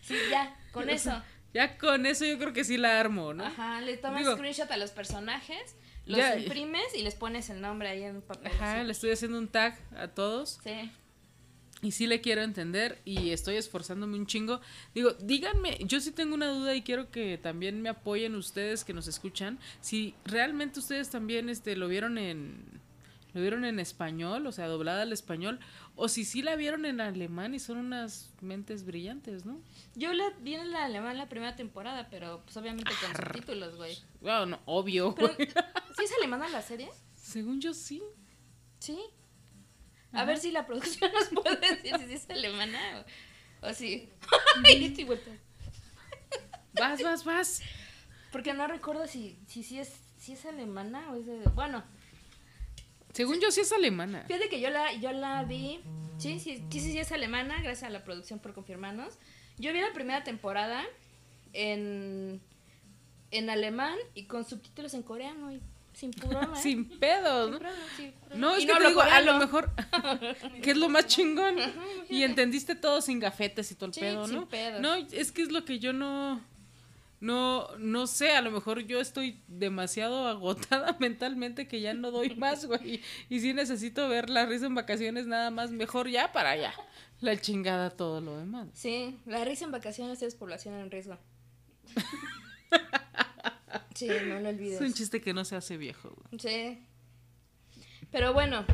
Sí, 0.03 0.17
ya, 0.31 0.55
con 0.71 0.91
eso. 0.91 1.23
Ya 1.55 1.79
con 1.79 2.05
eso 2.05 2.25
yo 2.27 2.37
creo 2.39 2.53
que 2.53 2.65
sí 2.65 2.77
la 2.77 3.01
armo, 3.01 3.33
¿no? 3.33 3.45
Ajá, 3.45 3.81
le 3.81 3.97
tomas 3.97 4.19
Digo- 4.21 4.35
screenshot 4.37 4.71
a 4.71 4.77
los 4.77 4.91
personajes, 4.91 5.77
los 6.05 6.19
Ya- 6.19 6.37
imprimes 6.37 6.95
y 6.95 7.03
les 7.03 7.15
pones 7.15 7.49
el 7.49 7.61
nombre 7.63 7.89
ahí 7.89 8.03
en 8.03 8.21
papel. 8.21 8.53
Ajá, 8.53 8.79
así. 8.81 8.87
le 8.87 8.93
estoy 8.93 9.11
haciendo 9.13 9.39
un 9.39 9.49
tag 9.49 9.79
a 9.97 10.09
todos. 10.09 10.59
Sí. 10.63 10.91
Y 11.83 11.91
sí 11.93 12.07
le 12.07 12.23
quiero 12.23 12.41
entender 12.43 13.01
y 13.05 13.31
estoy 13.31 13.57
esforzándome 13.57 14.17
un 14.17 14.27
chingo. 14.27 14.61
Digo, 14.95 15.13
díganme, 15.21 15.77
yo 15.85 16.01
sí 16.01 16.13
tengo 16.13 16.35
una 16.35 16.49
duda 16.49 16.75
y 16.75 16.81
quiero 16.83 17.11
que 17.11 17.37
también 17.37 17.83
me 17.83 17.91
apoyen 17.91 18.35
ustedes 18.37 18.85
que 18.85 18.95
nos 18.95 19.07
escuchan. 19.07 19.59
Si 19.83 20.15
realmente 20.25 20.81
ustedes 20.81 21.11
también 21.11 21.51
este 21.51 21.77
lo 21.77 21.87
vieron 21.89 22.17
en 22.17 22.81
lo 23.35 23.41
vieron 23.41 23.65
en 23.65 23.79
español, 23.81 24.47
o 24.47 24.53
sea, 24.53 24.67
doblada 24.69 25.03
al 25.03 25.13
español, 25.13 25.61
o 25.97 26.09
si 26.09 26.25
sí 26.25 26.41
la 26.43 26.57
vieron 26.57 26.87
en 26.87 27.01
alemán 27.01 27.55
y 27.55 27.59
son 27.59 27.79
unas 27.79 28.33
mentes 28.41 28.85
brillantes, 28.85 29.45
¿no? 29.45 29.61
Yo 29.95 30.13
la 30.13 30.31
vi 30.41 30.55
en 30.55 30.71
la 30.71 30.85
alemán 30.85 31.19
la 31.19 31.29
primera 31.29 31.57
temporada, 31.57 32.09
pero 32.11 32.43
pues 32.45 32.57
obviamente 32.57 32.91
con 33.01 33.11
Arr. 33.11 33.27
subtítulos, 33.35 33.77
güey. 33.77 33.99
Bueno, 34.21 34.47
no, 34.47 34.61
obvio. 34.67 35.15
Pero, 35.15 35.35
¿Sí 35.37 36.05
es 36.05 36.13
alemana 36.19 36.49
la 36.49 36.63
serie? 36.63 36.89
Según 37.17 37.61
yo 37.61 37.75
sí. 37.75 38.03
Sí. 38.79 38.99
A 40.13 40.19
Ajá. 40.19 40.25
ver 40.27 40.39
si 40.39 40.53
la 40.53 40.67
producción 40.67 41.11
nos 41.13 41.29
puede 41.43 41.57
decir 41.83 41.97
si 42.07 42.15
es 42.15 42.31
alemana 42.31 43.05
o, 43.63 43.69
o 43.69 43.73
si. 43.73 44.09
Estoy 44.65 45.05
vuelta. 45.05 45.31
Vas, 46.75 47.03
vas, 47.03 47.25
vas. 47.25 47.63
Porque 48.33 48.53
no 48.53 48.67
recuerdo 48.67 49.07
si, 49.07 49.39
si, 49.47 49.63
si 49.63 49.79
es, 49.79 49.93
si 50.19 50.33
es 50.33 50.45
alemana 50.45 51.11
o 51.11 51.17
es 51.17 51.27
de. 51.27 51.39
Bueno, 51.55 51.83
Según 53.15 53.41
yo 53.41 53.51
sí 53.51 53.61
es 53.63 53.73
alemana. 53.73 54.25
fíjate 54.27 54.49
que 54.51 54.61
yo 54.61 54.69
la, 54.71 54.93
yo 54.95 55.13
la 55.13 55.43
vi. 55.45 55.81
Sí, 56.19 56.39
sí, 56.41 56.63
sí, 56.71 56.81
sí, 56.81 56.99
es 56.99 57.11
alemana, 57.13 57.61
gracias 57.63 57.85
a 57.85 57.91
la 57.91 58.05
producción 58.05 58.39
por 58.39 58.53
confirmarnos. 58.55 59.15
Yo 59.59 59.73
vi 59.73 59.81
la 59.81 59.93
primera 59.93 60.23
temporada 60.25 60.85
en, 61.53 62.41
en 63.31 63.51
alemán 63.51 63.97
y 64.15 64.25
con 64.25 64.45
subtítulos 64.45 64.95
en 64.95 65.03
coreano 65.03 65.53
y 65.53 65.61
sin 65.93 66.11
problema. 66.13 66.53
¿eh? 66.59 66.63
Sin 66.63 66.89
pedos, 66.99 67.51
¿no? 67.51 67.59
Sin 67.59 67.63
problema, 67.63 67.87
sin 67.97 68.13
problema. 68.13 68.41
No, 68.47 68.55
es 68.57 68.63
Y 68.63 68.67
que 68.67 68.73
te 68.73 68.77
hablo 68.77 68.89
digo, 68.89 69.01
a 69.03 69.21
lo 69.21 69.39
mejor, 69.39 69.71
que 70.63 70.71
es 70.73 70.77
lo 70.77 70.89
más 70.89 71.07
chingón. 71.07 71.57
Y 72.09 72.23
entendiste 72.23 72.75
todo 72.75 73.01
sin 73.01 73.21
gafetes 73.21 73.71
y 73.71 73.75
todo 73.77 73.87
el 73.87 73.95
Sí, 73.95 74.01
pedo, 74.01 74.27
sin 74.27 74.37
¿no? 74.37 74.49
pedos. 74.49 74.81
No, 74.81 74.95
es 74.95 75.31
que 75.33 75.43
es 75.43 75.53
lo 75.53 75.65
que 75.65 75.79
yo 75.79 75.93
no, 75.93 76.41
no, 77.25 77.69
no 77.79 78.07
sé, 78.07 78.33
a 78.33 78.43
lo 78.43 78.51
mejor 78.51 78.81
yo 78.87 79.01
estoy 79.01 79.41
demasiado 79.49 80.29
agotada 80.29 80.97
mentalmente 81.01 81.67
que 81.67 81.81
ya 81.81 81.95
no 81.95 82.11
doy 82.11 82.35
más, 82.37 82.67
güey. 82.67 83.01
Y 83.29 83.41
sí 83.41 83.53
necesito 83.55 84.09
ver 84.09 84.29
la 84.31 84.47
risa 84.47 84.67
en 84.67 84.75
vacaciones 84.75 85.27
nada 85.27 85.51
más, 85.51 85.71
mejor 85.71 86.09
ya 86.09 86.33
para 86.33 86.51
allá. 86.51 86.75
La 87.21 87.41
chingada 87.41 87.91
todo 87.91 88.21
lo 88.21 88.37
demás. 88.37 88.69
Sí, 88.75 89.19
la 89.27 89.45
risa 89.45 89.65
en 89.65 89.73
vacaciones 89.73 90.21
es 90.23 90.35
población 90.35 90.75
en 90.75 90.91
riesgo. 90.91 91.19
Sí, 93.95 94.09
no 94.27 94.41
lo 94.41 94.49
Es 94.49 94.55
olvides. 94.57 94.81
un 94.81 94.93
chiste 94.93 95.21
que 95.21 95.33
no 95.33 95.45
se 95.45 95.55
hace 95.55 95.77
viejo, 95.77 96.11
güey. 96.11 96.41
Sí. 96.41 96.83
Pero 98.11 98.33
bueno, 98.33 98.65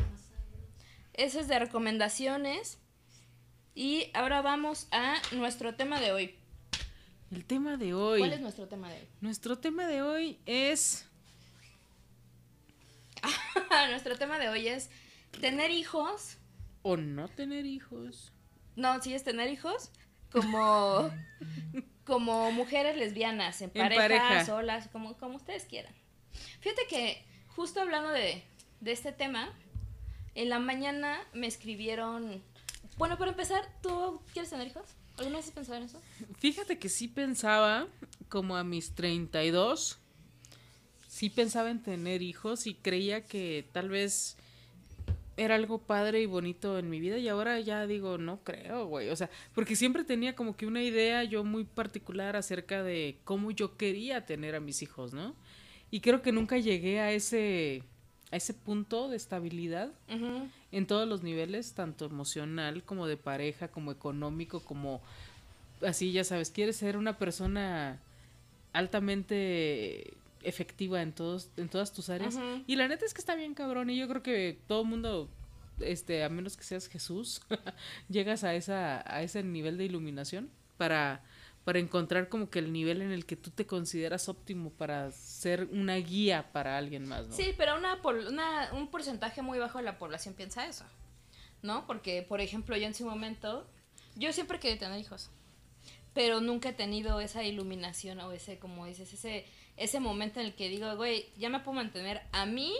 eso 1.13 1.39
es 1.39 1.47
de 1.47 1.59
recomendaciones. 1.59 2.79
Y 3.75 4.09
ahora 4.15 4.41
vamos 4.41 4.87
a 4.91 5.15
nuestro 5.31 5.75
tema 5.75 5.99
de 5.99 6.11
hoy. 6.11 6.35
El 7.31 7.45
tema 7.45 7.77
de 7.77 7.93
hoy. 7.93 8.19
¿Cuál 8.19 8.33
es 8.33 8.41
nuestro 8.41 8.67
tema 8.67 8.89
de 8.89 8.99
hoy? 8.99 9.07
Nuestro 9.21 9.57
tema 9.57 9.87
de 9.87 10.01
hoy 10.01 10.37
es 10.45 11.07
nuestro 13.89 14.17
tema 14.17 14.37
de 14.37 14.49
hoy 14.49 14.67
es 14.67 14.89
tener 15.39 15.71
hijos. 15.71 16.37
o 16.81 16.97
no 16.97 17.29
tener 17.29 17.65
hijos. 17.65 18.33
No, 18.75 19.01
sí 19.01 19.13
es 19.13 19.23
tener 19.23 19.49
hijos 19.49 19.91
como 20.29 21.09
como 22.03 22.51
mujeres 22.51 22.97
lesbianas, 22.97 23.61
en 23.61 23.69
pareja. 23.69 24.43
solas, 24.45 24.89
como, 24.89 25.15
como 25.17 25.37
ustedes 25.37 25.63
quieran. 25.63 25.93
Fíjate 26.59 26.81
que 26.89 27.25
justo 27.47 27.79
hablando 27.79 28.09
de, 28.09 28.43
de 28.81 28.91
este 28.91 29.13
tema, 29.13 29.53
en 30.35 30.49
la 30.49 30.59
mañana 30.59 31.21
me 31.33 31.47
escribieron... 31.47 32.43
Bueno, 32.97 33.17
para 33.17 33.31
empezar, 33.31 33.63
¿tú 33.81 34.21
quieres 34.33 34.49
tener 34.49 34.67
hijos? 34.67 34.97
¿Alguna 35.21 35.37
vez 35.37 35.53
has 35.55 35.69
en 35.69 35.83
eso? 35.83 36.01
Fíjate 36.39 36.79
que 36.79 36.89
sí 36.89 37.07
pensaba, 37.07 37.87
como 38.27 38.57
a 38.57 38.63
mis 38.63 38.95
32, 38.95 39.99
sí 41.07 41.29
pensaba 41.29 41.69
en 41.69 41.83
tener 41.83 42.23
hijos 42.23 42.65
y 42.65 42.73
creía 42.73 43.27
que 43.27 43.67
tal 43.71 43.89
vez 43.89 44.35
era 45.37 45.53
algo 45.53 45.77
padre 45.77 46.21
y 46.21 46.25
bonito 46.25 46.79
en 46.79 46.89
mi 46.89 46.99
vida 46.99 47.19
y 47.19 47.27
ahora 47.27 47.59
ya 47.59 47.85
digo, 47.85 48.17
no 48.17 48.43
creo, 48.43 48.87
güey. 48.87 49.09
O 49.09 49.15
sea, 49.15 49.29
porque 49.53 49.75
siempre 49.75 50.03
tenía 50.03 50.35
como 50.35 50.57
que 50.57 50.65
una 50.65 50.81
idea 50.81 51.23
yo 51.23 51.43
muy 51.43 51.65
particular 51.65 52.35
acerca 52.35 52.81
de 52.81 53.19
cómo 53.23 53.51
yo 53.51 53.77
quería 53.77 54.25
tener 54.25 54.55
a 54.55 54.59
mis 54.59 54.81
hijos, 54.81 55.13
¿no? 55.13 55.35
Y 55.91 55.99
creo 55.99 56.23
que 56.23 56.31
nunca 56.31 56.57
llegué 56.57 56.99
a 56.99 57.11
ese, 57.11 57.83
ese 58.31 58.53
punto 58.53 59.09
de 59.09 59.17
estabilidad 59.17 59.91
en 60.71 60.87
todos 60.87 61.07
los 61.07 61.21
niveles, 61.21 61.73
tanto 61.73 62.05
emocional 62.05 62.83
como 62.83 63.07
de 63.07 63.17
pareja, 63.17 63.67
como 63.67 63.91
económico, 63.91 64.61
como 64.61 65.01
así, 65.85 66.11
ya 66.11 66.23
sabes, 66.23 66.49
quieres 66.49 66.77
ser 66.77 66.97
una 66.97 67.17
persona 67.17 67.99
altamente 68.73 70.13
efectiva 70.43 71.01
en 71.01 71.11
todos 71.11 71.49
en 71.57 71.69
todas 71.69 71.93
tus 71.93 72.09
áreas. 72.09 72.39
Y 72.67 72.75
la 72.75 72.87
neta 72.87 73.05
es 73.05 73.13
que 73.13 73.21
está 73.21 73.35
bien 73.35 73.53
cabrón 73.53 73.89
y 73.89 73.97
yo 73.97 74.07
creo 74.07 74.23
que 74.23 74.57
todo 74.67 74.81
el 74.81 74.87
mundo 74.87 75.29
este 75.79 76.23
a 76.23 76.29
menos 76.29 76.57
que 76.57 76.63
seas 76.63 76.87
Jesús 76.87 77.41
llegas 78.09 78.43
a 78.43 78.53
esa 78.53 79.03
a 79.05 79.23
ese 79.23 79.43
nivel 79.43 79.77
de 79.77 79.85
iluminación 79.85 80.49
para 80.77 81.21
para 81.63 81.79
encontrar 81.79 82.27
como 82.29 82.49
que 82.49 82.59
el 82.59 82.73
nivel 82.73 83.01
en 83.01 83.11
el 83.11 83.25
que 83.25 83.35
tú 83.35 83.51
te 83.51 83.65
consideras 83.67 84.27
óptimo 84.29 84.71
para 84.71 85.11
ser 85.11 85.65
una 85.71 85.95
guía 85.95 86.51
para 86.51 86.77
alguien 86.77 87.05
más, 87.07 87.27
¿no? 87.27 87.35
Sí, 87.35 87.53
pero 87.57 87.77
una, 87.77 87.99
una- 88.03 88.69
un 88.73 88.87
porcentaje 88.89 89.41
muy 89.41 89.59
bajo 89.59 89.77
de 89.77 89.83
la 89.83 89.99
población 89.99 90.33
piensa 90.33 90.65
eso, 90.67 90.85
¿no? 91.61 91.85
Porque, 91.85 92.23
por 92.23 92.41
ejemplo, 92.41 92.75
yo 92.77 92.87
en 92.87 92.95
su 92.95 93.05
momento, 93.05 93.67
yo 94.15 94.33
siempre 94.33 94.59
quería 94.59 94.79
tener 94.79 94.99
hijos, 94.99 95.29
pero 96.13 96.41
nunca 96.41 96.69
he 96.69 96.73
tenido 96.73 97.19
esa 97.21 97.43
iluminación 97.43 98.19
o 98.21 98.31
ese, 98.31 98.57
como 98.57 98.85
dices, 98.87 99.13
ese, 99.13 99.45
ese 99.77 99.99
momento 99.99 100.39
en 100.39 100.47
el 100.47 100.55
que 100.55 100.67
digo, 100.67 100.95
güey, 100.95 101.27
ya 101.37 101.49
me 101.49 101.59
puedo 101.59 101.75
mantener 101.75 102.21
a 102.31 102.45
mí, 102.47 102.73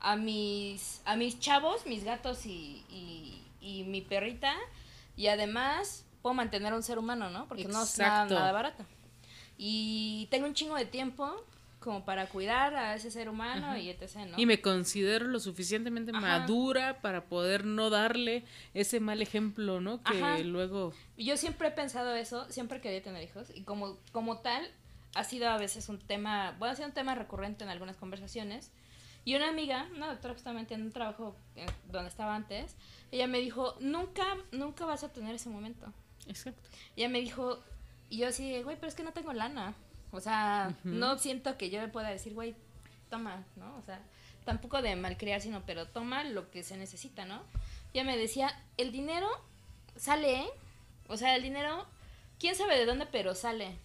a 0.00 0.16
mis, 0.16 1.02
a 1.04 1.16
mis 1.16 1.38
chavos, 1.38 1.84
mis 1.86 2.02
gatos 2.04 2.46
y, 2.46 2.82
y 3.60 3.84
mi 3.84 4.00
perrita, 4.00 4.54
y 5.16 5.26
además 5.26 6.06
puedo 6.22 6.34
mantener 6.34 6.72
a 6.72 6.76
un 6.76 6.82
ser 6.82 6.98
humano, 6.98 7.30
¿no? 7.30 7.46
Porque 7.46 7.64
no 7.64 7.82
es 7.82 7.98
nada, 7.98 8.14
Exacto. 8.14 8.34
nada 8.34 8.52
barato. 8.52 8.84
Y 9.56 10.28
tengo 10.30 10.46
un 10.46 10.54
chingo 10.54 10.76
de 10.76 10.86
tiempo 10.86 11.34
como 11.80 12.04
para 12.04 12.26
cuidar 12.28 12.74
a 12.74 12.94
ese 12.94 13.10
ser 13.10 13.28
humano 13.28 13.76
y 13.76 13.88
etc., 13.88 14.16
¿no? 14.30 14.38
Y 14.38 14.46
me 14.46 14.60
considero 14.60 15.26
lo 15.26 15.40
suficientemente 15.40 16.12
Ajá. 16.12 16.20
madura 16.20 17.00
para 17.00 17.24
poder 17.24 17.64
no 17.64 17.90
darle 17.90 18.44
ese 18.74 19.00
mal 19.00 19.22
ejemplo, 19.22 19.80
¿no? 19.80 20.02
Que 20.02 20.22
Ajá. 20.22 20.38
luego... 20.40 20.92
Yo 21.16 21.36
siempre 21.36 21.68
he 21.68 21.70
pensado 21.70 22.14
eso, 22.14 22.46
siempre 22.50 22.80
quería 22.80 23.02
tener 23.02 23.22
hijos 23.22 23.48
y 23.54 23.62
como, 23.62 23.96
como 24.12 24.38
tal 24.38 24.70
ha 25.14 25.24
sido 25.24 25.48
a 25.48 25.56
veces 25.56 25.88
un 25.88 25.98
tema, 25.98 26.54
bueno, 26.58 26.72
ha 26.72 26.76
sido 26.76 26.88
un 26.88 26.94
tema 26.94 27.14
recurrente 27.14 27.64
en 27.64 27.70
algunas 27.70 27.96
conversaciones. 27.96 28.70
Y 29.24 29.34
una 29.34 29.48
amiga, 29.48 29.86
una 29.94 30.08
doctora 30.08 30.34
justamente 30.34 30.74
en 30.74 30.82
un 30.82 30.92
trabajo 30.92 31.36
eh, 31.54 31.66
donde 31.90 32.08
estaba 32.08 32.34
antes, 32.34 32.74
ella 33.10 33.26
me 33.26 33.38
dijo, 33.38 33.76
nunca, 33.80 34.24
nunca 34.50 34.86
vas 34.86 35.04
a 35.04 35.12
tener 35.12 35.34
ese 35.34 35.50
momento. 35.50 35.92
Exacto. 36.26 36.68
Ella 36.96 37.08
me 37.08 37.20
dijo, 37.20 37.60
y 38.08 38.18
yo 38.18 38.28
así, 38.28 38.62
güey, 38.62 38.76
pero 38.76 38.88
es 38.88 38.94
que 38.94 39.02
no 39.02 39.12
tengo 39.12 39.32
lana. 39.32 39.74
O 40.12 40.20
sea, 40.20 40.74
no 40.84 41.18
siento 41.18 41.56
que 41.56 41.70
yo 41.70 41.80
le 41.80 41.88
pueda 41.88 42.08
decir, 42.10 42.34
güey, 42.34 42.54
toma, 43.10 43.44
¿no? 43.56 43.76
O 43.76 43.82
sea, 43.82 44.00
tampoco 44.44 44.82
de 44.82 44.96
malcriar, 44.96 45.40
sino, 45.40 45.62
pero 45.64 45.86
toma 45.86 46.24
lo 46.24 46.50
que 46.50 46.62
se 46.62 46.76
necesita, 46.76 47.24
¿no? 47.24 47.42
Ella 47.94 48.04
me 48.04 48.16
decía, 48.16 48.56
el 48.76 48.90
dinero 48.92 49.28
sale, 49.96 50.40
¿eh? 50.40 50.48
O 51.08 51.16
sea, 51.16 51.36
el 51.36 51.42
dinero, 51.42 51.86
quién 52.38 52.54
sabe 52.54 52.76
de 52.76 52.86
dónde, 52.86 53.06
pero 53.06 53.34
sale. 53.34 53.76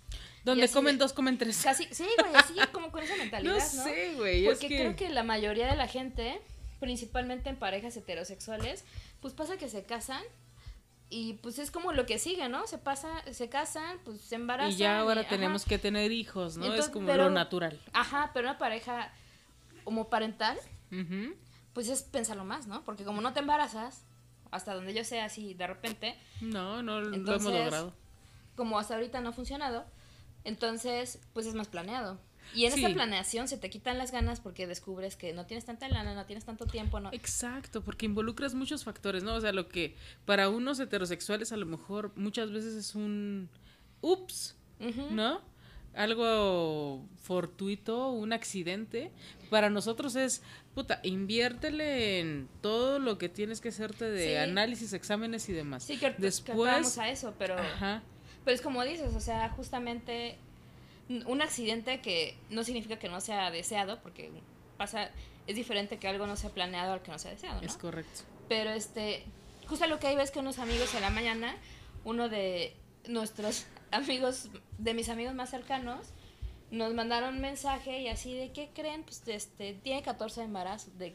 Donde 0.43 0.69
comen 0.69 0.97
dos, 0.97 1.13
comen 1.13 1.37
tres. 1.37 1.61
Casi, 1.63 1.87
sí, 1.91 2.07
güey, 2.19 2.35
así 2.35 2.53
como 2.71 2.91
con 2.91 3.03
esa 3.03 3.15
mentalidad, 3.17 3.53
no 3.53 3.59
¿no? 3.59 3.83
sé, 3.83 4.13
güey. 4.15 4.45
Es 4.45 4.53
Porque 4.53 4.67
que... 4.67 4.77
creo 4.77 4.95
que 4.95 5.09
la 5.09 5.23
mayoría 5.23 5.67
de 5.67 5.75
la 5.75 5.87
gente, 5.87 6.39
principalmente 6.79 7.49
en 7.49 7.55
parejas 7.55 7.97
heterosexuales, 7.97 8.83
pues 9.21 9.33
pasa 9.33 9.57
que 9.57 9.69
se 9.69 9.83
casan 9.83 10.23
y 11.09 11.33
pues 11.35 11.59
es 11.59 11.69
como 11.71 11.91
lo 11.93 12.05
que 12.05 12.17
sigue, 12.19 12.49
¿no? 12.49 12.65
Se 12.67 12.77
pasa, 12.77 13.09
se 13.31 13.47
casan, 13.49 13.99
pues 14.03 14.21
se 14.21 14.35
embarazan. 14.35 14.71
Y 14.71 14.75
ya 14.77 14.99
ahora 14.99 15.27
tenemos 15.27 15.63
que 15.65 15.77
tener 15.77 16.11
hijos, 16.11 16.57
¿no? 16.57 16.63
Entonces, 16.65 16.85
es 16.87 16.91
como 16.91 17.07
pero- 17.07 17.25
lo 17.25 17.29
natural. 17.29 17.79
Ajá, 17.93 18.31
pero 18.33 18.49
una 18.49 18.57
pareja 18.57 19.11
homoparental, 19.83 20.57
Ujú. 20.91 21.35
pues 21.73 21.89
es 21.89 22.03
pensarlo 22.03 22.43
más, 22.45 22.67
¿no? 22.67 22.83
Porque 22.83 23.03
como 23.03 23.21
no 23.21 23.33
te 23.33 23.39
embarazas, 23.39 24.03
hasta 24.51 24.73
donde 24.73 24.93
yo 24.93 25.03
sé 25.03 25.21
así 25.21 25.53
de 25.53 25.67
repente, 25.67 26.17
No, 26.41 26.81
no 26.81 26.99
lo 27.01 27.07
hemos 27.07 27.17
Entonces, 27.17 27.51
logrado. 27.51 27.93
como 28.55 28.79
hasta 28.79 28.95
ahorita 28.95 29.21
no 29.21 29.29
ha 29.29 29.33
funcionado, 29.33 29.85
entonces 30.43 31.19
pues 31.33 31.45
es 31.45 31.53
más 31.55 31.67
planeado. 31.67 32.19
Y 32.53 32.65
en 32.65 32.71
Sí. 32.73 32.83
esa 32.85 32.93
planeación 32.93 33.47
se 33.47 33.57
te 33.57 33.69
quitan 33.69 33.97
las 33.97 34.11
ganas 34.11 34.39
porque 34.39 34.67
descubres 34.67 35.15
que 35.15 35.33
no 35.33 35.45
tienes 35.45 35.65
tanta 35.65 35.89
lana, 35.89 36.13
no 36.13 36.25
tienes 36.25 36.45
tanto 36.45 36.65
tiempo, 36.65 36.99
no. 36.99 37.09
Exacto, 37.11 37.81
porque 37.83 38.05
involucras 38.05 38.53
muchos 38.53 38.83
factores, 38.83 39.23
¿no? 39.23 39.35
O 39.35 39.41
sea, 39.41 39.51
lo 39.51 39.67
que 39.67 39.95
para 40.25 40.49
unos 40.49 40.79
heterosexuales 40.79 41.51
a 41.51 41.57
lo 41.57 41.65
mejor 41.65 42.11
muchas 42.15 42.51
veces 42.51 42.73
es 42.75 42.95
un 42.95 43.49
ups. 44.01 44.55
¿no? 45.11 45.41
Algo 45.93 47.05
fortuito, 47.23 48.09
un 48.11 48.33
accidente. 48.33 49.11
Para 49.49 49.69
nosotros 49.69 50.15
es, 50.15 50.41
puta, 50.73 50.99
inviértele 51.03 52.19
en 52.19 52.49
todo 52.61 52.99
lo 52.99 53.17
que 53.17 53.29
tienes 53.29 53.61
que 53.61 53.69
hacerte 53.69 54.05
de 54.11 54.27
Sí. 54.29 54.35
análisis, 54.35 54.93
exámenes 54.93 55.47
y 55.49 55.53
demás. 55.53 55.83
Sí, 55.83 55.97
que, 55.97 56.13
que 56.13 56.21
Después, 56.21 56.71
vamos 56.71 56.97
a 56.97 57.09
eso, 57.09 57.33
pero, 57.39 57.57
ajá, 57.57 58.03
pero 58.43 58.53
es 58.55 58.61
como 58.61 58.83
dices, 58.83 59.15
o 59.15 59.19
sea, 59.21 59.49
justamente 59.51 60.37
un 61.09 61.41
accidente 61.41 62.01
que 62.01 62.37
no 62.49 62.63
significa 62.63 62.97
que 62.97 63.09
no 63.09 63.21
sea 63.21 63.51
deseado, 63.51 64.01
porque 64.01 64.31
pasa, 64.77 65.11
es 65.47 65.55
diferente 65.55 65.97
que 65.97 66.07
algo 66.07 66.27
no 66.27 66.35
sea 66.35 66.49
planeado 66.49 66.93
al 66.93 67.01
que 67.01 67.11
no 67.11 67.19
sea 67.19 67.31
deseado, 67.31 67.61
¿no? 67.61 67.67
es 67.67 67.77
correcto. 67.77 68.21
Pero 68.47 68.71
este, 68.71 69.23
justo 69.67 69.87
lo 69.87 69.99
que 69.99 70.07
hay 70.07 70.15
ves 70.15 70.31
que 70.31 70.39
unos 70.39 70.59
amigos 70.59 70.93
en 70.95 71.01
la 71.01 71.09
mañana, 71.09 71.55
uno 72.03 72.29
de 72.29 72.75
nuestros 73.07 73.65
amigos, 73.91 74.49
de 74.77 74.93
mis 74.93 75.09
amigos 75.09 75.33
más 75.33 75.49
cercanos, 75.49 76.07
nos 76.71 76.93
mandaron 76.93 77.35
un 77.35 77.41
mensaje 77.41 78.01
y 78.01 78.07
así 78.07 78.35
de 78.35 78.51
qué 78.51 78.69
creen, 78.73 79.03
pues 79.03 79.21
este, 79.27 79.73
tiene 79.75 80.01
14 80.01 80.41
embarazos, 80.41 80.97
de 80.97 81.13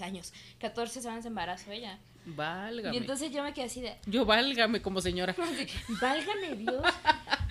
años, 0.00 0.32
14 0.60 1.00
semanas 1.00 1.24
de 1.24 1.28
embarazo 1.28 1.70
ella. 1.70 1.98
Válgame. 2.24 2.94
Y 2.94 2.98
entonces 2.98 3.32
yo 3.32 3.42
me 3.42 3.52
quedé 3.52 3.64
así 3.66 3.80
de, 3.80 3.96
Yo 4.06 4.24
válgame 4.24 4.80
como 4.80 5.00
señora. 5.00 5.34
Válgame 6.00 6.56
Dios. 6.56 6.84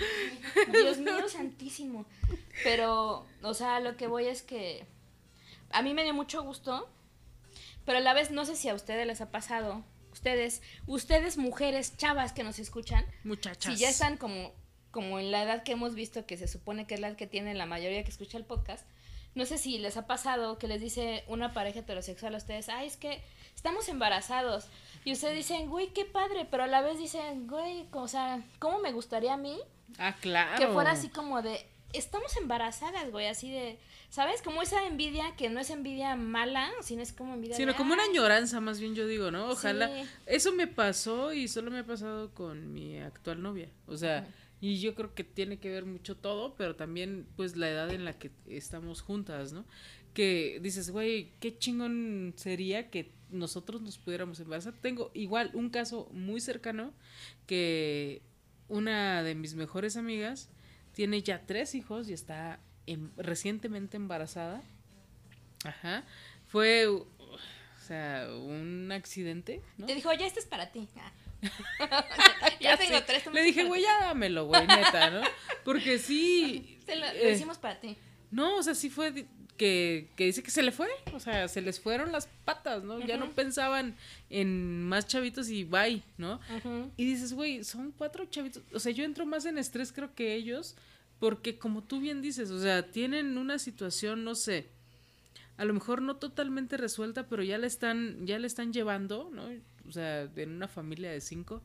Dios 0.71 0.97
mío 0.97 1.27
santísimo. 1.27 2.05
Pero, 2.63 3.25
o 3.41 3.53
sea, 3.53 3.79
lo 3.79 3.97
que 3.97 4.07
voy 4.07 4.27
es 4.27 4.41
que 4.41 4.85
a 5.71 5.81
mí 5.81 5.93
me 5.93 6.03
dio 6.03 6.13
mucho 6.13 6.43
gusto, 6.43 6.89
pero 7.85 7.97
a 7.97 8.01
la 8.01 8.13
vez 8.13 8.31
no 8.31 8.45
sé 8.45 8.55
si 8.55 8.69
a 8.69 8.73
ustedes 8.73 9.05
les 9.05 9.21
ha 9.21 9.31
pasado. 9.31 9.83
Ustedes, 10.13 10.61
ustedes 10.87 11.37
mujeres, 11.37 11.95
chavas 11.97 12.33
que 12.33 12.43
nos 12.43 12.59
escuchan, 12.59 13.05
Muchachas. 13.23 13.73
si 13.73 13.79
ya 13.79 13.89
están 13.89 14.17
como, 14.17 14.53
como 14.91 15.19
en 15.19 15.31
la 15.31 15.43
edad 15.43 15.63
que 15.63 15.71
hemos 15.71 15.95
visto, 15.95 16.25
que 16.25 16.35
se 16.35 16.47
supone 16.47 16.85
que 16.85 16.95
es 16.95 16.99
la 16.99 17.07
edad 17.07 17.17
que 17.17 17.27
tiene 17.27 17.53
la 17.53 17.65
mayoría 17.65 18.03
que 18.03 18.09
escucha 18.09 18.37
el 18.37 18.43
podcast, 18.43 18.85
no 19.35 19.45
sé 19.45 19.57
si 19.57 19.77
les 19.77 19.95
ha 19.95 20.07
pasado 20.07 20.57
que 20.57 20.67
les 20.67 20.81
dice 20.81 21.23
una 21.27 21.53
pareja 21.53 21.79
heterosexual 21.79 22.35
a 22.35 22.37
ustedes, 22.37 22.67
ay, 22.67 22.87
es 22.87 22.97
que 22.97 23.21
estamos 23.61 23.87
embarazados. 23.89 24.65
Y 25.05 25.13
ustedes 25.13 25.35
dicen, 25.35 25.69
güey, 25.69 25.93
qué 25.93 26.03
padre, 26.03 26.47
pero 26.49 26.63
a 26.63 26.67
la 26.67 26.81
vez 26.81 26.97
dicen, 26.97 27.47
güey, 27.47 27.85
o 27.91 28.07
sea, 28.07 28.41
¿cómo 28.57 28.79
me 28.79 28.91
gustaría 28.91 29.35
a 29.35 29.37
mí 29.37 29.55
Ah, 29.99 30.15
claro. 30.19 30.57
que 30.57 30.67
fuera 30.73 30.91
así 30.91 31.09
como 31.09 31.43
de, 31.43 31.63
estamos 31.93 32.35
embarazadas, 32.37 33.11
güey, 33.11 33.27
así 33.27 33.51
de, 33.51 33.77
¿sabes? 34.09 34.41
Como 34.41 34.63
esa 34.63 34.83
envidia 34.87 35.35
que 35.35 35.51
no 35.51 35.59
es 35.59 35.69
envidia 35.69 36.15
mala, 36.15 36.71
sino 36.81 37.03
es 37.03 37.13
como 37.13 37.35
envidia 37.35 37.55
Sino 37.55 37.73
de, 37.73 37.77
como 37.77 37.93
una 37.93 38.03
añoranza, 38.03 38.61
más 38.61 38.79
bien 38.79 38.95
yo 38.95 39.05
digo, 39.05 39.29
¿no? 39.29 39.49
Ojalá. 39.49 39.89
Sí. 39.89 40.09
Eso 40.25 40.53
me 40.53 40.65
pasó 40.65 41.31
y 41.31 41.47
solo 41.47 41.69
me 41.69 41.79
ha 41.79 41.85
pasado 41.85 42.33
con 42.33 42.73
mi 42.73 42.97
actual 42.97 43.43
novia. 43.43 43.69
O 43.85 43.95
sea, 43.95 44.27
y 44.61 44.79
yo 44.79 44.93
creo 44.95 45.13
que 45.15 45.23
tiene 45.23 45.57
que 45.57 45.69
ver 45.71 45.85
mucho 45.85 46.15
todo, 46.15 46.55
pero 46.55 46.75
también 46.75 47.25
pues 47.35 47.57
la 47.57 47.67
edad 47.69 47.91
en 47.91 48.05
la 48.05 48.13
que 48.13 48.29
estamos 48.47 49.01
juntas, 49.01 49.51
¿no? 49.51 49.65
Que 50.13 50.59
dices, 50.61 50.91
güey, 50.91 51.31
qué 51.39 51.57
chingón 51.57 52.33
sería 52.37 52.89
que 52.91 53.11
nosotros 53.31 53.81
nos 53.81 53.97
pudiéramos 53.97 54.39
embarazar. 54.39 54.73
Tengo 54.73 55.09
igual 55.13 55.49
un 55.53 55.69
caso 55.69 56.09
muy 56.13 56.39
cercano 56.41 56.93
que 57.47 58.21
una 58.67 59.23
de 59.23 59.35
mis 59.35 59.55
mejores 59.55 59.97
amigas 59.97 60.49
tiene 60.93 61.21
ya 61.23 61.45
tres 61.45 61.73
hijos 61.75 62.07
y 62.09 62.13
está 62.13 62.59
em- 62.85 63.11
recientemente 63.17 63.97
embarazada. 63.97 64.61
Ajá. 65.63 66.03
Fue, 66.47 66.85
o 66.87 67.07
sea, 67.87 68.27
un 68.31 68.91
accidente. 68.91 69.61
Te 69.87 69.95
dijo, 69.95 70.11
ya 70.13 70.27
este 70.27 70.39
es 70.39 70.45
para 70.45 70.71
ti. 70.71 70.87
Ah. 70.97 71.11
Ya 72.59 72.77
tengo 72.77 72.97
sé. 72.97 73.03
tres. 73.05 73.23
Le 73.33 73.41
dije, 73.41 73.63
güey, 73.63 73.81
ti". 73.81 73.87
ya 73.87 74.07
dámelo, 74.07 74.45
güey, 74.45 74.67
neta, 74.67 75.09
¿no? 75.09 75.21
Porque 75.63 75.97
sí. 75.99 76.77
Lo, 76.87 76.95
lo 76.95 77.05
eh, 77.05 77.33
hicimos 77.33 77.57
para 77.57 77.79
ti. 77.79 77.95
no, 78.31 78.57
o 78.57 78.63
sea, 78.63 78.75
sí 78.75 78.89
fue 78.89 79.25
que, 79.57 80.09
que 80.17 80.25
dice 80.25 80.43
que 80.43 80.51
se 80.51 80.61
le 80.61 80.71
fue. 80.73 80.89
O 81.13 81.19
sea, 81.19 81.47
se 81.47 81.61
les 81.61 81.79
fueron 81.79 82.11
las 82.11 82.27
patas, 82.43 82.83
¿no? 82.83 82.99
Ya 82.99 83.15
no 83.15 83.31
pensaban 83.31 83.95
en 84.29 84.83
más 84.89 85.07
chavitos 85.07 85.49
y 85.49 85.63
bye, 85.63 86.01
¿no? 86.17 86.41
Ujú. 86.57 86.91
Y 86.97 87.05
dices, 87.05 87.31
güey, 87.33 87.63
son 87.63 87.93
cuatro 87.97 88.25
chavitos. 88.25 88.61
O 88.73 88.79
sea, 88.79 88.91
yo 88.91 89.05
entro 89.05 89.25
más 89.25 89.45
en 89.45 89.57
estrés, 89.57 89.93
creo 89.93 90.13
que 90.13 90.33
ellos, 90.35 90.75
porque 91.19 91.57
como 91.57 91.81
tú 91.83 92.01
bien 92.01 92.21
dices, 92.21 92.51
o 92.51 92.59
sea, 92.59 92.91
tienen 92.91 93.37
una 93.37 93.57
situación, 93.57 94.23
no 94.25 94.35
sé, 94.35 94.67
a 95.57 95.63
lo 95.63 95.73
mejor 95.73 96.01
no 96.01 96.17
totalmente 96.17 96.75
resuelta, 96.75 97.27
pero 97.27 97.43
ya 97.43 97.57
la 97.57 97.67
están, 97.67 98.25
ya 98.25 98.37
le 98.39 98.47
están 98.47 98.73
llevando, 98.73 99.29
¿no? 99.31 99.43
O 99.87 99.91
sea, 99.91 100.29
en 100.35 100.51
una 100.51 100.67
familia 100.67 101.11
de 101.11 101.21
cinco. 101.21 101.61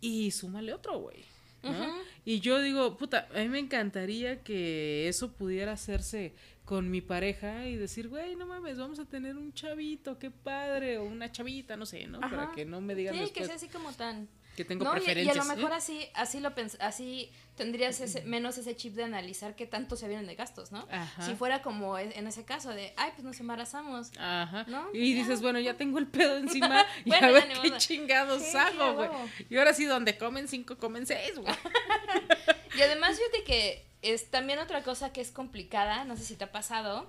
Y 0.00 0.30
súmale 0.30 0.72
otro, 0.72 0.98
güey. 0.98 1.24
¿no? 1.62 1.94
Y 2.24 2.40
yo 2.40 2.60
digo, 2.60 2.96
puta, 2.98 3.28
a 3.34 3.38
mí 3.38 3.48
me 3.48 3.58
encantaría 3.58 4.42
que 4.42 5.08
eso 5.08 5.32
pudiera 5.32 5.72
hacerse 5.72 6.34
con 6.64 6.90
mi 6.90 7.00
pareja 7.00 7.66
y 7.66 7.76
decir, 7.76 8.08
güey, 8.08 8.36
no 8.36 8.46
mames, 8.46 8.78
vamos 8.78 8.98
a 8.98 9.04
tener 9.04 9.36
un 9.36 9.52
chavito, 9.52 10.18
qué 10.18 10.30
padre, 10.30 10.98
o 10.98 11.04
una 11.04 11.30
chavita, 11.30 11.76
no 11.76 11.86
sé, 11.86 12.06
¿no? 12.06 12.20
Para 12.20 12.52
que 12.52 12.64
no 12.64 12.80
me 12.80 12.94
digan 12.94 13.14
Sí, 13.14 13.30
que 13.32 13.44
sea 13.44 13.56
así 13.56 13.68
como 13.68 13.92
tan... 13.92 14.28
que 14.56 14.64
tengo 14.64 14.84
No, 14.84 14.90
y- 14.92 14.94
y, 14.94 15.00
a 15.00 15.04
preferencias. 15.04 15.36
lo 15.36 15.44
mejor 15.56 15.72
¿eh? 15.72 15.74
así, 15.76 16.08
así 16.14 16.40
lo 16.40 16.54
pens 16.54 16.76
así 16.80 17.30
tendrías 17.56 18.00
ese, 18.00 18.22
menos 18.22 18.58
ese 18.58 18.74
chip 18.74 18.94
de 18.94 19.04
analizar 19.04 19.54
qué 19.54 19.66
tanto 19.66 19.96
se 19.96 20.08
vienen 20.08 20.26
de 20.26 20.34
gastos, 20.34 20.72
¿no? 20.72 20.86
Ajá. 20.90 21.22
Si 21.24 21.34
fuera 21.36 21.62
como 21.62 21.96
e- 21.98 22.18
en 22.18 22.26
ese 22.26 22.44
caso 22.44 22.70
de, 22.70 22.92
ay, 22.96 23.12
pues 23.14 23.22
nos 23.24 23.38
embarazamos. 23.38 24.10
Ajá. 24.18 24.64
¿No? 24.66 24.88
Y 24.92 25.12
dices, 25.14 25.40
bueno, 25.40 25.60
ya 25.60 25.74
tengo 25.74 25.98
el 25.98 26.06
pedo 26.08 26.36
encima 26.36 26.84
y 27.04 27.10
Bueno, 27.10 27.28
a 27.28 27.30
ver 27.30 27.48
qué 27.62 27.68
modo. 27.68 27.78
chingados 27.78 28.42
Sí, 28.42 28.56
hago, 28.56 28.94
güey. 28.94 29.08
Y 29.50 29.56
ahora 29.56 29.72
sí, 29.72 29.84
donde 29.84 30.18
comen 30.18 30.48
cinco, 30.48 30.76
comen 30.78 31.06
seis, 31.06 31.38
güey. 31.38 31.54
Y 32.76 32.82
además, 32.82 33.16
fíjate 33.16 33.44
que 33.44 33.86
es 34.02 34.30
también 34.30 34.58
otra 34.58 34.82
cosa 34.82 35.12
que 35.12 35.20
es 35.20 35.30
complicada, 35.30 36.04
no 36.04 36.16
sé 36.16 36.24
si 36.24 36.34
te 36.34 36.44
ha 36.44 36.50
pasado. 36.52 37.08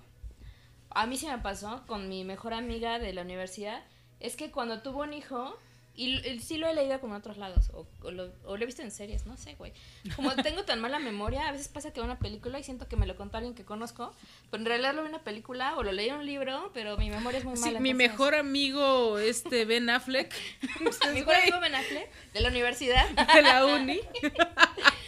A 0.92 1.08
mí 1.08 1.18
sí 1.18 1.26
me 1.26 1.40
pasó 1.40 1.84
con 1.88 2.08
mi 2.08 2.24
mejor 2.24 2.54
amiga 2.54 3.00
de 3.00 3.14
la 3.14 3.24
universidad. 3.24 3.84
Es 4.20 4.36
que 4.36 4.52
cuando 4.52 4.82
tuvo 4.84 5.02
un 5.02 5.14
hijo, 5.14 5.58
y, 5.96 6.16
l- 6.18 6.40
sí 6.42 6.58
lo 6.58 6.68
he 6.68 6.74
leído 6.74 7.00
como 7.00 7.14
en 7.16 7.20
otros 7.20 7.38
lados, 7.38 7.70
o, 7.74 7.88
o 8.04 8.12
lo, 8.12 8.32
o 8.44 8.58
lo 8.58 8.64
he 8.64 8.66
visto 8.66 8.82
en 8.82 8.92
series, 8.92 9.26
no 9.26 9.38
sé, 9.38 9.56
güey. 9.56 9.74
Como 10.16 10.34
tengo 10.36 10.64
tan 10.66 10.80
mala 10.82 11.00
memoria, 11.00 11.48
a 11.48 11.52
veces 11.52 11.68
pasa 11.70 11.92
que 11.92 12.00
veo 12.00 12.06
una 12.06 12.20
película 12.20 12.60
y 12.60 12.64
siento 12.64 12.88
que 12.88 12.96
me 12.98 13.06
lo 13.08 13.16
contó 13.16 13.38
alguien 13.38 13.56
que 13.56 13.64
conozco, 13.66 14.14
pero 14.52 14.62
en 14.62 14.68
realidad 14.68 14.94
lo 14.94 15.02
vi 15.04 15.08
en 15.10 15.14
una 15.16 15.24
película 15.24 15.76
o 15.78 15.84
lo 15.84 15.92
leí 15.92 16.10
en 16.10 16.16
un 16.16 16.26
libro, 16.26 16.72
pero 16.74 16.98
mi 16.98 17.10
memoria 17.10 17.40
es 17.40 17.46
muy 17.46 17.56
Sí, 17.58 17.64
mala. 17.66 17.80
mi 17.80 17.90
entonces- 17.92 18.12
mejor 18.12 18.36
amigo, 18.36 19.18
este 19.20 19.66
Ben 19.66 19.90
Affleck, 19.90 20.34
Mi 20.80 20.86
mejor 21.20 21.36
amigo 21.36 21.60
Ben 21.62 21.76
Affleck, 21.76 22.10
de 22.34 22.42
la 22.42 22.50
universidad. 22.50 23.08
de 23.36 23.42
la 23.42 23.66
uni. 23.66 24.00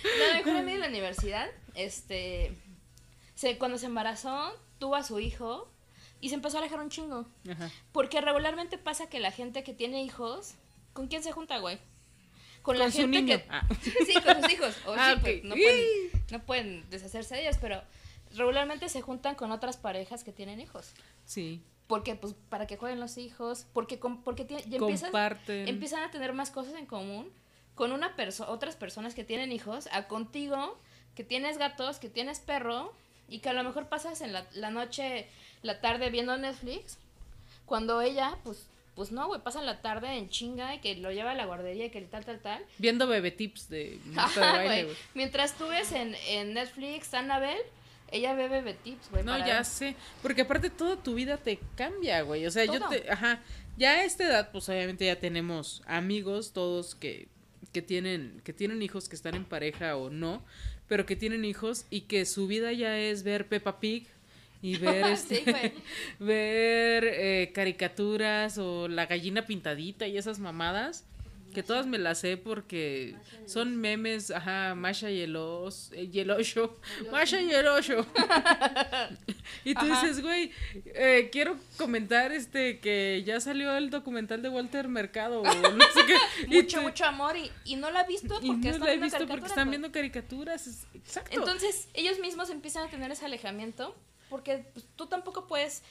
No, 0.03 0.33
mi 0.33 0.37
mejor 0.37 0.55
amiga 0.57 0.73
de 0.77 0.79
la 0.83 0.87
universidad, 0.87 1.47
este, 1.75 2.55
se, 3.35 3.57
cuando 3.57 3.77
se 3.77 3.87
embarazó, 3.87 4.53
tuvo 4.79 4.95
a 4.95 5.03
su 5.03 5.19
hijo 5.19 5.69
y 6.21 6.29
se 6.29 6.35
empezó 6.35 6.57
a 6.57 6.61
alejar 6.61 6.79
un 6.79 6.89
chingo. 6.89 7.27
Ajá. 7.49 7.69
Porque 7.91 8.21
regularmente 8.21 8.77
pasa 8.77 9.09
que 9.09 9.19
la 9.19 9.31
gente 9.31 9.63
que 9.63 9.73
tiene 9.73 10.01
hijos, 10.03 10.55
¿con 10.97 11.07
quién 11.07 11.21
se 11.23 11.31
junta, 11.31 11.59
güey? 11.59 11.77
Con, 12.63 12.77
la 12.77 12.85
Con 12.85 12.91
su 12.91 12.97
gente 13.01 13.21
niño. 13.21 13.37
que... 13.37 13.45
Ah. 13.49 13.65
Sí, 14.05 14.13
con 14.25 14.41
sus 14.41 14.51
hijos. 14.51 14.75
O 14.87 14.93
Ah, 14.97 15.13
sí, 15.13 15.19
pues, 15.21 15.37
ok. 15.37 15.43
no, 15.45 15.55
pueden, 15.55 15.85
no 16.31 16.39
pueden 16.45 16.89
deshacerse 16.89 17.35
de 17.35 17.41
ellos, 17.43 17.57
pero 17.61 17.81
regularmente 18.35 18.89
se 18.89 19.01
juntan 19.01 19.35
con 19.35 19.51
otras 19.51 19.77
parejas 19.77 20.23
que 20.23 20.33
tienen 20.33 20.59
hijos. 20.59 20.91
Sí, 21.25 21.61
Porque, 21.87 22.15
pues, 22.15 22.33
para 22.49 22.67
que 22.67 22.75
jueguen 22.75 22.99
los 22.99 23.17
hijos, 23.17 23.65
porque, 23.73 23.97
porque 24.25 24.45
tie- 24.45 24.63
y 24.69 24.75
empiezan, 24.75 25.11
empiezan 25.47 26.03
a 26.03 26.11
tener 26.11 26.33
más 26.33 26.51
cosas 26.51 26.73
en 26.75 26.85
común 26.87 27.31
con 27.75 27.91
una 27.93 28.15
perso 28.17 28.49
otras 28.49 28.75
personas 28.75 29.13
que 29.15 29.23
tienen 29.23 29.51
hijos, 29.53 29.87
a 29.93 30.07
contigo, 30.07 30.77
que 31.15 31.23
tienes 31.23 31.57
gatos, 31.59 31.99
que 31.99 32.09
tienes 32.09 32.39
perro, 32.39 32.91
y 33.29 33.39
que 33.39 33.49
a 33.49 33.53
lo 33.53 33.63
mejor 33.63 33.87
pasas 33.87 34.19
en 34.21 34.33
la, 34.33 34.45
la 34.53 34.71
noche, 34.71 35.27
la 35.61 35.79
tarde 35.79 36.09
viendo 36.09 36.35
Netflix, 36.37 36.97
cuando 37.65 38.01
ella, 38.01 38.37
pues, 38.43 38.67
pues 38.97 39.11
no, 39.13 39.27
güey, 39.27 39.39
pasa 39.41 39.61
la 39.61 39.79
tarde 39.81 40.17
en 40.17 40.27
chinga 40.27 40.73
y 40.75 40.79
que 40.79 40.95
lo 40.97 41.11
lleva 41.11 41.31
a 41.31 41.35
la 41.35 41.45
guardería 41.45 41.85
y 41.85 41.89
que 41.91 42.01
tal, 42.01 42.25
tal, 42.25 42.39
tal. 42.39 42.65
Viendo 42.79 43.07
bebé 43.07 43.31
tips 43.31 43.69
de 43.69 43.99
Marta 44.05 44.45
de 44.45 44.57
baile, 44.57 44.83
güey. 44.85 44.95
Mientras 45.13 45.53
tú 45.53 45.67
ves 45.67 45.91
en, 45.91 46.15
en 46.27 46.53
Netflix 46.55 47.13
Annabelle, 47.13 47.61
ella 48.11 48.33
ve 48.33 48.47
bebé 48.47 48.73
tips, 48.73 49.11
güey. 49.11 49.23
No, 49.23 49.33
para- 49.33 49.47
ya 49.47 49.63
sé. 49.63 49.95
Porque 50.21 50.41
aparte 50.41 50.69
toda 50.71 50.95
tu 50.97 51.13
vida 51.13 51.37
te 51.37 51.59
cambia, 51.75 52.21
güey. 52.23 52.45
O 52.47 52.51
sea, 52.51 52.65
yo 52.65 52.79
te. 52.89 53.09
Ajá. 53.09 53.39
Ya 53.77 53.91
a 53.91 54.03
esta 54.03 54.25
edad, 54.25 54.49
pues 54.51 54.67
obviamente 54.69 55.05
ya 55.05 55.19
tenemos 55.19 55.83
amigos, 55.85 56.51
todos 56.51 56.95
que, 56.95 57.27
que 57.71 57.83
tienen, 57.83 58.41
que 58.43 58.51
tienen 58.51 58.81
hijos, 58.81 59.07
que 59.07 59.15
están 59.15 59.35
en 59.35 59.45
pareja 59.45 59.95
o 59.97 60.09
no, 60.09 60.43
pero 60.87 61.05
que 61.05 61.15
tienen 61.15 61.45
hijos 61.45 61.85
y 61.91 62.01
que 62.01 62.25
su 62.25 62.47
vida 62.47 62.71
ya 62.73 62.97
es 62.97 63.21
ver 63.21 63.47
Peppa 63.47 63.79
Pig 63.79 64.07
y 64.61 64.77
ver 64.77 65.05
este, 65.11 65.73
ver 66.19 67.05
eh, 67.05 67.51
caricaturas 67.53 68.57
o 68.57 68.87
la 68.87 69.05
gallina 69.05 69.45
pintadita 69.45 70.07
y 70.07 70.17
esas 70.17 70.39
mamadas. 70.39 71.05
Que 71.53 71.63
todas 71.63 71.87
me 71.87 71.97
las 71.97 72.19
sé 72.19 72.37
porque 72.37 73.15
son 73.47 73.77
memes, 73.77 74.29
ajá, 74.29 74.75
Masha 74.75 75.09
y 75.09 75.21
el, 75.21 75.35
os, 75.37 75.91
eh, 75.93 76.07
y 76.11 76.19
el 76.19 76.29
Osho. 76.29 76.77
Masha 77.09 77.41
y 77.41 77.51
el 77.51 77.65
Osho. 77.67 78.05
y 79.63 79.73
tú 79.73 79.85
Ajá. 79.85 80.01
dices, 80.01 80.21
güey, 80.21 80.51
eh, 80.85 81.29
quiero 81.31 81.57
comentar 81.77 82.31
este 82.31 82.79
que 82.79 83.23
ya 83.25 83.39
salió 83.39 83.75
el 83.75 83.89
documental 83.89 84.43
de 84.43 84.49
Walter 84.49 84.87
Mercado 84.87 85.41
o 85.41 85.45
no 85.45 85.85
sé 85.85 86.01
qué. 86.05 86.17
Y 86.47 86.61
Mucho, 86.61 86.81
mucho 86.81 87.05
amor 87.05 87.35
y, 87.37 87.49
y 87.63 87.75
no 87.77 87.89
la 87.89 88.01
ha 88.01 88.05
visto 88.05 88.35
porque 88.35 88.69
no 88.69 88.69
está 88.69 88.85
la 88.85 88.93
he 88.93 88.97
visto 88.97 89.25
porque 89.25 89.47
están 89.47 89.69
viendo 89.69 89.91
caricaturas. 89.91 90.85
Exacto. 90.93 91.31
Entonces, 91.31 91.87
ellos 91.95 92.19
mismos 92.19 92.51
empiezan 92.51 92.85
a 92.87 92.89
tener 92.91 93.09
ese 93.09 93.25
alejamiento 93.25 93.95
porque 94.29 94.59
pues, 94.73 94.85
tú 94.95 95.07
tampoco 95.07 95.47
puedes, 95.47 95.83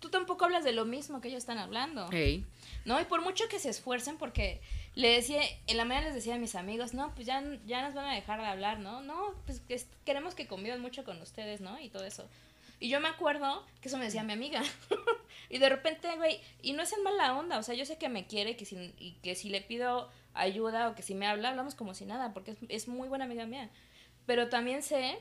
tú 0.00 0.10
tampoco 0.10 0.44
hablas 0.44 0.64
de 0.64 0.72
lo 0.72 0.84
mismo 0.84 1.20
que 1.20 1.28
ellos 1.28 1.38
están 1.38 1.58
hablando, 1.58 2.10
Ey, 2.12 2.44
¿no? 2.84 3.00
Y 3.00 3.04
por 3.04 3.22
mucho 3.22 3.48
que 3.48 3.58
se 3.58 3.70
esfuercen, 3.70 4.16
porque 4.18 4.60
le 4.94 5.08
decía, 5.08 5.40
en 5.66 5.76
la 5.76 5.84
mañana 5.84 6.06
les 6.06 6.14
decía 6.14 6.34
a 6.34 6.38
mis 6.38 6.54
amigos, 6.54 6.94
no, 6.94 7.14
pues 7.14 7.26
ya, 7.26 7.42
ya 7.66 7.82
nos 7.82 7.94
van 7.94 8.06
a 8.06 8.14
dejar 8.14 8.40
de 8.40 8.46
hablar, 8.46 8.78
¿no? 8.80 9.02
No, 9.02 9.34
pues 9.46 9.60
que 9.60 9.74
es- 9.74 9.88
queremos 10.04 10.34
que 10.34 10.46
convivan 10.46 10.80
mucho 10.80 11.04
con 11.04 11.20
ustedes, 11.22 11.60
¿no? 11.60 11.80
Y 11.80 11.88
todo 11.88 12.04
eso. 12.04 12.28
Y 12.80 12.88
yo 12.88 13.00
me 13.00 13.08
acuerdo 13.08 13.64
que 13.80 13.88
eso 13.88 13.96
me 13.98 14.04
decía 14.04 14.22
mi 14.24 14.32
amiga. 14.34 14.62
y 15.48 15.58
de 15.58 15.68
repente, 15.68 16.08
güey, 16.16 16.40
y 16.60 16.72
no 16.74 16.82
es 16.82 16.92
en 16.92 17.02
mala 17.02 17.36
onda, 17.36 17.58
o 17.58 17.62
sea, 17.62 17.74
yo 17.74 17.86
sé 17.86 17.96
que 17.98 18.08
me 18.08 18.26
quiere 18.26 18.56
que 18.56 18.64
si, 18.66 18.92
y 18.98 19.12
que 19.22 19.34
si 19.36 19.48
le 19.48 19.60
pido 19.62 20.10
ayuda 20.34 20.88
o 20.88 20.94
que 20.94 21.02
si 21.02 21.14
me 21.14 21.26
habla, 21.26 21.50
hablamos 21.50 21.74
como 21.74 21.94
si 21.94 22.04
nada, 22.04 22.32
porque 22.34 22.50
es, 22.50 22.58
es 22.68 22.88
muy 22.88 23.08
buena 23.08 23.24
amiga 23.24 23.46
mía. 23.46 23.70
Pero 24.26 24.48
también 24.48 24.82
sé 24.82 25.18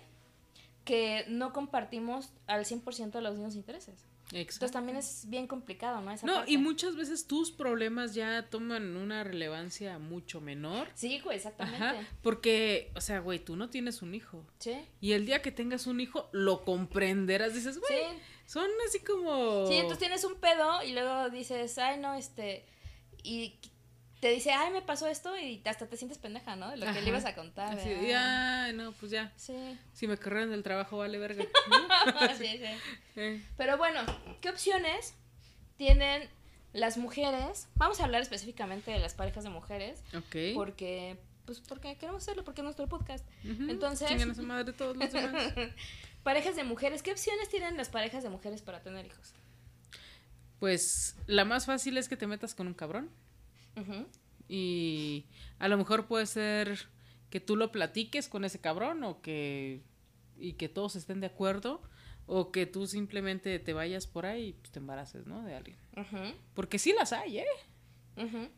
que 0.84 1.26
no 1.30 1.54
compartimos 1.54 2.32
al 2.48 2.66
100% 2.66 3.20
los 3.22 3.34
mismos 3.36 3.56
intereses. 3.56 4.06
Entonces 4.32 4.72
también 4.72 4.98
es 4.98 5.26
bien 5.30 5.46
complicado, 5.48 6.02
¿no? 6.02 6.10
Esa 6.12 6.26
No, 6.26 6.36
parte. 6.38 6.52
y 6.52 6.58
muchas 6.58 6.96
veces 6.96 7.28
tus 7.28 7.52
problemas 7.52 8.16
ya 8.16 8.50
toman 8.50 8.96
una 8.98 9.24
relevancia 9.24 10.00
mucho 10.00 10.42
menor. 10.42 10.88
Sí, 10.96 11.20
güey, 11.20 11.38
exactamente. 11.38 11.84
Ajá, 11.86 12.08
porque, 12.24 12.92
o 12.96 13.02
sea, 13.02 13.20
güey, 13.20 13.38
tú 13.40 13.56
no 13.56 13.70
tienes 13.70 14.02
un 14.02 14.16
hijo. 14.16 14.44
Sí. 14.60 14.76
Y 15.02 15.12
el 15.12 15.26
día 15.28 15.42
que 15.44 15.52
tengas 15.52 15.86
un 15.86 16.00
hijo, 16.00 16.30
lo 16.32 16.64
comprenderás. 16.64 17.54
Dices, 17.54 17.78
güey, 17.78 18.00
Sí. 18.00 18.20
son 18.48 18.68
así 18.88 19.00
como... 19.02 19.68
Sí, 19.68 19.76
entonces 19.76 20.00
tienes 20.00 20.24
un 20.24 20.36
pedo 20.36 20.82
y 20.84 20.94
luego 20.94 21.30
dices, 21.30 21.78
ay, 21.78 22.00
no, 22.00 22.16
este. 22.16 22.66
Y 23.22 23.60
te 24.24 24.30
dice, 24.30 24.54
ay, 24.54 24.72
me 24.72 24.82
pasó 24.82 25.08
esto 25.08 25.38
y 25.38 25.62
hasta 25.66 25.86
te 25.86 25.98
sientes 25.98 26.18
pendeja, 26.18 26.56
¿no? 26.56 26.70
De 26.72 26.78
lo 26.78 26.86
que 26.94 27.02
le 27.02 27.10
ibas 27.10 27.26
a 27.26 27.36
contar. 27.36 27.78
Así. 27.78 27.90
"Ay, 27.90 28.72
no, 28.72 28.94
pues 28.94 29.12
ya. 29.12 29.34
Sí. 29.36 29.78
Si 29.92 30.08
me 30.08 30.16
corrieron 30.18 30.52
del 30.52 30.64
trabajo, 30.64 30.98
vale 30.98 31.18
verga. 31.18 31.44
sí, 32.38 32.48
sí. 32.58 32.64
Eh, 33.18 33.44
Pero 33.58 33.78
bueno, 33.78 34.00
¿qué 34.40 34.50
opciones 34.50 35.14
tienen 35.76 36.30
las 36.72 36.98
mujeres? 36.98 37.68
Vamos 37.76 38.00
a 38.00 38.06
hablar 38.06 38.22
específicamente 38.22 38.92
de 38.92 39.00
las 39.00 39.14
parejas 39.14 39.44
de 39.44 39.50
mujeres, 39.50 40.02
ok. 40.16 40.56
porque, 40.56 41.18
pues, 41.46 41.60
porque 41.60 41.98
queremos 41.98 42.24
hacerlo, 42.24 42.46
porque 42.46 42.62
es 42.62 42.64
nuestro 42.64 42.88
podcast. 42.88 43.26
Ujú, 43.44 43.70
entonces- 43.70 44.08
Chingan 44.08 44.32
a 44.32 44.36
su 44.36 44.44
madre 44.44 44.72
todos 44.72 44.96
los 44.96 45.12
demás. 45.12 45.54
Parejas 46.24 46.56
de 46.56 46.64
mujeres, 46.64 47.04
¿qué 47.04 47.12
opciones 47.12 47.50
tienen 47.50 47.76
las 47.76 47.90
parejas 47.90 48.24
de 48.24 48.30
mujeres 48.30 48.62
para 48.62 48.82
tener 48.82 49.06
hijos? 49.06 49.34
Pues 50.60 51.18
la 51.28 51.44
más 51.44 51.66
fácil 51.66 51.98
es 51.98 52.08
que 52.08 52.16
te 52.16 52.26
metas 52.26 52.56
con 52.56 52.68
un 52.68 52.74
cabrón. 52.74 53.10
Y 54.48 55.26
a 55.60 55.68
lo 55.68 55.78
mejor 55.78 56.08
puede 56.08 56.26
ser 56.26 56.88
que 57.30 57.40
tú 57.40 57.56
lo 57.56 57.72
platiques 57.72 58.28
con 58.28 58.46
ese 58.46 58.60
cabrón 58.60 59.04
o 59.04 59.22
que 59.22 59.82
y 60.38 60.54
que 60.54 60.70
todos 60.70 60.96
estén 60.96 61.20
de 61.20 61.28
acuerdo 61.28 61.82
o 62.26 62.52
que 62.52 62.66
tú 62.66 62.88
simplemente 62.88 63.58
te 63.60 63.74
vayas 63.74 64.08
por 64.08 64.26
ahí 64.26 64.50
y 64.50 64.54
pues, 64.54 64.72
te 64.72 64.80
embaraces, 64.80 65.26
¿no? 65.26 65.44
De 65.44 65.56
alguien. 65.56 65.78
Porque 66.54 66.80
sí 66.80 66.94
las 66.98 67.14
hay, 67.14 67.40
¿eh? 67.40 67.46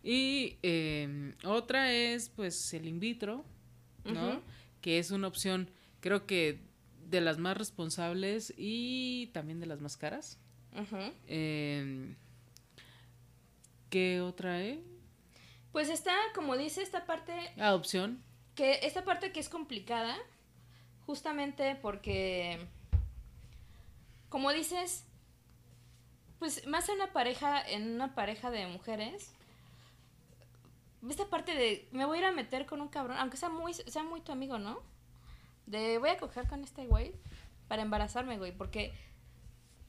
Y 0.04 0.58
eh, 0.64 1.34
otra 1.44 1.94
es 1.94 2.30
pues 2.30 2.74
el 2.74 2.88
in 2.88 3.00
vitro, 3.00 3.46
¿no? 4.04 4.42
Que 4.82 5.00
es 5.00 5.12
una 5.12 5.28
opción 5.28 5.70
creo 6.06 6.28
que 6.28 6.60
de 7.10 7.20
las 7.20 7.40
más 7.40 7.58
responsables 7.58 8.54
y 8.58 9.32
también 9.34 9.60
de 9.60 9.66
las 9.66 9.82
más 9.82 9.98
caras. 9.98 10.40
Eh, 11.28 12.16
¿Qué 13.90 14.22
otra, 14.22 14.64
eh? 14.64 14.84
Pues 15.76 15.90
está, 15.90 16.16
como 16.34 16.56
dice 16.56 16.82
esta 16.82 17.06
parte, 17.06 17.34
Adopción. 17.60 18.24
que 18.56 18.80
esta 18.84 19.04
parte 19.04 19.34
que 19.34 19.42
es 19.42 19.50
complicada, 19.50 20.16
justamente 21.06 21.76
porque, 21.76 22.66
como 24.30 24.54
dices, 24.54 25.04
pues 26.40 26.66
más 26.66 26.88
en 26.88 26.96
una 26.96 27.12
pareja, 27.12 27.62
en 27.62 27.94
una 27.94 28.16
pareja 28.16 28.52
de 28.52 28.68
mujeres, 28.68 29.34
esta 31.10 31.26
parte 31.26 31.54
de 31.54 31.90
me 31.92 32.06
voy 32.06 32.20
a 32.20 32.22
ir 32.22 32.26
a 32.28 32.32
meter 32.32 32.66
con 32.66 32.80
un 32.80 32.88
cabrón, 32.88 33.18
aunque 33.18 33.36
sea 33.36 33.50
muy, 33.50 33.74
sea 33.74 34.04
muy 34.04 34.22
tu 34.22 34.32
amigo, 34.32 34.58
¿no? 34.58 34.82
De 35.66 35.98
voy 35.98 36.12
a 36.12 36.18
coger 36.18 36.48
con 36.48 36.64
este 36.64 36.88
güey 36.88 37.12
para 37.68 37.82
embarazarme, 37.82 38.38
güey, 38.38 38.54
porque 38.54 38.94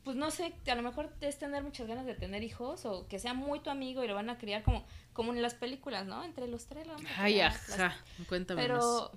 pues 0.06 0.14
no 0.16 0.30
sé, 0.30 0.54
a 0.70 0.74
lo 0.76 0.82
mejor 0.82 1.12
es 1.20 1.36
tener 1.36 1.64
muchas 1.64 1.88
ganas 1.88 2.06
de 2.06 2.14
tener 2.14 2.44
hijos 2.44 2.86
o 2.86 3.08
que 3.08 3.18
sea 3.18 3.34
muy 3.34 3.58
tu 3.58 3.70
amigo 3.70 4.04
y 4.04 4.06
lo 4.06 4.14
van 4.14 4.30
a 4.30 4.38
criar 4.38 4.62
como, 4.62 4.86
como 5.12 5.32
en 5.32 5.42
las 5.42 5.54
películas, 5.54 6.06
¿no? 6.06 6.22
Entre 6.22 6.46
los 6.46 6.66
tres 6.66 6.86
lo 6.86 6.92
van 6.94 7.04
a 7.08 7.10
Ay, 7.18 7.32
criar, 7.32 7.52
las- 7.52 7.70
ajá. 7.72 7.96
Cuéntame 8.28 8.62
pero 8.62 9.10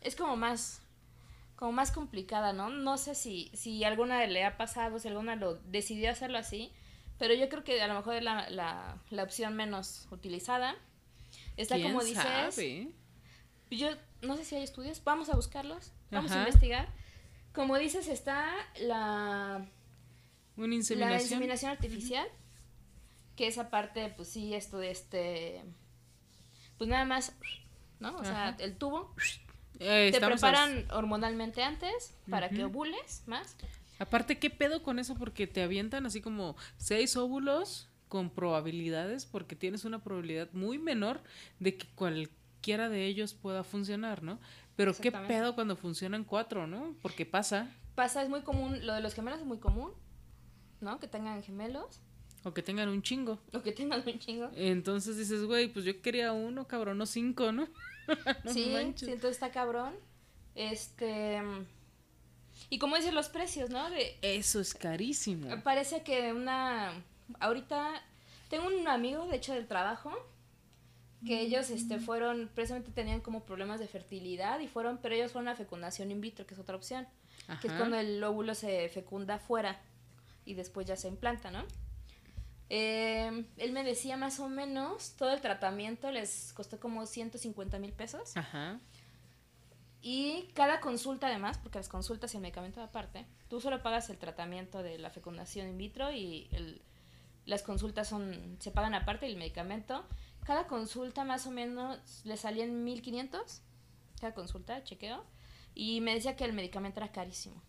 es 0.00 0.16
como 0.16 0.34
más 0.36 0.82
como 1.54 1.70
más 1.70 1.92
complicada, 1.92 2.52
¿no? 2.52 2.68
No 2.68 2.98
sé 2.98 3.14
si 3.14 3.52
si 3.54 3.84
alguna 3.84 4.26
le 4.26 4.44
ha 4.44 4.56
pasado, 4.56 4.98
si 4.98 5.06
alguna 5.06 5.36
lo 5.36 5.54
decidió 5.70 6.10
hacerlo 6.10 6.36
así, 6.38 6.72
pero 7.16 7.32
yo 7.34 7.48
creo 7.48 7.62
que 7.62 7.80
a 7.80 7.86
lo 7.86 7.94
mejor 7.94 8.16
es 8.16 8.24
la, 8.24 8.50
la, 8.50 8.98
la 9.10 9.22
opción 9.22 9.54
menos 9.54 10.08
utilizada. 10.10 10.72
más. 10.72 10.80
Está 11.56 11.76
¿Quién 11.76 11.92
como 11.92 12.02
dices, 12.02 12.24
sabe? 12.24 12.92
yo 13.70 13.88
no 14.22 14.36
sé 14.36 14.44
si 14.44 14.56
hay 14.56 14.64
estudios, 14.64 15.00
vamos 15.04 15.28
a 15.28 15.36
buscarlos, 15.36 15.92
vamos 16.10 16.32
a 16.32 16.34
Ajá. 16.34 16.46
investigar. 16.48 16.88
Como 17.52 17.78
dices, 17.78 18.08
está 18.08 18.52
la 18.80 19.64
Una 20.56 20.68
la 20.68 20.74
inseminación. 20.74 21.20
inseminación 21.20 21.70
artificial, 21.72 22.26
que 23.36 23.46
esa 23.46 23.70
parte, 23.70 24.12
pues 24.16 24.28
sí, 24.28 24.54
esto 24.54 24.78
de 24.78 24.90
este, 24.90 25.62
pues 26.78 26.88
nada 26.88 27.04
más, 27.04 27.34
¿no? 28.00 28.16
O 28.16 28.24
sea, 28.24 28.56
el 28.58 28.76
tubo, 28.76 29.14
Eh, 29.80 30.10
te 30.12 30.20
preparan 30.20 30.86
hormonalmente 30.92 31.62
antes 31.62 32.14
para 32.30 32.48
que 32.48 32.64
ovules 32.64 33.24
más. 33.26 33.56
Aparte, 33.98 34.38
¿qué 34.38 34.50
pedo 34.50 34.82
con 34.82 34.98
eso? 34.98 35.16
Porque 35.16 35.46
te 35.46 35.62
avientan 35.62 36.06
así 36.06 36.20
como 36.20 36.56
seis 36.76 37.16
óvulos 37.16 37.88
con 38.08 38.30
probabilidades, 38.30 39.26
porque 39.26 39.56
tienes 39.56 39.84
una 39.84 40.02
probabilidad 40.02 40.48
muy 40.52 40.78
menor 40.78 41.22
de 41.58 41.76
que 41.76 41.88
cualquiera 41.94 42.88
de 42.88 43.06
ellos 43.06 43.34
pueda 43.34 43.64
funcionar, 43.64 44.22
¿no? 44.22 44.38
Pero 44.76 44.94
qué 44.94 45.10
pedo 45.10 45.54
cuando 45.54 45.74
funcionan 45.76 46.22
cuatro, 46.24 46.66
¿no? 46.66 46.94
Porque 47.02 47.26
pasa. 47.26 47.68
Pasa, 47.96 48.22
es 48.22 48.28
muy 48.28 48.42
común, 48.42 48.84
lo 48.86 48.94
de 48.94 49.00
los 49.00 49.14
gemelos 49.14 49.40
es 49.40 49.46
muy 49.46 49.58
común, 49.58 49.92
¿no? 50.80 50.98
Que 51.00 51.08
tengan 51.08 51.42
gemelos 51.42 52.00
O 52.44 52.52
que 52.52 52.62
tengan 52.62 52.88
un 52.88 53.02
chingo. 53.02 53.38
o 53.52 53.62
que 53.62 53.72
tengan 53.72 54.02
un 54.06 54.18
chingo. 54.18 54.50
Entonces 54.54 55.16
dices, 55.16 55.44
güey, 55.44 55.68
pues 55.68 55.84
yo 55.84 56.00
quería 56.02 56.32
uno, 56.32 56.66
cabrón, 56.66 56.98
no 56.98 57.06
cinco, 57.06 57.52
¿no? 57.52 57.68
No 58.44 58.52
sí, 58.52 58.70
manches. 58.72 59.06
sí, 59.06 59.12
entonces 59.12 59.36
está 59.36 59.50
cabrón. 59.50 59.94
Este. 60.54 61.40
Y 62.70 62.78
como 62.78 62.96
dicen 62.96 63.14
los 63.14 63.28
precios, 63.28 63.70
¿no? 63.70 63.88
De, 63.90 64.16
Eso 64.22 64.60
es 64.60 64.74
carísimo. 64.74 65.48
Parece 65.62 66.02
que 66.02 66.32
una. 66.32 66.92
Ahorita 67.40 68.02
tengo 68.50 68.66
un 68.66 68.86
amigo, 68.88 69.26
de 69.26 69.36
hecho, 69.36 69.54
del 69.54 69.66
trabajo, 69.66 70.12
que 71.26 71.40
ellos 71.40 71.70
este, 71.70 71.98
fueron, 71.98 72.50
precisamente 72.54 72.90
tenían 72.92 73.20
como 73.20 73.44
problemas 73.44 73.80
de 73.80 73.88
fertilidad 73.88 74.60
y 74.60 74.68
fueron, 74.68 74.98
pero 74.98 75.14
ellos 75.14 75.32
fueron 75.32 75.48
a 75.48 75.56
fecundación 75.56 76.10
in 76.10 76.20
vitro, 76.20 76.46
que 76.46 76.54
es 76.54 76.60
otra 76.60 76.76
opción, 76.76 77.08
que 77.62 77.68
es 77.68 77.72
cuando 77.72 77.96
el 77.96 78.22
óvulo 78.22 78.54
se 78.54 78.88
fecunda 78.90 79.38
fuera 79.38 79.80
y 80.44 80.54
después 80.54 80.86
ya 80.86 80.96
se 80.96 81.08
implanta, 81.08 81.50
¿no? 81.50 81.64
Eh, 82.70 83.46
él 83.56 83.72
me 83.72 83.84
decía 83.84 84.16
más 84.16 84.40
o 84.40 84.48
menos, 84.48 85.14
todo 85.16 85.32
el 85.32 85.40
tratamiento 85.40 86.10
les 86.10 86.52
costó 86.52 86.80
como 86.80 87.06
150 87.06 87.78
mil 87.78 87.92
pesos. 87.92 88.36
Ajá. 88.36 88.80
Y 90.00 90.50
cada 90.54 90.80
consulta 90.80 91.28
además, 91.28 91.58
porque 91.58 91.78
las 91.78 91.88
consultas 91.88 92.34
y 92.34 92.36
el 92.36 92.42
medicamento 92.42 92.82
aparte, 92.82 93.26
tú 93.48 93.60
solo 93.60 93.82
pagas 93.82 94.10
el 94.10 94.18
tratamiento 94.18 94.82
de 94.82 94.98
la 94.98 95.10
fecundación 95.10 95.68
in 95.68 95.78
vitro 95.78 96.12
y 96.12 96.48
el, 96.52 96.82
las 97.46 97.62
consultas 97.62 98.08
son 98.08 98.56
se 98.60 98.70
pagan 98.70 98.94
aparte 98.94 99.26
y 99.26 99.32
el 99.32 99.38
medicamento. 99.38 100.04
Cada 100.44 100.66
consulta 100.66 101.24
más 101.24 101.46
o 101.46 101.50
menos 101.50 102.22
le 102.24 102.36
salían 102.36 102.84
1500 102.84 103.62
cada 104.20 104.34
consulta, 104.34 104.82
chequeo, 104.84 105.24
y 105.74 106.00
me 106.00 106.14
decía 106.14 106.36
que 106.36 106.44
el 106.44 106.52
medicamento 106.52 107.00
era 107.00 107.12
carísimo. 107.12 107.60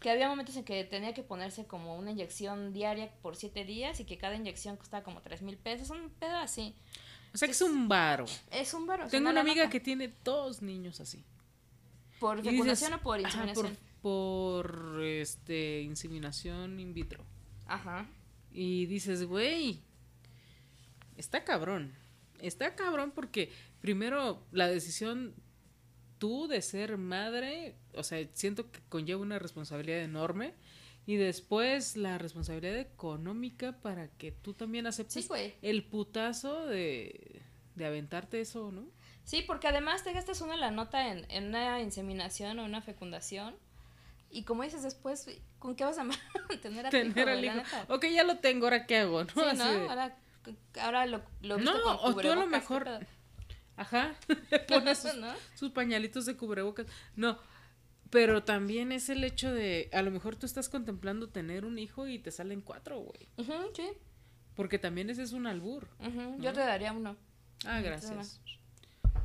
Que 0.00 0.10
había 0.10 0.28
momentos 0.28 0.56
en 0.56 0.64
que 0.64 0.84
tenía 0.84 1.12
que 1.12 1.22
ponerse 1.22 1.66
como 1.66 1.96
una 1.96 2.12
inyección 2.12 2.72
diaria 2.72 3.10
por 3.20 3.34
siete 3.36 3.64
días 3.64 3.98
y 4.00 4.04
que 4.04 4.16
cada 4.16 4.36
inyección 4.36 4.76
costaba 4.76 5.02
como 5.02 5.22
tres 5.22 5.42
mil 5.42 5.56
pesos, 5.56 5.90
un 5.90 6.10
pedo 6.10 6.36
así. 6.36 6.74
O 7.34 7.38
sea 7.38 7.46
que 7.46 7.52
es 7.52 7.62
un 7.62 7.88
varo. 7.88 8.24
Es 8.50 8.74
un 8.74 8.86
baro. 8.86 9.08
Tengo 9.08 9.30
una 9.30 9.40
amiga 9.40 9.68
que 9.68 9.80
tiene 9.80 10.12
dos 10.24 10.62
niños 10.62 11.00
así. 11.00 11.24
¿Por 12.20 12.38
dices, 12.38 12.52
fecundación 12.52 12.94
o 12.94 13.00
por 13.00 13.18
ajá, 13.18 13.28
inseminación? 13.28 13.78
por, 14.02 14.72
por, 14.72 15.02
este, 15.02 15.82
inseminación 15.82 16.80
in 16.80 16.94
vitro. 16.94 17.24
Ajá. 17.66 18.06
Y 18.52 18.86
dices, 18.86 19.24
güey, 19.24 19.80
está 21.16 21.44
cabrón. 21.44 21.92
Está 22.40 22.74
cabrón 22.74 23.12
porque 23.14 23.52
primero 23.80 24.42
la 24.52 24.68
decisión 24.68 25.34
tú 26.18 26.48
de 26.48 26.62
ser 26.62 26.96
madre, 26.98 27.76
o 27.94 28.02
sea, 28.02 28.24
siento 28.34 28.70
que 28.70 28.80
conlleva 28.88 29.20
una 29.20 29.38
responsabilidad 29.38 30.00
enorme. 30.00 30.54
Y 31.06 31.16
después 31.16 31.96
la 31.96 32.18
responsabilidad 32.18 32.76
económica 32.76 33.72
para 33.80 34.08
que 34.08 34.30
tú 34.30 34.52
también 34.52 34.86
aceptes 34.86 35.24
Sí, 35.26 35.54
el 35.62 35.84
putazo 35.84 36.66
de, 36.66 37.40
de 37.76 37.86
aventarte 37.86 38.40
eso, 38.42 38.70
¿no? 38.72 38.84
Sí, 39.24 39.42
porque 39.46 39.68
además 39.68 40.04
te 40.04 40.12
gastas 40.12 40.42
una 40.42 40.56
la 40.56 40.70
nota 40.70 41.08
en, 41.10 41.24
en 41.30 41.48
una 41.48 41.80
inseminación 41.80 42.58
o 42.58 42.64
una 42.66 42.82
fecundación. 42.82 43.56
Y 44.30 44.42
como 44.42 44.62
dices 44.64 44.82
después, 44.82 45.26
¿con 45.58 45.76
qué 45.76 45.84
vas 45.84 45.96
a 45.96 46.04
mantener 46.50 46.86
a 46.86 46.90
tu 46.90 46.96
hijo, 46.98 47.08
Tener 47.14 47.28
al 47.30 47.40
La 47.40 47.56
hijo. 47.56 47.76
Ok, 47.88 48.04
ya 48.12 48.24
lo 48.24 48.38
tengo, 48.38 48.66
ahora 48.66 48.86
qué 48.86 48.98
hago, 48.98 49.24
¿no? 49.24 49.30
Sí, 49.34 49.40
Así 49.40 49.58
¿no? 49.58 49.72
de- 49.72 49.88
Ahora, 49.88 50.18
ahora 50.82 51.06
lo, 51.06 51.22
lo 51.40 51.56
visto 51.56 51.72
No, 51.74 51.98
con 52.00 52.12
o 52.12 52.16
tú 52.20 52.30
a 52.30 52.34
lo 52.36 52.46
mejor-. 52.46 53.06
Ajá. 53.78 54.14
Pones 54.68 54.98
sus, 54.98 55.14
¿No? 55.14 55.32
sus 55.54 55.70
pañalitos 55.70 56.26
de 56.26 56.36
cubrebocas. 56.36 56.86
No, 57.16 57.38
pero 58.10 58.42
también 58.44 58.92
es 58.92 59.08
el 59.08 59.24
hecho 59.24 59.52
de, 59.54 59.88
a 59.92 60.02
lo 60.02 60.10
mejor 60.10 60.36
tú 60.36 60.44
estás 60.46 60.68
contemplando 60.68 61.28
tener 61.30 61.64
un 61.64 61.78
hijo 61.78 62.06
y 62.06 62.18
te 62.18 62.30
salen 62.30 62.60
cuatro, 62.60 62.98
güey. 63.00 63.28
Ujú, 63.36 63.70
sí. 63.74 63.88
Porque 64.54 64.78
también 64.78 65.08
ese 65.10 65.22
es 65.22 65.32
un 65.32 65.46
albur. 65.46 65.88
ujú, 66.00 66.36
Yo 66.40 66.50
¿No? 66.50 66.52
te 66.52 66.60
daría 66.60 66.92
uno. 66.92 67.16
Ah, 67.64 67.80
gracias. 67.80 68.40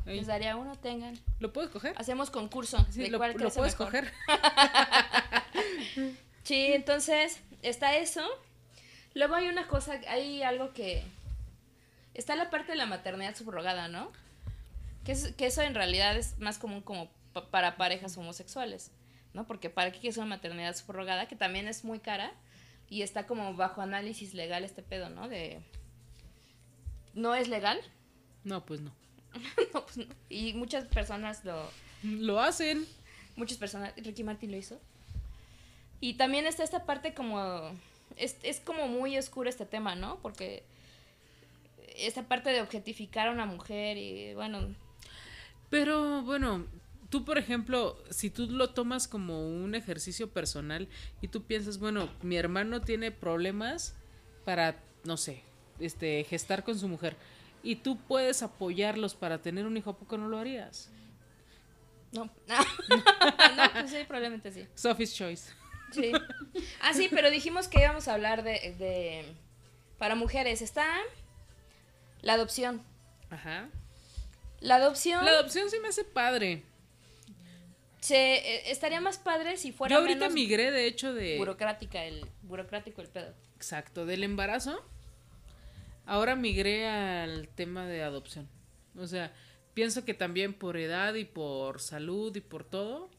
Ey, 0.05 0.17
Les 0.17 0.27
daría 0.27 0.55
uno, 0.57 0.75
tengan. 0.77 1.17
¿Lo 1.39 1.53
puedes 1.53 1.69
coger? 1.71 1.93
Hacemos 1.97 2.29
concurso 2.29 2.85
Sí, 2.91 3.01
de 3.03 3.09
lo, 3.09 3.17
cuál 3.17 3.31
lo 3.31 3.37
crece 3.37 3.57
puedes 3.57 3.73
mejor. 3.79 3.87
coger. 3.87 4.13
Sí, 6.43 6.73
entonces 6.73 7.39
está 7.61 7.95
eso. 7.95 8.21
Luego 9.13 9.35
hay 9.35 9.47
una 9.47 9.67
cosa, 9.67 9.93
hay 10.09 10.43
algo 10.43 10.73
que... 10.73 11.03
Está 12.13 12.35
la 12.35 12.49
parte 12.49 12.73
de 12.73 12.77
la 12.77 12.85
maternidad 12.85 13.35
subrogada, 13.35 13.87
¿no? 13.87 14.11
Que, 15.05 15.11
es- 15.13 15.33
que 15.33 15.45
eso 15.47 15.61
en 15.61 15.75
realidad 15.75 16.15
es 16.17 16.37
más 16.39 16.57
común 16.57 16.81
como 16.81 17.09
pa- 17.33 17.49
para 17.49 17.75
parejas 17.77 18.17
homosexuales, 18.17 18.91
¿no? 19.33 19.45
Porque 19.47 19.69
para 19.69 19.91
qué 19.91 20.07
es 20.07 20.17
una 20.17 20.25
maternidad 20.27 20.75
subrogada, 20.75 21.27
que 21.27 21.35
también 21.35 21.67
es 21.67 21.83
muy 21.83 21.99
cara 21.99 22.31
y 22.89 23.01
está 23.01 23.25
como 23.27 23.53
bajo 23.55 23.81
análisis 23.81 24.33
legal 24.33 24.63
este 24.63 24.83
pedo, 24.83 25.09
¿no? 25.09 25.27
De... 25.27 25.59
¿No 27.13 27.35
es 27.35 27.47
legal? 27.47 27.79
No, 28.43 28.65
pues 28.65 28.81
no. 28.81 28.91
no, 29.73 29.85
pues 29.85 29.97
no. 29.97 30.05
Y 30.29 30.53
muchas 30.53 30.85
personas 30.85 31.43
lo... 31.45 31.69
Lo 32.03 32.41
hacen. 32.41 32.85
Muchas 33.35 33.57
personas... 33.57 33.93
Ricky 33.97 34.23
Martin 34.23 34.51
lo 34.51 34.57
hizo. 34.57 34.79
Y 36.01 36.15
también 36.15 36.45
está 36.45 36.63
esta 36.63 36.85
parte 36.85 37.13
como... 37.13 37.71
Es, 38.15 38.37
es 38.43 38.59
como 38.59 38.87
muy 38.87 39.17
oscuro 39.17 39.49
este 39.49 39.65
tema, 39.65 39.95
¿no? 39.95 40.17
Porque 40.21 40.63
esta 41.95 42.23
parte 42.23 42.51
de 42.51 42.61
objetificar 42.61 43.27
a 43.27 43.31
una 43.31 43.45
mujer 43.45 43.97
y 43.97 44.33
bueno, 44.35 44.75
Pero 45.73 46.21
bueno, 46.21 46.67
tú 47.09 47.25
por 47.25 47.39
ejemplo, 47.39 47.97
si 48.11 48.29
tú 48.29 48.45
lo 48.45 48.69
tomas 48.75 49.07
como 49.07 49.47
un 49.47 49.73
ejercicio 49.73 50.29
personal 50.29 50.87
y 51.19 51.29
tú 51.29 51.45
piensas, 51.45 51.79
bueno, 51.79 52.11
mi 52.21 52.37
hermano 52.37 52.81
tiene 52.81 53.09
problemas 53.09 53.95
para, 54.45 54.75
no 55.03 55.17
sé, 55.17 55.41
este, 55.79 56.25
gestar 56.25 56.63
con 56.63 56.77
su 56.77 56.87
mujer 56.87 57.15
y 57.63 57.77
tú 57.77 57.97
puedes 57.97 58.43
apoyarlos 58.43 59.15
para 59.15 59.41
tener 59.41 59.65
un 59.65 59.75
hijo, 59.75 59.89
¿a 59.89 59.97
poco 59.97 60.15
no 60.15 60.27
lo 60.27 60.37
harías? 60.37 60.91
no. 62.11 62.25
no, 62.45 63.71
pues 63.73 63.89
sí, 63.89 63.97
probablemente 64.07 64.51
sí. 64.51 64.67
Sophie's 64.75 65.15
Choice. 65.15 65.51
Sí. 65.91 66.11
Ah, 66.81 66.93
sí, 66.93 67.07
pero 67.09 67.31
dijimos 67.31 67.67
que 67.67 67.79
íbamos 67.79 68.07
a 68.07 68.13
hablar 68.13 68.43
de, 68.43 68.75
de 68.77 69.25
para 69.97 70.13
mujeres. 70.13 70.61
Está 70.61 70.85
la 72.21 72.33
adopción. 72.33 72.83
Ajá. 73.31 73.71
La 74.63 74.77
adopción 74.77 75.23
La 75.25 75.31
adopción 75.31 75.69
sí 75.69 75.77
me 75.81 75.89
hace 75.89 76.05
padre. 76.05 76.63
se, 77.99 78.35
eh, 78.35 78.71
estaría 78.71 79.01
más 79.01 79.17
padre 79.17 79.57
si 79.57 79.71
fuera 79.71 79.93
Yo 79.93 79.99
ahorita 79.99 80.19
menos 80.21 80.33
migré, 80.33 80.71
de 80.71 80.87
hecho, 80.87 81.13
de... 81.13 81.37
burocrática 81.37 82.03
el 82.05 82.25
burocrático 82.43 83.01
el 83.01 83.09
pedo. 83.09 83.33
Exacto, 83.57 84.05
del 84.05 84.23
embarazo. 84.23 84.81
Ahora 86.05 86.35
migré 86.35 86.87
al 86.87 87.49
tema 87.49 87.85
de 87.85 88.03
adopción. 88.03 88.47
O 88.97 89.05
sea, 89.05 89.33
pienso 89.73 90.05
que 90.05 90.13
también 90.13 90.53
por 90.53 90.77
edad 90.77 91.13
y 91.15 91.25
por 91.25 91.81
salud 91.81 92.35
y 92.35 92.41
por 92.41 92.63
todo. 92.63 93.09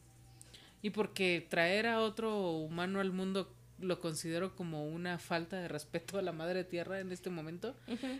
Y 0.81 0.91
porque 0.91 1.45
traer 1.47 1.87
a 1.87 1.99
otro 2.01 2.51
humano 2.51 2.99
al 2.99 3.11
mundo 3.11 3.53
lo 3.79 3.99
considero 3.99 4.55
como 4.55 4.85
una 4.87 5.19
falta 5.19 5.59
de 5.59 5.67
respeto 5.67 6.17
a 6.17 6.21
la 6.21 6.31
madre 6.31 6.63
tierra 6.63 6.99
en 6.99 7.11
este 7.11 7.29
momento. 7.29 7.75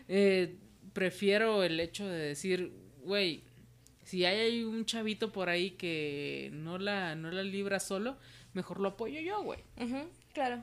eh, 0.07 0.57
prefiero 0.93 1.63
el 1.63 1.79
hecho 1.79 2.07
de 2.07 2.17
decir, 2.17 2.84
güey, 3.05 3.43
si 4.03 4.25
hay 4.25 4.63
un 4.63 4.85
chavito 4.85 5.31
por 5.31 5.49
ahí 5.49 5.71
que 5.71 6.49
no 6.53 6.77
la, 6.77 7.15
no 7.15 7.31
la 7.31 7.43
libra 7.43 7.79
solo, 7.79 8.17
mejor 8.53 8.79
lo 8.79 8.89
apoyo 8.89 9.19
yo, 9.19 9.41
güey. 9.41 9.59
Ujú, 9.77 10.09
claro. 10.33 10.61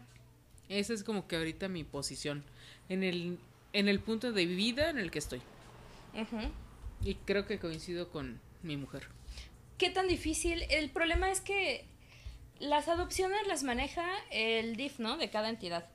Esa 0.69 0.95
es 0.95 1.05
como 1.05 1.27
que 1.27 1.37
ahorita 1.37 1.69
mi 1.69 1.85
posición. 1.85 2.45
En 2.89 3.03
el, 3.03 3.39
en 3.73 3.89
el 3.89 4.01
punto 4.01 4.33
de 4.33 4.47
vida 4.47 4.91
en 4.91 4.99
el 4.99 5.11
que 5.11 5.19
estoy. 5.19 5.41
Ujú. 6.15 6.51
Y 7.05 7.15
creo 7.17 7.47
que 7.47 7.59
coincido 7.59 8.11
con 8.11 8.41
mi 8.63 8.77
mujer. 8.77 9.09
¿Qué 9.79 9.91
tan 9.91 10.07
difícil? 10.07 10.65
El 10.71 10.91
problema 10.91 11.31
es 11.31 11.41
que 11.41 11.85
las 12.61 12.89
adopciones 12.89 13.47
las 13.49 13.65
maneja 13.65 14.07
el 14.31 14.77
DIF, 14.77 15.01
¿no? 15.01 15.17
De 15.17 15.31
cada 15.31 15.49
entidad. 15.49 15.89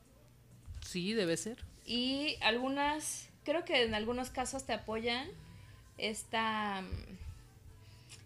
Sí, 0.82 1.14
debe 1.14 1.38
ser. 1.38 1.64
Y 1.86 2.36
algunas, 2.42 3.30
creo 3.46 3.64
que 3.64 3.84
en 3.84 3.96
algunos 3.96 4.30
casos 4.30 4.66
te 4.66 4.74
apoyan 4.74 5.30
esta, 5.98 6.82
mm, 6.82 7.18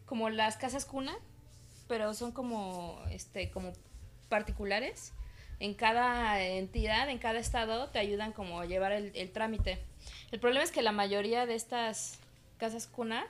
como 0.06 0.30
las 0.30 0.58
casas 0.58 0.86
cuna, 0.86 1.16
pero 1.88 2.14
son 2.14 2.32
como, 2.32 3.02
este, 3.10 3.50
como 3.52 3.74
particulares. 4.30 5.14
En 5.60 5.74
cada 5.76 6.42
entidad, 6.42 7.10
en 7.10 7.20
cada 7.20 7.38
estado, 7.40 7.90
te 7.90 8.00
ayudan 8.00 8.34
como 8.34 8.60
a 8.62 8.66
llevar 8.66 8.92
el, 8.94 9.12
el 9.16 9.32
trámite. 9.32 9.80
El 10.32 10.40
problema 10.40 10.64
es 10.64 10.72
que 10.72 10.82
la 10.82 10.92
mayoría 10.92 11.46
de 11.46 11.54
estas 11.54 12.18
casas 12.58 12.88
cuna, 12.88 13.28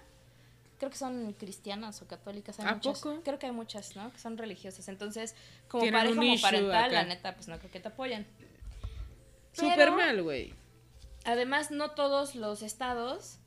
creo 0.80 0.90
que 0.90 0.98
son 0.98 1.34
cristianas 1.34 2.02
o 2.02 2.08
católicas. 2.08 2.60
Hay 2.60 2.68
¿A 2.68 2.76
muchas. 2.76 3.02
poco? 3.02 3.22
Creo 3.24 3.38
que 3.38 3.48
hay 3.48 3.52
muchas, 3.52 3.96
¿no? 3.98 4.12
Que 4.14 4.20
son 4.20 4.38
religiosas. 4.38 4.88
Entonces, 4.88 5.36
como 5.68 5.84
pareja 5.92 6.14
un 6.20 6.24
issue 6.24 6.48
homoparental, 6.48 6.94
la 6.94 7.04
neta, 7.04 7.36
pues 7.36 7.48
no 7.50 7.58
creo 7.60 7.70
que 7.70 7.80
te 7.82 7.90
apoyan. 7.90 8.26
Pero- 9.56 9.70
Súper 9.70 9.92
mal, 9.92 10.24
güey. 10.24 10.54
Además, 11.26 11.70
no 11.70 11.92
todos 11.92 12.36
los 12.36 12.62
estados 12.64 13.38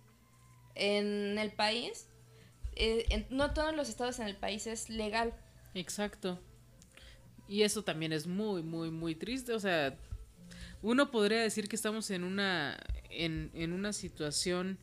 en 0.75 1.39
el 1.39 1.53
país, 1.53 2.09
eh, 2.77 3.05
en- 3.11 3.27
no 3.31 3.53
todos 3.55 3.75
los 3.75 3.89
estados 3.89 4.18
en 4.18 4.27
el 4.27 4.37
país 4.37 4.66
es 4.66 4.89
legal. 4.91 5.33
Exacto. 5.75 6.41
Y 7.49 7.62
eso 7.62 7.85
también 7.85 8.12
es 8.12 8.27
muy, 8.27 8.62
muy, 8.62 8.91
muy 8.91 9.14
triste. 9.14 9.53
O 9.53 9.61
sea, 9.61 9.97
uno 10.83 11.11
podría 11.11 11.41
decir 11.43 11.68
que 11.68 11.77
estamos 11.77 12.11
en 12.11 12.25
una, 12.25 12.79
en, 13.11 13.51
en 13.55 13.72
una 13.72 13.93
situación 13.93 14.79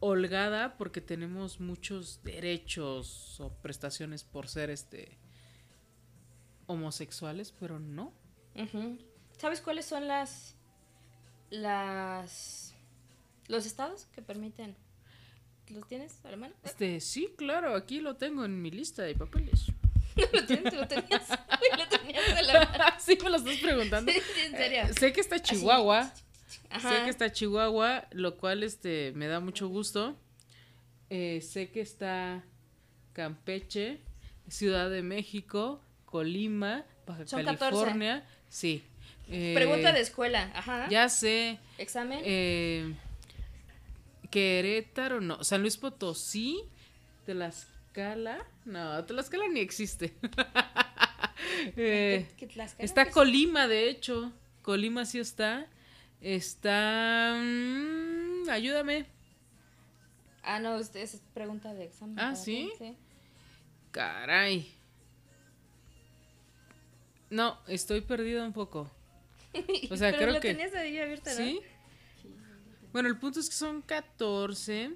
holgada 0.00 0.76
porque 0.76 1.00
tenemos 1.00 1.60
muchos 1.60 2.20
derechos 2.24 3.40
o 3.40 3.50
prestaciones 3.62 4.22
por 4.22 4.48
ser 4.48 4.68
este 4.70 5.18
homosexuales, 6.66 7.52
pero 7.58 7.78
no. 7.78 8.12
¿Sabes 9.38 9.60
cuáles 9.60 9.84
son 9.86 10.06
las 10.08 10.56
las 11.50 12.74
los 13.48 13.66
estados 13.66 14.06
que 14.06 14.22
permiten? 14.22 14.76
¿Los 15.70 15.86
tienes 15.88 16.12
a 16.24 16.30
la 16.30 16.36
mano? 16.36 16.54
Este, 16.64 17.00
sí, 17.00 17.30
claro, 17.36 17.74
aquí 17.74 18.00
lo 18.00 18.16
tengo 18.16 18.44
en 18.44 18.60
mi 18.60 18.70
lista 18.70 19.02
de 19.02 19.14
papeles. 19.14 19.66
¿Lo 20.32 20.44
tienes? 20.46 20.72
¿Lo 20.74 20.86
tenías? 20.86 21.28
¿Lo 21.78 21.88
tenías 21.98 22.28
a 22.38 22.42
la 22.42 22.64
mano? 22.78 22.84
sí, 22.98 23.18
me 23.22 23.30
lo 23.30 23.36
estás 23.36 23.56
preguntando. 23.58 24.12
Sí, 24.12 24.18
sí, 24.34 24.40
en 24.46 24.52
serio. 24.52 24.82
Eh, 24.82 24.92
sé 24.98 25.12
que 25.12 25.20
está 25.20 25.40
Chihuahua. 25.40 26.12
Ajá. 26.70 26.90
Sé 26.98 27.04
que 27.04 27.10
está 27.10 27.32
Chihuahua, 27.32 28.06
lo 28.12 28.36
cual 28.36 28.62
este 28.62 29.12
me 29.16 29.26
da 29.26 29.40
mucho 29.40 29.68
gusto. 29.68 30.16
Eh, 31.10 31.40
sé 31.40 31.70
que 31.70 31.80
está 31.80 32.44
Campeche, 33.12 34.00
Ciudad 34.48 34.90
de 34.90 35.02
México, 35.02 35.80
Colima, 36.04 36.84
Baja 37.06 37.26
Son 37.26 37.44
14. 37.44 37.58
California. 37.58 38.24
Sí. 38.48 38.84
Eh, 39.28 39.52
Pregunta 39.54 39.92
de 39.92 40.00
escuela. 40.00 40.50
Ajá. 40.54 40.88
Ya 40.90 41.08
sé. 41.08 41.58
Examen. 41.78 42.20
eh, 42.24 42.94
Querétaro, 44.34 45.20
no. 45.20 45.44
San 45.44 45.60
Luis 45.62 45.76
Potosí, 45.76 46.58
Tlaxcala. 47.24 48.44
No, 48.64 49.04
Tlaxcala 49.04 49.46
ni 49.48 49.60
existe. 49.60 50.12
Eh, 51.76 52.26
¿Qué- 52.30 52.36
qué 52.36 52.46
Tlaxcala? 52.54 52.84
Está. 52.84 53.10
Colima, 53.10 53.68
de 53.68 53.88
hecho. 53.88 54.32
Colima 54.62 55.04
sí 55.04 55.20
está. 55.20 55.66
Está. 56.20 57.34
mm, 57.38 58.48
ayúdame. 58.50 59.06
Ah, 60.42 60.58
no, 60.58 60.78
es, 60.78 60.94
es 60.96 61.22
pregunta 61.32 61.72
de 61.74 61.84
examen. 61.84 62.18
Ah, 62.18 62.34
¿sí? 62.34 62.70
sí. 62.78 62.96
Caray. 63.92 64.74
No, 67.30 67.58
estoy 67.68 68.00
perdida 68.00 68.44
un 68.44 68.52
poco. 68.52 68.90
O 69.90 69.96
sea, 69.96 70.10
Pero 70.10 70.22
creo 70.22 70.32
lo 70.34 70.40
que- 70.40 70.54
tenías 70.54 70.74
ahí 70.74 70.98
abierta, 70.98 71.30
¿no? 71.30 71.36
¿Sí? 71.36 71.60
Bueno, 72.94 73.08
el 73.08 73.18
punto 73.18 73.40
es 73.40 73.48
que 73.48 73.56
son 73.56 73.82
14. 73.82 74.92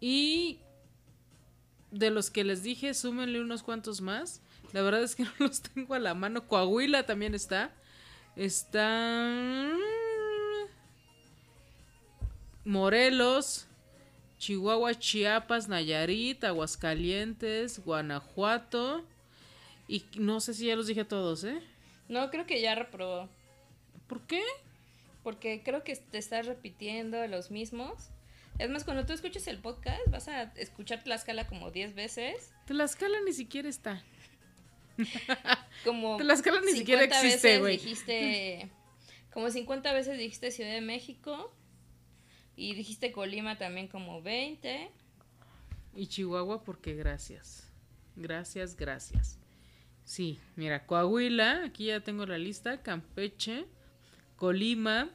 Y 0.00 0.60
de 1.90 2.08
los 2.08 2.30
que 2.30 2.44
les 2.44 2.62
dije, 2.62 2.94
súmenle 2.94 3.40
unos 3.40 3.64
cuantos 3.64 4.00
más. 4.00 4.40
La 4.72 4.82
verdad 4.82 5.02
es 5.02 5.16
que 5.16 5.24
no 5.24 5.30
los 5.40 5.60
tengo 5.60 5.94
a 5.94 5.98
la 5.98 6.14
mano. 6.14 6.46
Coahuila 6.46 7.06
también 7.06 7.34
está. 7.34 7.72
Está. 8.36 9.72
Morelos, 12.64 13.66
Chihuahua, 14.38 14.94
Chiapas, 14.94 15.66
Nayarit, 15.66 16.44
Aguascalientes, 16.44 17.84
Guanajuato. 17.84 19.04
Y 19.88 20.04
no 20.14 20.38
sé 20.38 20.54
si 20.54 20.66
ya 20.66 20.76
los 20.76 20.86
dije 20.86 21.04
todos, 21.04 21.42
¿eh? 21.42 21.60
No, 22.08 22.30
creo 22.30 22.46
que 22.46 22.62
ya 22.62 22.76
reprobó. 22.76 23.28
¿Por 24.06 24.20
qué? 24.28 24.44
Porque 25.22 25.62
creo 25.62 25.84
que 25.84 25.96
te 25.96 26.18
estás 26.18 26.46
repitiendo 26.46 27.26
los 27.26 27.50
mismos. 27.50 28.10
Es 28.58 28.70
más, 28.70 28.84
cuando 28.84 29.06
tú 29.06 29.12
escuches 29.12 29.46
el 29.46 29.58
podcast, 29.58 30.00
vas 30.08 30.28
a 30.28 30.42
escuchar 30.56 31.02
Tlaxcala 31.02 31.46
como 31.46 31.70
10 31.70 31.94
veces. 31.94 32.52
Tlaxcala 32.66 33.18
ni 33.24 33.32
siquiera 33.32 33.68
está. 33.68 34.02
Como 35.84 36.18
Tlaxcala 36.18 36.60
ni 36.60 36.72
siquiera 36.72 37.02
50 37.02 37.26
existe, 37.26 37.58
güey. 37.58 37.78
Dijiste, 37.78 38.70
como 39.32 39.50
50 39.50 39.94
veces 39.94 40.18
dijiste 40.18 40.50
Ciudad 40.50 40.72
de 40.72 40.82
México. 40.82 41.54
Y 42.54 42.74
dijiste 42.74 43.12
Colima 43.12 43.56
también 43.56 43.88
como 43.88 44.20
20. 44.20 44.90
Y 45.94 46.06
Chihuahua 46.06 46.62
porque 46.62 46.94
gracias. 46.94 47.66
Gracias, 48.16 48.76
gracias. 48.76 49.38
Sí, 50.04 50.38
mira, 50.56 50.86
Coahuila, 50.86 51.64
aquí 51.64 51.86
ya 51.86 52.00
tengo 52.00 52.26
la 52.26 52.36
lista, 52.36 52.82
Campeche, 52.82 53.66
Colima, 54.40 55.10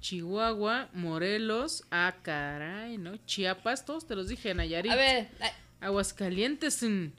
Chihuahua, 0.00 0.88
Morelos, 0.94 1.84
ah, 1.92 2.16
caray, 2.22 2.98
¿no? 2.98 3.16
Chiapas, 3.18 3.84
todos 3.84 4.04
te 4.04 4.16
los 4.16 4.26
dije, 4.26 4.52
Nayarit. 4.52 4.90
A 4.90 4.96
ver, 4.96 5.28
a- 5.40 5.86
Aguascalientes, 5.86 6.82
mm. 6.82 7.12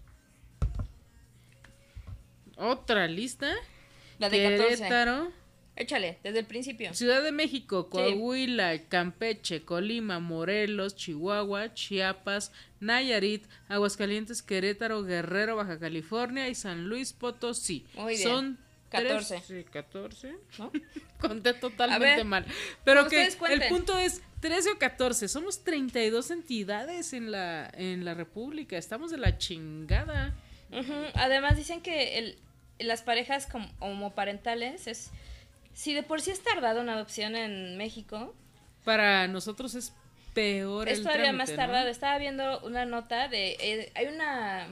otra 2.57 3.07
lista. 3.07 3.53
la 4.19 4.30
de 4.30 4.43
14. 4.43 4.76
Querétaro, 4.76 5.32
Échale, 5.78 6.19
desde 6.23 6.39
el 6.39 6.45
principio. 6.45 6.93
Ciudad 6.93 7.23
de 7.23 7.32
México, 7.32 7.89
Coahuila, 7.89 8.78
Campeche, 8.89 9.63
Colima, 9.63 10.19
Morelos, 10.19 10.97
Chihuahua, 10.97 11.73
Chiapas, 11.73 12.51
Nayarit, 12.82 13.45
Aguascalientes, 13.69 14.43
Querétaro, 14.43 15.03
Guerrero, 15.03 15.55
Baja 15.55 15.80
California 15.80 16.49
y 16.49 16.55
San 16.55 16.89
Luis 16.89 17.13
Potosí. 17.13 17.86
Muy 17.95 18.17
bien. 18.17 18.30
Son 18.30 18.64
14. 18.89 19.36
tres- 19.36 19.45
sí, 19.45 19.63
14. 19.71 20.36
¿no? 20.59 20.71
Conté 21.19 21.53
totalmente 21.53 22.15
ver, 22.17 22.25
mal. 22.25 22.45
Pero 22.83 23.07
que 23.07 23.25
el 23.25 23.67
punto 23.69 23.97
es 23.97 24.21
13 24.41 24.71
o 24.71 24.77
14. 24.77 25.27
Somos 25.27 25.63
32 25.63 26.31
entidades 26.31 27.13
en 27.13 27.31
la, 27.31 27.69
en 27.73 28.05
la 28.05 28.13
República. 28.13 28.77
Estamos 28.77 29.11
de 29.11 29.17
la 29.17 29.38
chingada. 29.38 30.33
Además 31.15 31.55
dicen 31.57 31.81
que 31.81 32.17
el, 32.19 32.39
las 32.79 33.01
parejas 33.01 33.45
como 33.47 33.69
homoparentales 33.79 34.88
es... 34.88 35.11
Si 35.73 35.93
de 35.93 36.03
por 36.03 36.21
sí 36.21 36.31
es 36.31 36.41
tardado 36.41 36.79
una 36.81 36.93
adopción 36.93 37.36
en 37.36 37.75
México, 37.77 38.33
Para 38.86 39.27
nosotros 39.27 39.75
es 39.75 39.93
peor 40.33 40.88
es 40.88 40.99
el 40.99 41.03
todavía 41.03 41.23
trámite, 41.25 41.38
más 41.38 41.49
¿no? 41.51 41.55
tardado. 41.57 41.88
Estaba 41.89 42.17
viendo 42.17 42.59
una 42.61 42.86
nota 42.86 43.27
de... 43.27 43.57
eh, 43.59 43.91
hay 43.95 44.05
una, 44.07 44.67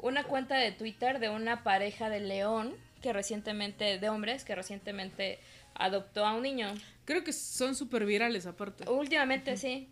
una 0.00 0.24
cuenta 0.24 0.56
de 0.56 0.72
Twitter 0.72 1.20
de 1.20 1.28
una 1.28 1.62
pareja 1.62 2.08
de 2.10 2.20
León 2.20 2.74
que 3.00 3.12
recientemente, 3.12 3.98
de 3.98 4.08
hombres, 4.08 4.44
que 4.44 4.54
recientemente 4.54 5.38
adoptó 5.74 6.24
a 6.24 6.34
un 6.34 6.42
niño. 6.42 6.74
Creo 7.04 7.24
que 7.24 7.32
son 7.32 7.74
súper 7.74 8.04
virales 8.04 8.46
aparte. 8.46 8.88
Últimamente 8.90 9.56
sí. 9.56 9.88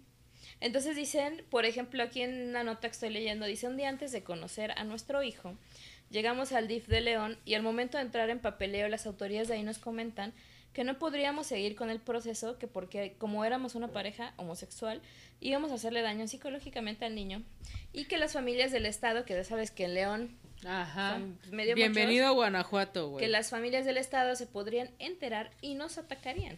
Entonces 0.60 0.96
dicen, 0.96 1.44
por 1.50 1.64
ejemplo, 1.64 2.02
aquí 2.02 2.22
en 2.22 2.48
una 2.48 2.64
nota 2.64 2.88
que 2.88 2.92
estoy 2.92 3.10
leyendo, 3.10 3.46
dice 3.46 3.68
un 3.68 3.76
día 3.76 3.88
antes 3.88 4.12
de 4.12 4.22
conocer 4.22 4.72
a 4.72 4.84
nuestro 4.84 5.22
hijo, 5.22 5.56
llegamos 6.10 6.52
al 6.52 6.68
DIF 6.68 6.88
de 6.88 7.00
León 7.00 7.38
y 7.44 7.54
al 7.54 7.62
momento 7.62 7.96
de 7.96 8.04
entrar 8.04 8.28
en 8.30 8.40
papeleo 8.40 8.88
las 8.88 9.06
autoridades 9.06 9.48
de 9.48 9.54
ahí 9.54 9.62
nos 9.62 9.78
comentan 9.78 10.32
que 10.72 10.84
no 10.84 10.98
podríamos 10.98 11.46
seguir 11.46 11.74
con 11.74 11.90
el 11.90 12.00
proceso, 12.00 12.58
que 12.58 12.66
porque 12.66 13.14
como 13.18 13.44
éramos 13.44 13.74
una 13.74 13.88
pareja 13.88 14.34
homosexual, 14.36 15.00
íbamos 15.40 15.70
a 15.70 15.74
hacerle 15.74 16.02
daño 16.02 16.28
psicológicamente 16.28 17.04
al 17.04 17.14
niño 17.14 17.42
y 17.92 18.04
que 18.04 18.18
las 18.18 18.32
familias 18.32 18.70
del 18.70 18.86
estado, 18.86 19.24
que 19.24 19.34
ya 19.34 19.44
sabes 19.44 19.70
que 19.70 19.84
en 19.84 19.94
León 19.94 20.38
Ajá. 20.64 21.20
medio 21.50 21.74
Bienvenido 21.74 22.26
a 22.26 22.30
Guanajuato, 22.30 23.08
muchos, 23.08 23.18
que 23.20 23.26
güey. 23.26 23.32
las 23.32 23.50
familias 23.50 23.84
del 23.84 23.96
estado 23.96 24.34
se 24.36 24.46
podrían 24.46 24.90
enterar 24.98 25.50
y 25.60 25.74
nos 25.74 25.98
atacarían. 25.98 26.56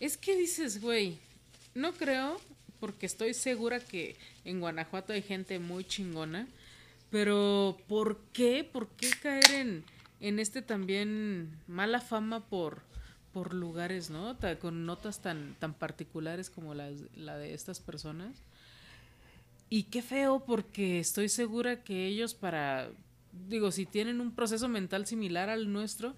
Es 0.00 0.16
que 0.16 0.36
dices, 0.36 0.80
güey, 0.80 1.18
no 1.74 1.92
creo, 1.92 2.40
porque 2.80 3.06
estoy 3.06 3.34
segura 3.34 3.80
que 3.80 4.16
en 4.44 4.60
Guanajuato 4.60 5.12
hay 5.12 5.22
gente 5.22 5.58
muy 5.58 5.84
chingona, 5.84 6.46
pero 7.10 7.76
¿por 7.88 8.18
qué? 8.32 8.64
¿Por 8.64 8.88
qué 8.90 9.10
caer 9.22 9.50
en, 9.52 9.84
en 10.20 10.38
este 10.38 10.62
también 10.62 11.58
mala 11.66 12.00
fama 12.00 12.44
por, 12.46 12.82
por 13.32 13.54
lugares, 13.54 14.10
¿no? 14.10 14.36
Con 14.60 14.86
notas 14.86 15.20
tan, 15.20 15.56
tan 15.58 15.74
particulares 15.74 16.50
como 16.50 16.74
las, 16.74 16.94
la 17.16 17.36
de 17.36 17.54
estas 17.54 17.80
personas. 17.80 18.36
Y 19.74 19.82
qué 19.90 20.02
feo, 20.02 20.38
porque 20.38 21.00
estoy 21.00 21.28
segura 21.28 21.82
que 21.82 22.06
ellos 22.06 22.32
para, 22.32 22.90
digo, 23.48 23.72
si 23.72 23.86
tienen 23.86 24.20
un 24.20 24.30
proceso 24.30 24.68
mental 24.68 25.04
similar 25.04 25.50
al 25.50 25.72
nuestro, 25.72 26.14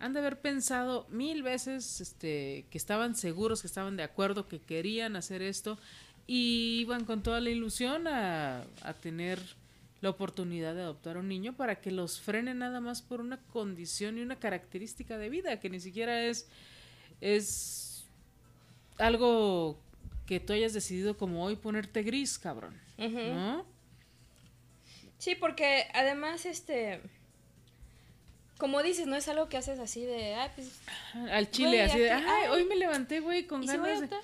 han 0.00 0.12
de 0.12 0.18
haber 0.18 0.38
pensado 0.42 1.06
mil 1.08 1.42
veces 1.42 2.02
este, 2.02 2.66
que 2.68 2.76
estaban 2.76 3.14
seguros, 3.14 3.62
que 3.62 3.68
estaban 3.68 3.96
de 3.96 4.02
acuerdo, 4.02 4.48
que 4.48 4.58
querían 4.58 5.16
hacer 5.16 5.40
esto 5.40 5.78
y 6.26 6.80
iban 6.80 7.06
con 7.06 7.22
toda 7.22 7.40
la 7.40 7.48
ilusión 7.48 8.06
a, 8.06 8.66
a 8.82 8.92
tener 8.92 9.40
la 10.02 10.10
oportunidad 10.10 10.74
de 10.74 10.82
adoptar 10.82 11.16
a 11.16 11.20
un 11.20 11.28
niño 11.28 11.54
para 11.54 11.76
que 11.80 11.92
los 11.92 12.20
frene 12.20 12.52
nada 12.52 12.82
más 12.82 13.00
por 13.00 13.22
una 13.22 13.38
condición 13.44 14.18
y 14.18 14.20
una 14.20 14.36
característica 14.36 15.16
de 15.16 15.30
vida 15.30 15.58
que 15.58 15.70
ni 15.70 15.80
siquiera 15.80 16.26
es, 16.26 16.50
es 17.22 18.04
algo 18.98 19.78
que 20.30 20.38
tú 20.38 20.52
hayas 20.52 20.72
decidido 20.72 21.16
como 21.16 21.44
hoy 21.44 21.56
ponerte 21.56 22.04
gris, 22.04 22.38
cabrón. 22.38 22.80
Ujú. 22.98 23.18
¿No? 23.18 23.66
Sí, 25.18 25.34
porque 25.34 25.88
además, 25.92 26.46
este, 26.46 27.00
como 28.56 28.80
dices, 28.80 29.08
no 29.08 29.16
es 29.16 29.26
algo 29.26 29.48
que 29.48 29.56
haces 29.56 29.80
así 29.80 30.04
de, 30.04 30.36
ay, 30.36 30.48
pues, 30.54 30.70
Al 31.32 31.50
chile, 31.50 31.70
Güey, 31.70 31.80
así 31.80 31.98
de, 31.98 32.12
ay, 32.12 32.22
ay. 32.44 32.48
hoy 32.48 32.64
me 32.64 32.76
levanté, 32.76 33.18
güey, 33.18 33.44
con 33.48 33.64
¿y 33.64 33.66
si 33.66 33.76
voy 33.76 33.90
a 33.90 33.94
ganas 33.94 34.08
de... 34.08 34.16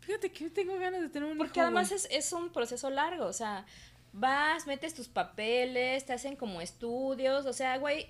Fíjate 0.00 0.32
que 0.32 0.50
tengo 0.50 0.76
ganas 0.76 1.02
de 1.02 1.08
tener 1.08 1.30
un 1.30 1.38
Porque 1.38 1.60
hijo, 1.60 1.66
además 1.66 1.92
es, 1.92 2.08
es 2.10 2.32
un 2.32 2.50
proceso 2.50 2.90
largo, 2.90 3.26
o 3.26 3.32
sea, 3.32 3.64
vas, 4.12 4.66
metes 4.66 4.92
tus 4.92 5.06
papeles, 5.06 6.04
te 6.04 6.14
hacen 6.14 6.34
como 6.34 6.60
estudios, 6.62 7.46
o 7.46 7.52
sea, 7.52 7.78
güey, 7.78 8.08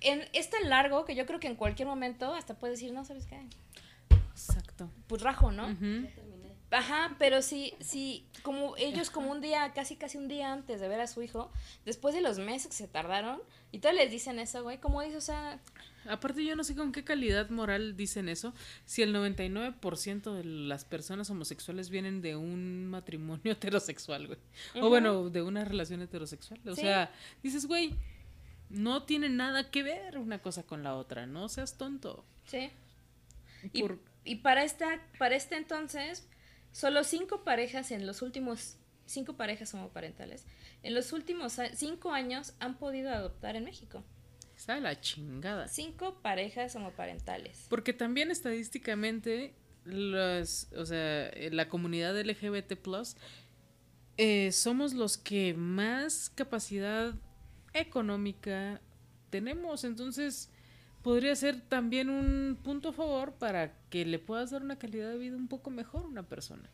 en, 0.00 0.24
es 0.32 0.50
tan 0.50 0.68
largo 0.68 1.04
que 1.04 1.14
yo 1.14 1.24
creo 1.24 1.38
que 1.38 1.46
en 1.46 1.54
cualquier 1.54 1.86
momento 1.86 2.34
hasta 2.34 2.54
puedes 2.54 2.80
decir, 2.80 2.92
no, 2.92 3.04
¿sabes 3.04 3.26
qué? 3.26 3.38
Exacto. 4.32 4.90
Pues 5.06 5.22
rajo, 5.22 5.52
¿no? 5.52 5.68
Ujú. 5.68 6.08
Ajá, 6.74 7.14
pero 7.18 7.40
sí, 7.42 7.74
sí, 7.80 8.26
como 8.42 8.76
ellos 8.76 9.10
como 9.10 9.30
un 9.30 9.40
día, 9.40 9.72
casi 9.74 9.96
casi 9.96 10.18
un 10.18 10.28
día 10.28 10.52
antes 10.52 10.80
de 10.80 10.88
ver 10.88 11.00
a 11.00 11.06
su 11.06 11.22
hijo, 11.22 11.50
después 11.84 12.14
de 12.14 12.20
los 12.20 12.38
meses 12.38 12.68
que 12.68 12.74
se 12.74 12.88
tardaron, 12.88 13.40
y 13.70 13.78
todos 13.78 13.94
les 13.94 14.10
dicen 14.10 14.38
eso, 14.38 14.62
güey, 14.62 14.78
como 14.78 15.00
dices, 15.02 15.16
o 15.18 15.20
sea, 15.20 15.60
Aparte 16.06 16.44
yo 16.44 16.54
no 16.54 16.64
sé 16.64 16.74
con 16.76 16.92
qué 16.92 17.02
calidad 17.02 17.48
moral 17.48 17.96
dicen 17.96 18.28
eso, 18.28 18.52
si 18.84 19.00
el 19.00 19.14
99% 19.14 20.34
de 20.34 20.44
las 20.44 20.84
personas 20.84 21.30
homosexuales 21.30 21.88
vienen 21.88 22.20
de 22.20 22.36
un 22.36 22.86
matrimonio 22.88 23.52
heterosexual, 23.52 24.26
güey. 24.26 24.38
O 24.82 24.90
bueno, 24.90 25.30
de 25.30 25.40
una 25.40 25.64
relación 25.64 26.02
heterosexual. 26.02 26.60
O 26.68 26.74
Sí. 26.74 26.82
sea, 26.82 27.10
dices, 27.42 27.64
güey, 27.66 27.94
no 28.68 29.04
tiene 29.04 29.30
nada 29.30 29.70
que 29.70 29.82
ver 29.82 30.18
una 30.18 30.40
cosa 30.42 30.62
con 30.64 30.82
la 30.82 30.94
otra, 30.94 31.26
no 31.26 31.48
seas 31.48 31.78
tonto. 31.78 32.24
sí. 32.46 32.70
Y, 33.72 33.82
y 34.24 34.34
para 34.36 34.62
esta, 34.62 35.00
para 35.18 35.36
este 35.36 35.56
entonces, 35.56 36.28
solo 36.74 37.04
cinco 37.04 37.44
parejas 37.44 37.92
en 37.92 38.04
los 38.04 38.20
últimos, 38.20 38.78
cinco 39.06 39.36
parejas 39.36 39.72
homoparentales, 39.74 40.44
en 40.82 40.92
los 40.92 41.12
últimos 41.12 41.56
cinco 41.74 42.10
años 42.10 42.54
han 42.58 42.76
podido 42.78 43.10
adoptar 43.10 43.54
en 43.54 43.64
México. 43.64 44.02
Está 44.56 44.78
la 44.80 45.00
chingada. 45.00 45.68
Cinco 45.68 46.20
parejas 46.20 46.74
homoparentales. 46.74 47.66
Porque 47.68 47.92
también 47.92 48.30
estadísticamente, 48.30 49.54
los, 49.84 50.68
o 50.76 50.84
sea, 50.84 51.28
eh, 51.28 51.50
la 51.52 51.68
comunidad 51.68 52.20
LGBT 52.20 52.74
eh, 54.16 54.52
somos 54.52 54.94
los 54.94 55.16
que 55.16 55.54
más 55.54 56.28
capacidad 56.30 57.14
económica 57.72 58.80
tenemos. 59.30 59.84
Entonces, 59.84 60.50
podría 61.04 61.36
ser 61.36 61.60
también 61.60 62.08
un 62.08 62.58
punto 62.64 62.88
a 62.88 62.92
favor 62.94 63.34
para 63.34 63.74
que 63.90 64.06
le 64.06 64.18
puedas 64.18 64.50
dar 64.50 64.62
una 64.62 64.78
calidad 64.78 65.10
de 65.10 65.18
vida 65.18 65.36
un 65.36 65.48
poco 65.48 65.70
mejor 65.70 66.02
a 66.04 66.08
una 66.08 66.22
persona. 66.24 66.68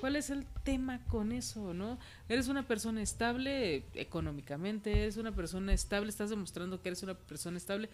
¿Cuál 0.00 0.16
es 0.16 0.30
el 0.30 0.44
tema 0.64 1.04
con 1.06 1.30
eso, 1.30 1.72
no? 1.74 1.98
Eres 2.28 2.48
una 2.48 2.66
persona 2.66 3.00
estable 3.00 3.84
económicamente, 3.94 4.90
eres 4.90 5.16
una 5.16 5.32
persona 5.32 5.72
estable, 5.72 6.08
estás 6.08 6.30
demostrando 6.30 6.82
que 6.82 6.88
eres 6.88 7.04
una 7.04 7.14
persona 7.14 7.56
estable 7.56 7.88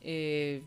eh, 0.00 0.64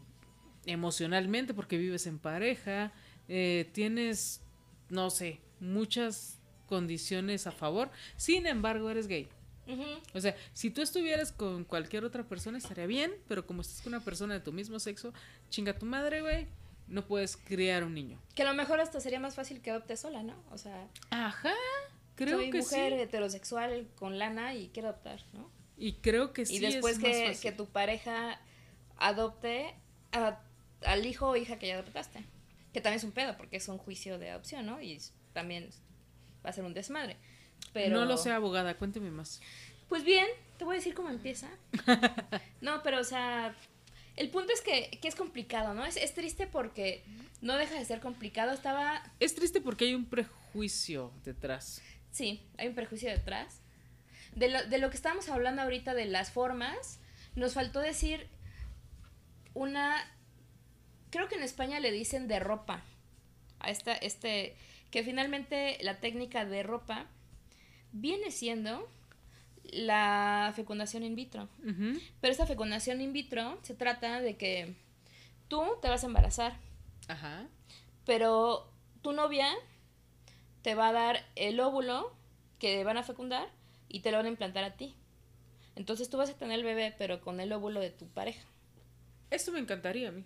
emocionalmente 0.65 1.53
porque 1.53 1.77
vives 1.77 2.07
en 2.07 2.17
pareja, 2.17 2.93
eh, 3.27 3.69
tienes, 3.73 4.41
no 4.89 5.09
sé, 5.09 5.41
muchas 5.59 6.39
condiciones 6.67 7.45
a 7.45 7.51
favor, 7.51 7.91
sin 8.15 8.47
embargo 8.47 8.89
eres 8.89 9.07
gay. 9.07 9.27
O 10.13 10.19
sea, 10.21 10.35
si 10.53 10.69
tú 10.69 10.81
estuvieras 10.81 11.31
con 11.31 11.63
cualquier 11.65 12.03
otra 12.05 12.23
persona 12.23 12.57
estaría 12.57 12.85
bien, 12.85 13.13
pero 13.27 13.45
como 13.45 13.61
estás 13.61 13.81
con 13.81 13.93
una 13.93 14.03
persona 14.03 14.33
de 14.35 14.39
tu 14.39 14.51
mismo 14.51 14.79
sexo, 14.79 15.13
chinga 15.49 15.77
tu 15.77 15.85
madre, 15.85 16.21
güey, 16.21 16.47
no 16.87 17.05
puedes 17.07 17.37
criar 17.37 17.83
un 17.83 17.93
niño. 17.93 18.19
Que 18.35 18.41
a 18.43 18.45
lo 18.45 18.53
mejor 18.53 18.79
hasta 18.79 18.99
sería 18.99 19.19
más 19.19 19.35
fácil 19.35 19.61
que 19.61 19.71
adopte 19.71 19.95
sola, 19.97 20.23
¿no? 20.23 20.35
O 20.51 20.57
sea, 20.57 20.87
Ajá, 21.09 21.53
creo 22.15 22.37
soy 22.37 22.49
que 22.51 22.59
mujer 22.59 22.93
sí. 22.93 22.99
heterosexual 22.99 23.87
con 23.95 24.19
lana 24.19 24.55
y 24.55 24.69
quiero 24.69 24.89
adoptar, 24.89 25.21
¿no? 25.33 25.49
Y 25.77 25.93
creo 25.93 26.33
que 26.33 26.45
sí. 26.45 26.55
y 26.57 26.59
después 26.59 26.97
es 26.97 27.01
más 27.01 27.11
que, 27.11 27.27
fácil. 27.27 27.41
que 27.41 27.51
tu 27.57 27.65
pareja 27.67 28.39
adopte 28.97 29.73
a- 30.11 30.39
al 30.85 31.05
hijo 31.05 31.29
o 31.29 31.35
hija 31.35 31.57
que 31.59 31.67
ya 31.67 31.75
adoptaste. 31.75 32.23
Que 32.73 32.81
también 32.81 32.97
es 32.97 33.03
un 33.03 33.11
pedo, 33.11 33.35
porque 33.37 33.57
es 33.57 33.67
un 33.67 33.77
juicio 33.77 34.17
de 34.19 34.29
adopción, 34.31 34.65
¿no? 34.65 34.81
Y 34.81 34.99
también 35.33 35.69
va 36.45 36.49
a 36.49 36.53
ser 36.53 36.63
un 36.63 36.73
desmadre. 36.73 37.17
Pero... 37.73 37.97
No 37.97 38.05
lo 38.05 38.17
sé, 38.17 38.31
abogada, 38.31 38.75
cuénteme 38.77 39.11
más. 39.11 39.41
Pues 39.89 40.03
bien, 40.03 40.27
te 40.57 40.65
voy 40.65 40.75
a 40.75 40.77
decir 40.77 40.93
cómo 40.93 41.09
empieza. 41.09 41.49
No, 42.61 42.83
pero 42.83 42.99
o 42.99 43.03
sea, 43.03 43.55
el 44.15 44.29
punto 44.29 44.53
es 44.53 44.61
que, 44.61 44.99
que 45.01 45.07
es 45.07 45.15
complicado, 45.15 45.73
¿no? 45.73 45.83
Es, 45.83 45.97
es 45.97 46.13
triste 46.13 46.45
porque 46.45 47.03
no 47.41 47.57
deja 47.57 47.73
de 47.75 47.85
ser 47.85 47.99
complicado. 47.99 48.51
Estaba, 48.51 49.01
Es 49.19 49.33
triste 49.33 49.61
porque 49.61 49.85
hay 49.85 49.95
un 49.95 50.05
prejuicio 50.05 51.11
detrás. 51.23 51.81
sí, 52.11 52.45
hay 52.57 52.67
un 52.67 52.75
prejuicio 52.75 53.09
detrás. 53.09 53.61
De 54.35 54.47
lo, 54.47 54.63
de 54.63 54.77
lo 54.77 54.89
que 54.89 54.95
estábamos 54.95 55.27
hablando 55.29 55.63
ahorita 55.63 55.93
de 55.93 56.05
las 56.05 56.31
formas, 56.31 56.99
nos 57.35 57.53
faltó 57.53 57.79
decir 57.79 58.27
una 59.53 60.05
creo 61.09 61.27
que 61.27 61.35
en 61.35 61.43
España 61.43 61.79
le 61.79 61.91
dicen 61.91 62.27
de 62.27 62.39
ropa. 62.39 62.81
A 63.59 63.69
esta, 63.69 63.93
este, 63.93 64.55
que 64.89 65.03
finalmente 65.03 65.77
la 65.81 65.99
técnica 65.99 66.45
de 66.45 66.63
ropa 66.63 67.05
viene 67.91 68.31
siendo 68.31 68.87
la 69.63 70.51
fecundación 70.55 71.03
in 71.03 71.15
vitro. 71.15 71.47
Pero 72.21 72.31
esta 72.31 72.45
fecundación 72.45 73.01
in 73.01 73.13
vitro 73.13 73.57
se 73.61 73.73
trata 73.73 74.19
de 74.21 74.35
que 74.37 74.75
tú 75.47 75.61
te 75.81 75.89
vas 75.89 76.03
a 76.03 76.07
embarazar, 76.07 76.57
Ajá. 77.07 77.45
pero 78.05 78.67
tu 79.01 79.11
novia 79.13 79.47
te 80.61 80.75
va 80.75 80.89
a 80.89 80.93
dar 80.93 81.25
el 81.35 81.59
óvulo 81.59 82.13
que 82.59 82.83
van 82.83 82.97
a 82.97 83.03
fecundar 83.03 83.49
y 83.89 84.01
te 84.01 84.11
lo 84.11 84.17
van 84.17 84.25
a 84.27 84.29
implantar 84.29 84.63
a 84.63 84.75
ti. 84.75 84.93
Entonces 85.75 86.09
tú 86.09 86.17
vas 86.17 86.29
a 86.29 86.33
tener 86.37 86.59
el 86.59 86.65
bebé, 86.65 86.93
pero 86.97 87.21
con 87.21 87.39
el 87.39 87.51
óvulo 87.53 87.79
de 87.79 87.89
tu 87.89 88.07
pareja. 88.07 88.45
Esto 89.29 89.51
me 89.51 89.59
encantaría 89.59 90.09
a 90.09 90.11
mí. 90.11 90.25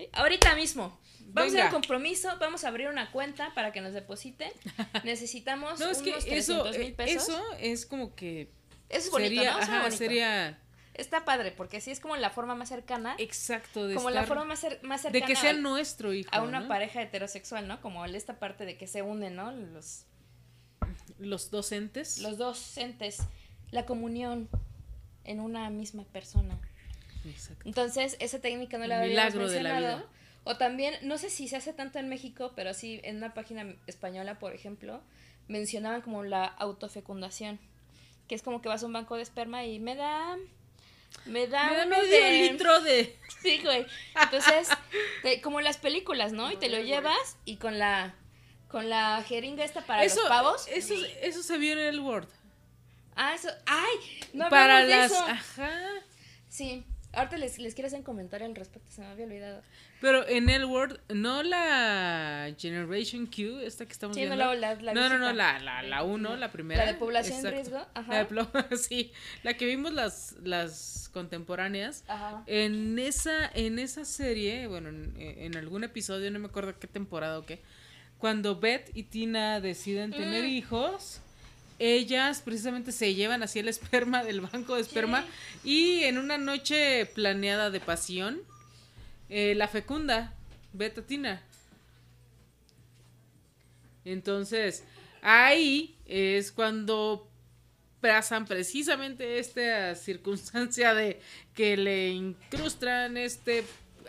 ¿Sí? 0.00 0.08
Ahorita 0.12 0.54
mismo. 0.54 0.98
Vamos 1.32 1.54
a 1.54 1.56
hacer 1.58 1.66
un 1.66 1.72
compromiso, 1.72 2.28
vamos 2.40 2.64
a 2.64 2.68
abrir 2.68 2.88
una 2.88 3.12
cuenta 3.12 3.54
para 3.54 3.72
que 3.72 3.80
nos 3.80 3.92
depositen. 3.94 4.50
Necesitamos 5.04 5.78
No, 5.78 5.88
es 5.90 5.98
que 5.98 6.10
unos 6.10 6.24
eso, 6.26 6.62
300 6.64 6.78
mil 6.78 6.88
eh, 6.88 6.92
pesos. 6.92 7.28
eso 7.28 7.42
es 7.60 7.86
como 7.86 8.14
que 8.16 8.50
Eso 8.88 9.06
es 9.06 9.10
bonito, 9.12 9.28
sería, 9.28 9.50
¿no? 9.52 9.58
Suena 9.58 9.72
ajá, 9.74 9.82
bonito. 9.82 9.96
sería 9.96 10.58
Está 10.94 11.24
padre, 11.24 11.52
porque 11.52 11.80
sí 11.80 11.92
es 11.92 12.00
como 12.00 12.16
la 12.16 12.30
forma 12.30 12.56
más 12.56 12.68
cercana. 12.68 13.14
exacto 13.18 13.86
de 13.86 13.94
como 13.94 14.10
la 14.10 14.24
forma 14.24 14.44
más, 14.44 14.62
cer- 14.64 14.82
más 14.82 15.02
de 15.04 15.10
cercana 15.12 15.26
que 15.26 15.36
sea 15.36 15.50
a- 15.50 15.54
nuestro 15.54 16.12
hijo, 16.12 16.28
a 16.32 16.42
una 16.42 16.60
¿no? 16.60 16.68
pareja 16.68 17.00
heterosexual, 17.00 17.68
¿no? 17.68 17.80
Como 17.80 18.04
esta 18.04 18.38
parte 18.40 18.66
de 18.66 18.76
que 18.76 18.86
se 18.88 19.00
unen, 19.02 19.36
¿no? 19.36 19.52
Los, 19.52 20.06
los 21.18 21.50
docentes. 21.50 22.18
los 22.18 22.38
dos 22.38 22.76
entes, 22.76 23.18
la 23.70 23.86
comunión 23.86 24.48
en 25.24 25.40
una 25.40 25.70
misma 25.70 26.04
persona. 26.04 26.58
Exacto. 27.24 27.62
Entonces, 27.66 28.16
esa 28.20 28.40
técnica 28.40 28.78
no 28.78 28.86
la 28.86 29.00
habíamos 29.00 29.10
milagro 29.34 29.48
de 29.48 29.62
la 29.62 29.70
mencionado. 29.72 29.98
vida. 29.98 30.08
O 30.44 30.56
también, 30.56 30.94
no 31.02 31.18
sé 31.18 31.28
si 31.30 31.48
se 31.48 31.56
hace 31.56 31.72
tanto 31.72 31.98
en 31.98 32.08
México, 32.08 32.52
pero 32.56 32.72
sí 32.72 33.00
en 33.04 33.16
una 33.18 33.34
página 33.34 33.66
española, 33.86 34.38
por 34.38 34.54
ejemplo, 34.54 35.02
mencionaban 35.48 36.00
como 36.00 36.24
la 36.24 36.44
autofecundación, 36.46 37.58
que 38.28 38.34
es 38.34 38.42
como 38.42 38.62
que 38.62 38.68
vas 38.68 38.82
a 38.82 38.86
un 38.86 38.92
banco 38.94 39.16
de 39.16 39.22
esperma 39.22 39.64
y 39.64 39.78
me 39.80 39.96
da... 39.96 40.36
Me 41.26 41.46
da, 41.48 41.68
Me 41.70 41.76
da 41.76 41.86
medio 41.86 42.04
de- 42.08 42.48
litro 42.52 42.80
de 42.82 43.18
Sí, 43.42 43.60
güey. 43.62 43.84
Entonces, 44.22 44.68
te- 45.22 45.40
como 45.40 45.60
las 45.60 45.76
películas, 45.76 46.32
¿no? 46.32 46.50
Y 46.52 46.56
te 46.56 46.68
lo 46.68 46.78
llevas 46.80 47.36
y 47.44 47.56
con 47.56 47.78
la 47.78 48.14
con 48.68 48.88
la 48.88 49.20
jeringa 49.26 49.64
esta 49.64 49.80
para 49.84 50.04
eso, 50.04 50.20
los 50.20 50.28
pavos. 50.28 50.68
Eso, 50.68 50.94
eso 51.22 51.42
se 51.42 51.58
vio 51.58 51.72
en 51.72 51.80
el 51.80 51.98
Word. 51.98 52.28
Ah, 53.16 53.34
eso. 53.34 53.48
¡Ay! 53.66 53.96
No 54.32 54.48
Para 54.48 54.84
de 54.84 54.90
las, 54.96 55.10
eso. 55.10 55.20
ajá. 55.24 55.72
Sí. 56.48 56.84
Ahorita 57.12 57.36
les, 57.38 57.58
les 57.58 57.74
quiero 57.74 57.88
hacer 57.88 57.98
un 57.98 58.04
comentario 58.04 58.46
al 58.46 58.54
respecto, 58.54 58.90
se 58.90 59.00
me 59.00 59.08
había 59.08 59.24
olvidado. 59.26 59.62
Pero 60.00 60.26
en 60.28 60.48
el 60.48 60.64
Word, 60.64 61.00
no 61.08 61.42
la 61.42 62.54
Generation 62.56 63.26
Q, 63.26 63.58
esta 63.64 63.84
que 63.84 63.92
estamos 63.92 64.14
Sí, 64.14 64.20
viendo. 64.20 64.36
la- 64.36 64.54
la- 64.54 64.74
la 64.76 64.94
no, 64.94 65.08
no, 65.08 65.18
no, 65.18 65.32
la, 65.32 65.58
la, 65.58 65.82
la 65.82 66.02
uno, 66.04 66.36
la 66.36 66.52
primera. 66.52 66.84
La 66.86 66.92
de 66.92 66.98
población 66.98 67.40
en 67.40 67.46
Exacto. 67.46 67.56
riesgo, 67.70 67.86
ajá. 67.94 68.12
La 68.12 68.64
de 68.68 68.76
sí, 68.76 69.12
la 69.42 69.54
que 69.54 69.66
vimos 69.66 69.92
las, 69.92 70.36
las 70.42 71.10
contemporáneas. 71.12 72.04
Ajá. 72.06 72.44
En 72.46 72.98
esa, 72.98 73.50
en 73.54 73.78
esa 73.80 74.04
serie, 74.04 74.66
bueno, 74.68 74.88
en, 74.90 75.14
en 75.18 75.56
algún 75.56 75.82
episodio, 75.84 76.30
no 76.30 76.38
me 76.38 76.46
acuerdo 76.46 76.78
qué 76.78 76.86
temporada 76.86 77.38
o 77.40 77.44
qué, 77.44 77.60
cuando 78.18 78.60
Beth 78.60 78.90
y 78.94 79.04
Tina 79.04 79.60
deciden 79.60 80.12
tener 80.12 80.44
Mm. 80.44 80.48
hijos, 80.48 81.20
ellas 81.80 82.42
precisamente 82.42 82.92
se 82.92 83.14
llevan 83.14 83.42
así 83.42 83.58
el 83.58 83.68
esperma 83.68 84.22
del 84.22 84.42
banco 84.42 84.74
de 84.74 84.82
esperma 84.82 85.24
y 85.64 86.04
en 86.04 86.18
una 86.18 86.36
noche 86.36 87.06
planeada 87.06 87.70
de 87.70 87.80
pasión, 87.80 88.42
eh, 89.30 89.54
la 89.56 89.66
fecunda, 89.66 90.34
Beth 90.74 90.98
a 90.98 91.02
Tina. 91.02 91.42
Entonces, 94.04 94.84
ahí 95.22 95.96
es 96.04 96.52
cuando 96.52 97.26
pasan 98.02 98.44
precisamente 98.44 99.38
esta 99.38 99.94
circunstancia 99.94 100.92
de 100.94 101.20
que 101.54 101.78
le 101.78 102.10
incrustan 102.10 103.16
este 103.16 103.64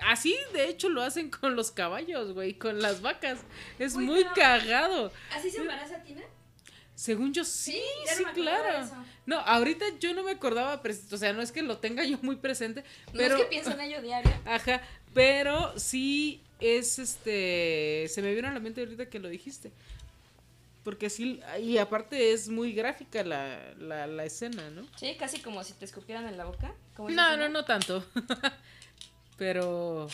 así 0.08 0.36
de 0.54 0.70
hecho 0.70 0.90
lo 0.90 1.04
hacen 1.04 1.30
con 1.30 1.56
los 1.56 1.72
caballos, 1.72 2.34
güey, 2.34 2.54
con 2.54 2.82
las 2.82 3.02
vacas. 3.02 3.40
Es 3.80 3.96
Uy, 3.96 4.06
muy 4.06 4.26
cagado. 4.36 5.12
¿Así 5.34 5.50
se 5.50 5.62
embaraza 5.62 6.04
Tina? 6.04 6.22
Según 7.02 7.34
yo 7.34 7.44
sí, 7.44 7.82
Sí, 8.16 8.24
no 8.24 8.32
claro. 8.32 8.88
No, 9.26 9.40
ahorita 9.40 9.86
yo 10.00 10.14
no 10.14 10.22
me 10.22 10.34
acordaba, 10.34 10.80
o 11.12 11.18
sea, 11.18 11.34
no 11.34 11.42
es 11.42 11.52
que 11.52 11.64
lo 11.64 11.80
tenga 11.80 12.04
yo 12.06 12.20
muy 12.22 12.36
presente, 12.36 12.84
pero 13.12 13.30
No 13.30 13.36
es 13.38 13.42
que 13.42 13.50
pienso 13.50 13.72
en 13.72 13.82
ello 13.82 14.04
diario. 14.04 14.32
Ajá, 14.46 14.84
pero 15.12 15.74
sí 15.80 16.44
es 16.60 17.00
este. 17.00 18.06
Se 18.08 18.22
me 18.22 18.36
vino 18.36 18.50
a 18.50 18.52
la 18.52 18.60
mente 18.60 18.82
ahorita 18.82 19.10
que 19.10 19.18
lo 19.18 19.30
dijiste. 19.30 19.72
Porque 20.84 21.10
sí, 21.10 21.42
y 21.60 21.80
aparte 21.80 22.34
es 22.34 22.50
muy 22.50 22.72
gráfica 22.72 23.24
la, 23.24 23.74
la, 23.80 24.06
la 24.06 24.24
escena, 24.24 24.70
¿no? 24.70 24.86
Sí, 24.96 25.16
casi 25.18 25.40
como 25.40 25.64
si 25.64 25.74
te 25.74 25.86
escupieran 25.86 26.28
en 26.28 26.38
la 26.38 26.46
boca. 26.46 26.72
como 26.96 27.10
No, 27.10 27.36
no, 27.36 27.50
no 27.50 27.66
tanto. 27.66 28.06
pero. 29.38 30.08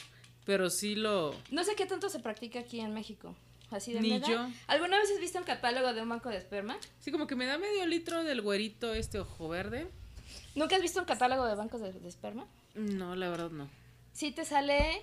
Pero 0.45 0.69
sí 0.69 0.95
lo. 0.95 1.35
No 1.51 1.65
sé 1.65 1.75
qué 1.75 1.85
tanto 1.85 2.09
se 2.09 2.19
practica 2.21 2.59
aquí 2.59 2.79
en 2.79 2.93
México. 2.93 3.35
Así 3.71 3.91
de 3.93 3.99
Ni 4.01 4.11
¿me 4.11 4.19
da- 4.19 4.27
yo. 4.27 4.47
¿Alguna 4.67 4.97
vez 4.97 5.09
has 5.11 5.19
visto 5.19 5.39
un 5.39 5.43
catálogo 5.43 5.93
de 5.93 6.01
un 6.01 6.09
banco 6.09 6.29
de 6.29 6.37
esperma? 6.37 6.77
Sí, 6.99 7.11
como 7.11 7.27
que 7.27 7.35
me 7.35 7.45
da 7.45 7.57
medio 7.57 7.85
litro 7.85 8.23
del 8.23 8.41
güerito 8.41 8.93
este 8.93 9.19
ojo 9.19 9.49
verde. 9.49 9.87
¿Nunca 10.55 10.75
has 10.77 10.81
visto 10.81 10.99
un 10.99 11.05
catálogo 11.05 11.45
de 11.45 11.55
bancos 11.55 11.81
de, 11.81 11.91
de 11.91 12.07
esperma? 12.09 12.45
No, 12.75 13.15
la 13.15 13.29
verdad 13.29 13.49
no. 13.51 13.69
Sí 14.13 14.31
te 14.31 14.45
sale 14.45 15.01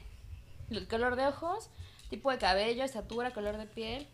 el 0.71 0.89
color 0.89 1.17
de 1.17 1.27
ojos, 1.27 1.69
tipo 2.11 2.31
de 2.31 2.39
cabello, 2.39 2.85
estatura, 2.85 3.33
color 3.33 3.59
de 3.59 3.67
piel. 3.67 4.07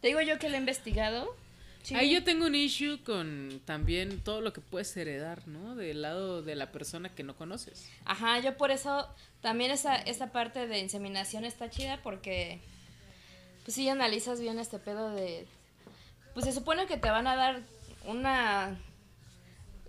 Te 0.00 0.08
digo 0.08 0.20
yo 0.20 0.38
que 0.38 0.48
lo 0.48 0.56
he 0.56 0.58
investigado. 0.58 1.34
Sí. 1.82 1.94
Ahí 1.94 2.12
yo 2.12 2.22
tengo 2.22 2.44
un 2.46 2.54
issue 2.54 3.02
con 3.02 3.62
también 3.64 4.20
todo 4.20 4.40
lo 4.42 4.52
que 4.52 4.60
puedes 4.60 4.94
heredar, 4.96 5.48
¿no? 5.48 5.74
Del 5.74 6.02
lado 6.02 6.42
de 6.42 6.54
la 6.54 6.70
persona 6.70 7.08
que 7.14 7.22
no 7.22 7.34
conoces. 7.34 7.88
Ajá, 8.04 8.38
yo 8.40 8.56
por 8.58 8.70
eso 8.70 9.08
también 9.40 9.70
esa, 9.70 9.96
esa 9.96 10.30
parte 10.30 10.66
de 10.66 10.80
inseminación 10.80 11.44
está 11.44 11.70
chida 11.70 12.00
porque 12.02 12.60
pues 13.68 13.74
si 13.74 13.86
analizas 13.90 14.40
bien 14.40 14.58
este 14.58 14.78
pedo 14.78 15.10
de 15.10 15.46
pues 16.32 16.46
se 16.46 16.52
supone 16.54 16.86
que 16.86 16.96
te 16.96 17.10
van 17.10 17.26
a 17.26 17.36
dar 17.36 17.60
una 18.06 18.80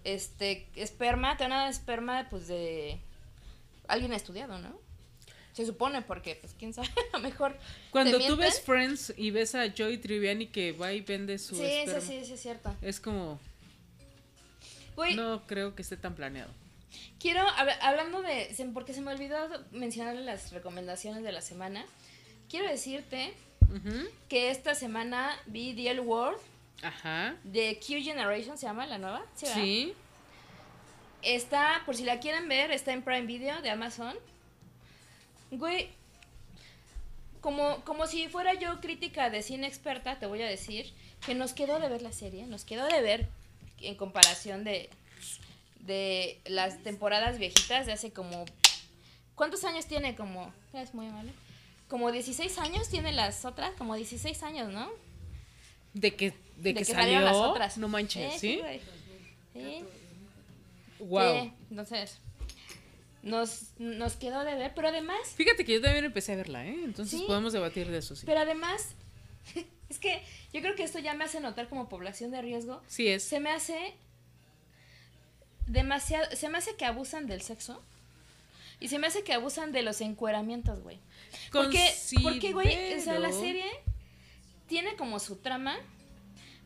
este 0.04 0.68
esperma, 0.76 1.38
te 1.38 1.46
van 1.46 1.54
a 1.54 1.58
dar 1.62 1.70
esperma 1.70 2.28
pues 2.30 2.50
de 2.50 3.00
alguien 3.88 4.12
estudiado, 4.12 4.60
¿no? 4.60 4.78
Se 5.54 5.66
supone 5.66 6.02
porque 6.02 6.36
pues 6.36 6.54
quién 6.60 6.74
sabe, 6.74 6.90
a 7.14 7.18
lo 7.20 7.24
mejor 7.24 7.58
Cuando 7.90 8.18
¿Te 8.18 8.28
tú 8.28 8.36
ves? 8.36 8.60
Friends 8.60 9.14
y 9.16 9.32
ves 9.32 9.56
a 9.56 9.74
Joey 9.78 9.98
Triviani 9.98 10.48
que 10.48 10.74
va 10.74 10.92
y 10.92 11.00
vende 11.00 11.38
su 11.40 11.56
Sí, 11.56 11.64
esperma, 11.64 12.02
sí, 12.02 12.20
sí, 12.20 12.26
sí 12.26 12.34
es 12.34 12.42
cierto. 12.42 12.76
es 12.82 13.00
como 13.00 13.40
no 15.16 15.48
creo 15.48 15.74
que 15.74 15.84
esté 15.84 15.96
tan 15.96 16.16
planeado. 16.16 16.52
Quiero, 17.18 17.48
habla- 17.48 17.80
hablando 17.82 18.22
de, 18.22 18.54
porque 18.74 18.94
se 18.94 19.00
me 19.00 19.14
olvidó 19.14 19.38
mencionar 19.72 20.18
las 20.18 20.52
recomendaciones 20.52 21.24
de 21.24 21.32
la 21.32 21.40
semana, 21.40 21.86
quiero 22.50 22.68
decirte 22.68 23.34
Que 24.28 24.52
esta 24.52 24.76
semana 24.76 25.38
vi 25.46 25.74
The 25.74 25.92
L 25.92 26.02
World 26.02 26.40
Ajá. 26.82 27.36
de 27.44 27.80
Q 27.80 28.02
Generation, 28.04 28.58
se 28.58 28.66
llama 28.66 28.86
la 28.88 28.98
nueva. 28.98 29.24
Sí. 29.36 29.48
Sí. 29.54 29.94
Está, 31.22 31.84
por 31.86 31.96
si 31.96 32.06
la 32.06 32.20
quieren 32.20 32.48
ver, 32.48 32.72
está 32.72 32.94
en 32.94 33.02
Prime 33.04 33.26
Video 33.26 33.62
de 33.62 33.70
Amazon. 33.70 34.16
Güey, 35.52 35.90
como, 37.42 37.84
como 37.84 38.08
si 38.08 38.28
fuera 38.28 38.54
yo 38.54 38.80
crítica 38.80 39.30
de 39.30 39.42
cine 39.42 39.68
experta, 39.68 40.20
te 40.20 40.26
voy 40.28 40.42
a 40.42 40.48
decir 40.48 40.94
que 41.26 41.36
nos 41.36 41.54
quedó 41.54 41.80
de 41.80 41.90
ver 41.90 42.02
la 42.02 42.12
serie, 42.12 42.46
nos 42.46 42.64
quedó 42.64 42.86
de 42.86 43.02
ver 43.02 43.28
en 43.82 43.96
comparación 43.96 44.64
de, 44.64 44.90
de 45.82 46.40
las 46.46 46.82
temporadas 46.84 47.40
viejitas 47.40 47.86
de 47.86 47.94
hace 47.94 48.12
como... 48.12 48.46
¿Cuántos 49.36 49.64
años 49.64 49.86
tiene? 49.86 50.16
Como... 50.16 50.54
Es 50.74 50.94
muy 50.94 51.08
amable. 51.08 51.32
Como 51.90 52.12
16 52.12 52.58
años 52.60 52.88
tiene 52.88 53.12
las 53.12 53.44
otras, 53.46 53.72
como 53.78 53.96
16 53.96 54.44
años, 54.44 54.72
¿no? 54.72 54.90
De 55.94 56.16
que, 56.16 56.34
de 56.58 56.74
que, 56.74 56.86
salió. 56.86 57.02
salieron 57.02 57.26
las 57.26 57.36
otras. 57.36 57.78
No 57.78 57.88
manches, 57.88 58.40
Sí, 58.40 58.62
¿sí? 58.62 58.82
Sí. 59.54 59.84
Wow. 61.00 61.44
Sí, 61.44 61.54
entonces, 61.72 62.20
nos, 63.24 63.72
nos 63.80 64.16
quedó 64.16 64.44
de 64.44 64.56
ver, 64.56 64.74
pero 64.76 64.90
además, 64.90 65.18
Fíjate 65.36 65.66
que 65.66 65.74
yo 65.74 65.82
también 65.82 66.06
empecé 66.06 66.34
a 66.34 66.36
verla, 66.36 66.66
¿eh? 66.66 66.80
Entonces 66.84 67.22
podemos 67.24 67.54
debatir 67.54 67.90
de 67.90 67.98
eso, 67.98 68.16
sí. 68.16 68.26
pero 68.26 68.40
además, 68.42 68.94
es 69.90 70.00
que 70.00 70.22
yo 70.54 70.62
creo 70.62 70.76
que 70.76 70.84
esto 70.84 71.00
ya 71.00 71.14
me 71.16 71.24
hace 71.24 71.40
notar 71.40 71.68
como 71.70 71.90
población 71.90 72.32
de 72.32 72.42
riesgo. 72.42 72.82
Sí 72.88 73.08
es. 73.08 73.24
Se 73.24 73.40
me 73.40 73.50
hace 73.50 73.96
demasiado, 75.68 76.26
se 76.36 76.50
me 76.50 76.58
hace 76.58 76.76
que 76.76 76.86
abusan 76.86 77.28
del 77.28 77.42
sexo. 77.42 77.82
Y 78.82 78.88
se 78.88 78.98
me 78.98 79.08
hace 79.08 79.24
que 79.24 79.34
abusan 79.34 79.74
de 79.74 79.82
los 79.82 80.00
encueramientos, 80.00 80.82
güey. 80.82 81.00
Porque, 81.52 81.94
porque, 82.24 82.54
güey, 82.54 82.94
o 82.96 83.02
sea, 83.02 83.20
la 83.20 83.32
serie 83.32 83.66
tiene 84.68 84.96
como 84.96 85.20
su 85.20 85.38
trama, 85.38 85.76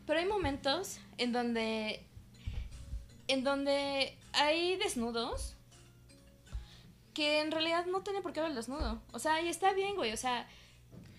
pero 0.06 0.18
hay 0.20 0.26
momentos 0.26 0.98
en 1.18 1.32
donde, 1.32 2.04
en 3.28 3.44
donde 3.44 4.16
hay 4.32 4.76
desnudos 4.76 5.54
que 7.14 7.40
en 7.40 7.50
realidad 7.52 7.86
no 7.86 8.02
tiene 8.02 8.20
por 8.20 8.32
qué 8.32 8.40
haber 8.40 8.54
desnudo. 8.54 9.00
O 9.12 9.18
sea, 9.18 9.40
y 9.40 9.48
está 9.48 9.72
bien, 9.72 9.94
güey. 9.94 10.12
O 10.12 10.16
sea, 10.16 10.48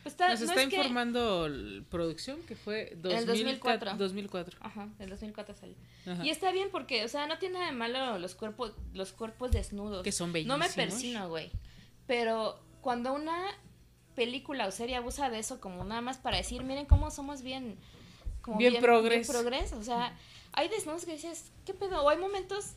está, 0.04 0.30
Nos 0.30 0.42
no 0.42 0.46
está 0.48 0.62
es 0.62 0.68
que- 0.70 0.76
informando 0.76 1.46
el- 1.46 1.86
producción 1.90 2.42
que 2.44 2.56
fue 2.56 2.92
el 2.92 3.02
2000, 3.02 3.26
2004. 3.28 3.94
2004. 3.98 4.58
Ajá, 4.62 4.90
en 5.00 5.10
2004 5.10 5.56
salió. 5.56 5.76
Ajá. 6.06 6.26
Y 6.26 6.30
está 6.30 6.52
bien 6.52 6.68
porque, 6.72 7.06
o 7.06 7.08
sea, 7.08 7.28
no 7.28 7.38
tiene 7.40 7.56
nada 7.60 7.68
de 7.72 7.78
malo 7.78 8.20
los 8.20 8.36
cuerpos, 8.36 8.74
los 8.94 9.14
cuerpos 9.14 9.52
desnudos. 9.52 10.04
Que 10.04 10.12
son 10.12 10.28
No 10.30 10.34
me 10.34 10.66
bellísimos. 10.66 10.76
persino, 10.76 11.30
güey. 11.30 11.50
Pero 12.08 12.60
cuando 12.86 13.14
una 13.16 13.48
película 14.14 14.68
o 14.68 14.72
serie 14.72 14.96
abusa 14.96 15.32
de 15.32 15.40
eso 15.40 15.60
como 15.60 15.84
nada 15.84 16.02
más 16.02 16.20
para 16.20 16.38
decir, 16.38 16.64
miren 16.64 16.86
cómo 16.86 17.10
somos 17.10 17.42
bien... 17.42 17.80
Como 18.44 18.60
Bien 18.60 18.80
progres. 18.80 19.28
progres, 19.28 19.74
O 19.74 19.82
sea, 19.82 20.16
hay 20.54 20.70
desnudos 20.70 21.04
que 21.04 21.14
dices, 21.14 21.52
¿qué 21.66 21.74
pedo? 21.74 22.04
O 22.04 22.10
hay 22.10 22.20
momentos 22.20 22.76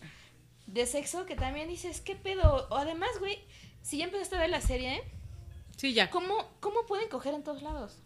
de 0.67 0.87
sexo 0.87 1.27
que 1.27 1.37
también 1.37 1.69
dices, 1.69 2.01
¿qué 2.01 2.17
pedo? 2.17 2.67
O 2.71 2.77
además, 2.77 3.11
güey, 3.19 3.39
si 3.83 3.99
ya 3.99 4.07
empezaste 4.07 4.37
a 4.37 4.41
ver 4.41 4.49
la 4.49 4.63
serie, 4.63 5.03
Sí, 5.77 5.93
ya. 5.93 6.09
¿cómo, 6.09 6.35
¿cómo 6.61 6.87
pueden 6.87 7.11
coger 7.11 7.35
en 7.35 7.45
todos 7.45 7.61
lados? 7.61 7.99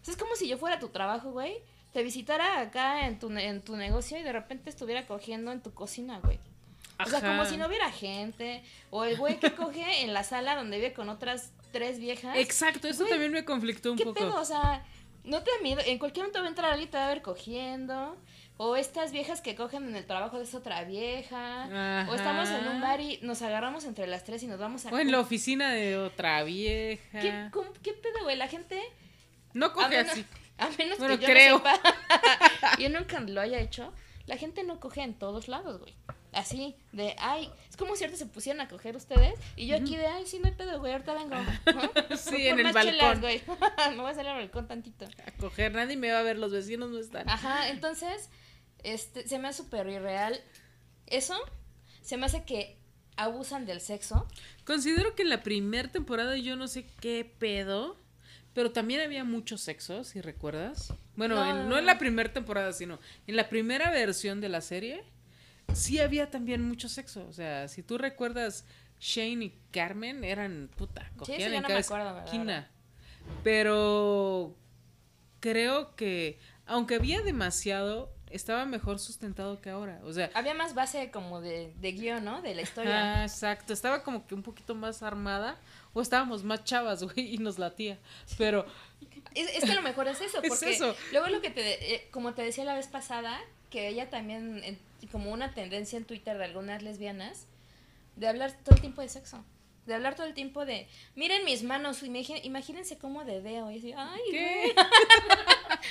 O 0.00 0.04
sea, 0.04 0.10
es 0.14 0.18
como 0.18 0.34
si 0.34 0.48
yo 0.48 0.58
fuera 0.58 0.76
a 0.76 0.80
tu 0.80 0.88
trabajo, 0.88 1.30
güey, 1.30 1.62
te 1.92 2.02
visitara 2.02 2.58
acá 2.58 3.06
en 3.06 3.20
tu, 3.20 3.30
en 3.30 3.62
tu 3.62 3.76
negocio 3.76 4.18
y 4.18 4.24
de 4.24 4.32
repente 4.32 4.68
estuviera 4.68 5.06
cogiendo 5.06 5.52
en 5.52 5.62
tu 5.62 5.72
cocina, 5.72 6.18
güey. 6.18 6.40
O 7.04 7.06
sea, 7.08 7.20
como 7.20 7.44
si 7.44 7.56
no 7.56 7.66
hubiera 7.66 7.90
gente. 7.90 8.62
O 8.90 9.04
el 9.04 9.16
güey 9.16 9.38
que 9.40 9.52
coge 9.54 10.02
en 10.02 10.12
la 10.14 10.24
sala 10.24 10.54
donde 10.56 10.76
vive 10.78 10.92
con 10.92 11.08
otras 11.08 11.50
tres 11.72 11.98
viejas. 11.98 12.36
Exacto, 12.36 12.86
eso 12.88 13.00
Güey, 13.00 13.10
también 13.10 13.32
me 13.32 13.44
conflictó 13.44 13.92
un 13.92 13.98
¿Qué 13.98 14.04
poco. 14.04 14.20
pedo? 14.20 14.40
O 14.40 14.44
sea, 14.44 14.84
no 15.24 15.42
te 15.42 15.50
da 15.50 15.56
miedo. 15.62 15.80
En 15.86 15.98
cualquier 15.98 16.24
momento 16.24 16.40
va 16.40 16.46
a 16.46 16.48
entrar 16.48 16.70
alguien 16.70 16.88
y 16.88 16.90
te 16.90 16.98
va 16.98 17.06
a 17.06 17.08
ver 17.08 17.22
cogiendo. 17.22 18.16
O 18.58 18.76
estas 18.76 19.10
viejas 19.10 19.40
que 19.40 19.56
cogen 19.56 19.88
en 19.88 19.96
el 19.96 20.06
trabajo 20.06 20.36
de 20.38 20.44
esa 20.44 20.58
otra 20.58 20.84
vieja. 20.84 22.06
O 22.08 22.14
estamos 22.14 22.48
en 22.50 22.68
un 22.68 22.80
bar 22.80 23.00
y 23.00 23.18
nos 23.22 23.42
agarramos 23.42 23.84
entre 23.84 24.06
las 24.06 24.22
tres 24.24 24.42
y 24.42 24.46
nos 24.46 24.60
vamos 24.60 24.86
a... 24.86 24.90
O 24.90 24.98
en 24.98 25.10
la 25.10 25.18
oficina 25.20 25.72
de 25.72 25.96
otra 25.96 26.44
vieja. 26.44 27.18
¿Qué, 27.20 27.48
cómo- 27.50 27.72
¿Qué 27.82 27.92
pedo, 27.94 28.22
güey? 28.22 28.36
La 28.36 28.46
gente... 28.48 28.80
No 29.54 29.66
A 29.66 29.72
coge 29.72 29.88
menos, 29.88 30.12
así. 30.12 30.24
a 30.58 30.68
menos 30.78 30.98
Bueno, 30.98 31.16
que 31.18 31.22
yo 31.22 31.28
creo. 31.32 31.58
no 31.58 31.64
sepa. 31.74 32.76
yo 32.78 32.88
nunca 32.90 33.20
lo 33.20 33.40
haya 33.40 33.58
hecho. 33.58 33.92
La 34.26 34.36
gente 34.36 34.62
no 34.62 34.78
coge 34.80 35.02
en 35.02 35.14
todos 35.14 35.48
lados, 35.48 35.80
güey. 35.80 35.94
Así, 36.32 36.74
de, 36.92 37.14
ay, 37.18 37.50
es 37.68 37.76
como 37.76 37.94
si 37.94 38.04
ahorita 38.04 38.18
se 38.18 38.24
pusieran 38.26 38.60
a 38.62 38.68
coger 38.68 38.96
ustedes. 38.96 39.34
Y 39.54 39.66
yo 39.66 39.76
aquí 39.76 39.96
de, 39.96 40.06
ay, 40.06 40.24
sí, 40.26 40.38
no 40.38 40.46
hay 40.46 40.54
pedo, 40.54 40.78
güey, 40.80 40.92
ahorita 40.92 41.12
vengo. 41.14 41.34
¿no? 42.10 42.16
Sí, 42.16 42.48
en 42.48 42.58
el 42.58 42.72
balcón. 42.72 42.82
chelas, 42.94 43.20
güey. 43.20 43.42
Me 43.90 44.00
voy 44.02 44.10
a 44.10 44.14
salir 44.14 44.30
al 44.30 44.38
balcón 44.38 44.66
tantito. 44.66 45.04
A 45.26 45.30
coger, 45.32 45.72
nadie 45.74 45.96
me 45.96 46.10
va 46.10 46.20
a 46.20 46.22
ver, 46.22 46.38
los 46.38 46.50
vecinos 46.52 46.90
no 46.90 46.98
están. 46.98 47.28
Ajá, 47.28 47.68
entonces, 47.68 48.30
este, 48.82 49.28
se 49.28 49.38
me 49.38 49.48
hace 49.48 49.62
súper 49.62 49.86
irreal. 49.88 50.40
Eso 51.06 51.36
se 52.00 52.16
me 52.16 52.26
hace 52.26 52.44
que 52.44 52.78
abusan 53.16 53.66
del 53.66 53.80
sexo. 53.82 54.26
Considero 54.64 55.14
que 55.14 55.22
en 55.22 55.28
la 55.28 55.42
primera 55.42 55.90
temporada 55.90 56.36
yo 56.38 56.56
no 56.56 56.66
sé 56.66 56.86
qué 57.00 57.30
pedo, 57.38 57.98
pero 58.54 58.72
también 58.72 59.02
había 59.02 59.22
mucho 59.24 59.58
sexo, 59.58 60.02
si 60.04 60.22
recuerdas. 60.22 60.94
Bueno, 61.16 61.34
No, 61.34 61.50
en- 61.62 61.68
no, 61.68 61.78
en 61.78 61.84
la 61.84 61.98
primera 61.98 62.32
temporada, 62.32 62.72
sino 62.72 62.98
en 63.26 63.36
la 63.36 63.50
primera 63.50 63.90
versión 63.90 64.40
de 64.40 64.48
la 64.48 64.62
serie, 64.62 65.04
sí 65.74 65.98
había 66.00 66.30
también 66.30 66.62
mucho 66.66 66.88
sexo. 66.88 67.26
O 67.28 67.32
sea, 67.32 67.68
si 67.68 67.82
tú 67.82 67.98
recuerdas, 67.98 68.64
Shane 69.00 69.44
y 69.44 69.58
Carmen 69.72 70.24
eran 70.24 70.70
puta, 70.76 71.02
Sí, 71.10 71.18
cogían 71.18 71.40
eso 71.40 71.48
ya 71.50 71.56
en 71.56 71.62
no 71.62 71.68
cada 71.68 71.80
acuerdo, 71.80 72.18
esquina. 72.24 72.70
Pero 73.42 74.56
creo 75.40 75.94
que, 75.96 76.38
aunque 76.66 76.96
había 76.96 77.22
demasiado, 77.22 78.12
estaba 78.30 78.64
mejor 78.64 78.98
sustentado 78.98 79.60
que 79.60 79.70
ahora. 79.70 80.00
O 80.04 80.12
sea, 80.12 80.30
Había 80.34 80.54
más 80.54 80.74
base 80.74 81.10
como 81.10 81.40
de, 81.40 81.72
de 81.80 81.92
guion, 81.92 82.24
¿no? 82.24 82.42
De 82.42 82.54
la 82.54 82.62
historia. 82.62 83.20
Ah, 83.20 83.22
exacto. 83.24 83.72
Estaba 83.72 84.02
como 84.02 84.26
que 84.26 84.34
un 84.34 84.42
poquito 84.42 84.74
más 84.74 85.02
armada. 85.02 85.58
O 85.94 86.00
estábamos 86.00 86.42
más 86.42 86.64
chavas, 86.64 87.02
güey, 87.14 87.34
y 87.34 87.38
nos 87.38 87.58
latía. 87.58 87.98
Pero, 88.38 88.64
Es, 89.34 89.48
es 89.56 89.64
que 89.64 89.74
lo 89.74 89.82
mejor 89.82 90.08
es 90.08 90.20
eso, 90.20 90.38
Es 90.42 90.48
porque 90.48 90.70
eso. 90.70 90.94
luego 91.12 91.28
lo 91.28 91.40
que 91.42 91.50
te, 91.50 91.94
eh, 91.94 92.08
como 92.10 92.32
te 92.34 92.42
decía 92.42 92.64
la 92.64 92.74
vez 92.74 92.86
pasada, 92.86 93.38
que 93.70 93.88
ella 93.88 94.08
también, 94.08 94.78
como 95.06 95.30
una 95.32 95.54
tendencia 95.54 95.96
en 95.96 96.04
Twitter 96.04 96.36
de 96.38 96.44
algunas 96.44 96.82
lesbianas, 96.82 97.46
de 98.16 98.28
hablar 98.28 98.52
todo 98.64 98.74
el 98.74 98.80
tiempo 98.80 99.02
de 99.02 99.08
sexo. 99.08 99.44
De 99.86 99.94
hablar 99.94 100.14
todo 100.14 100.26
el 100.26 100.34
tiempo 100.34 100.64
de, 100.64 100.86
miren 101.16 101.44
mis 101.44 101.64
manos, 101.64 102.02
imagínense 102.04 102.98
cómo 102.98 103.24
dedeo. 103.24 103.68
Y 103.70 103.78
así, 103.78 103.92
ay, 103.96 104.20
ay, 104.36 104.72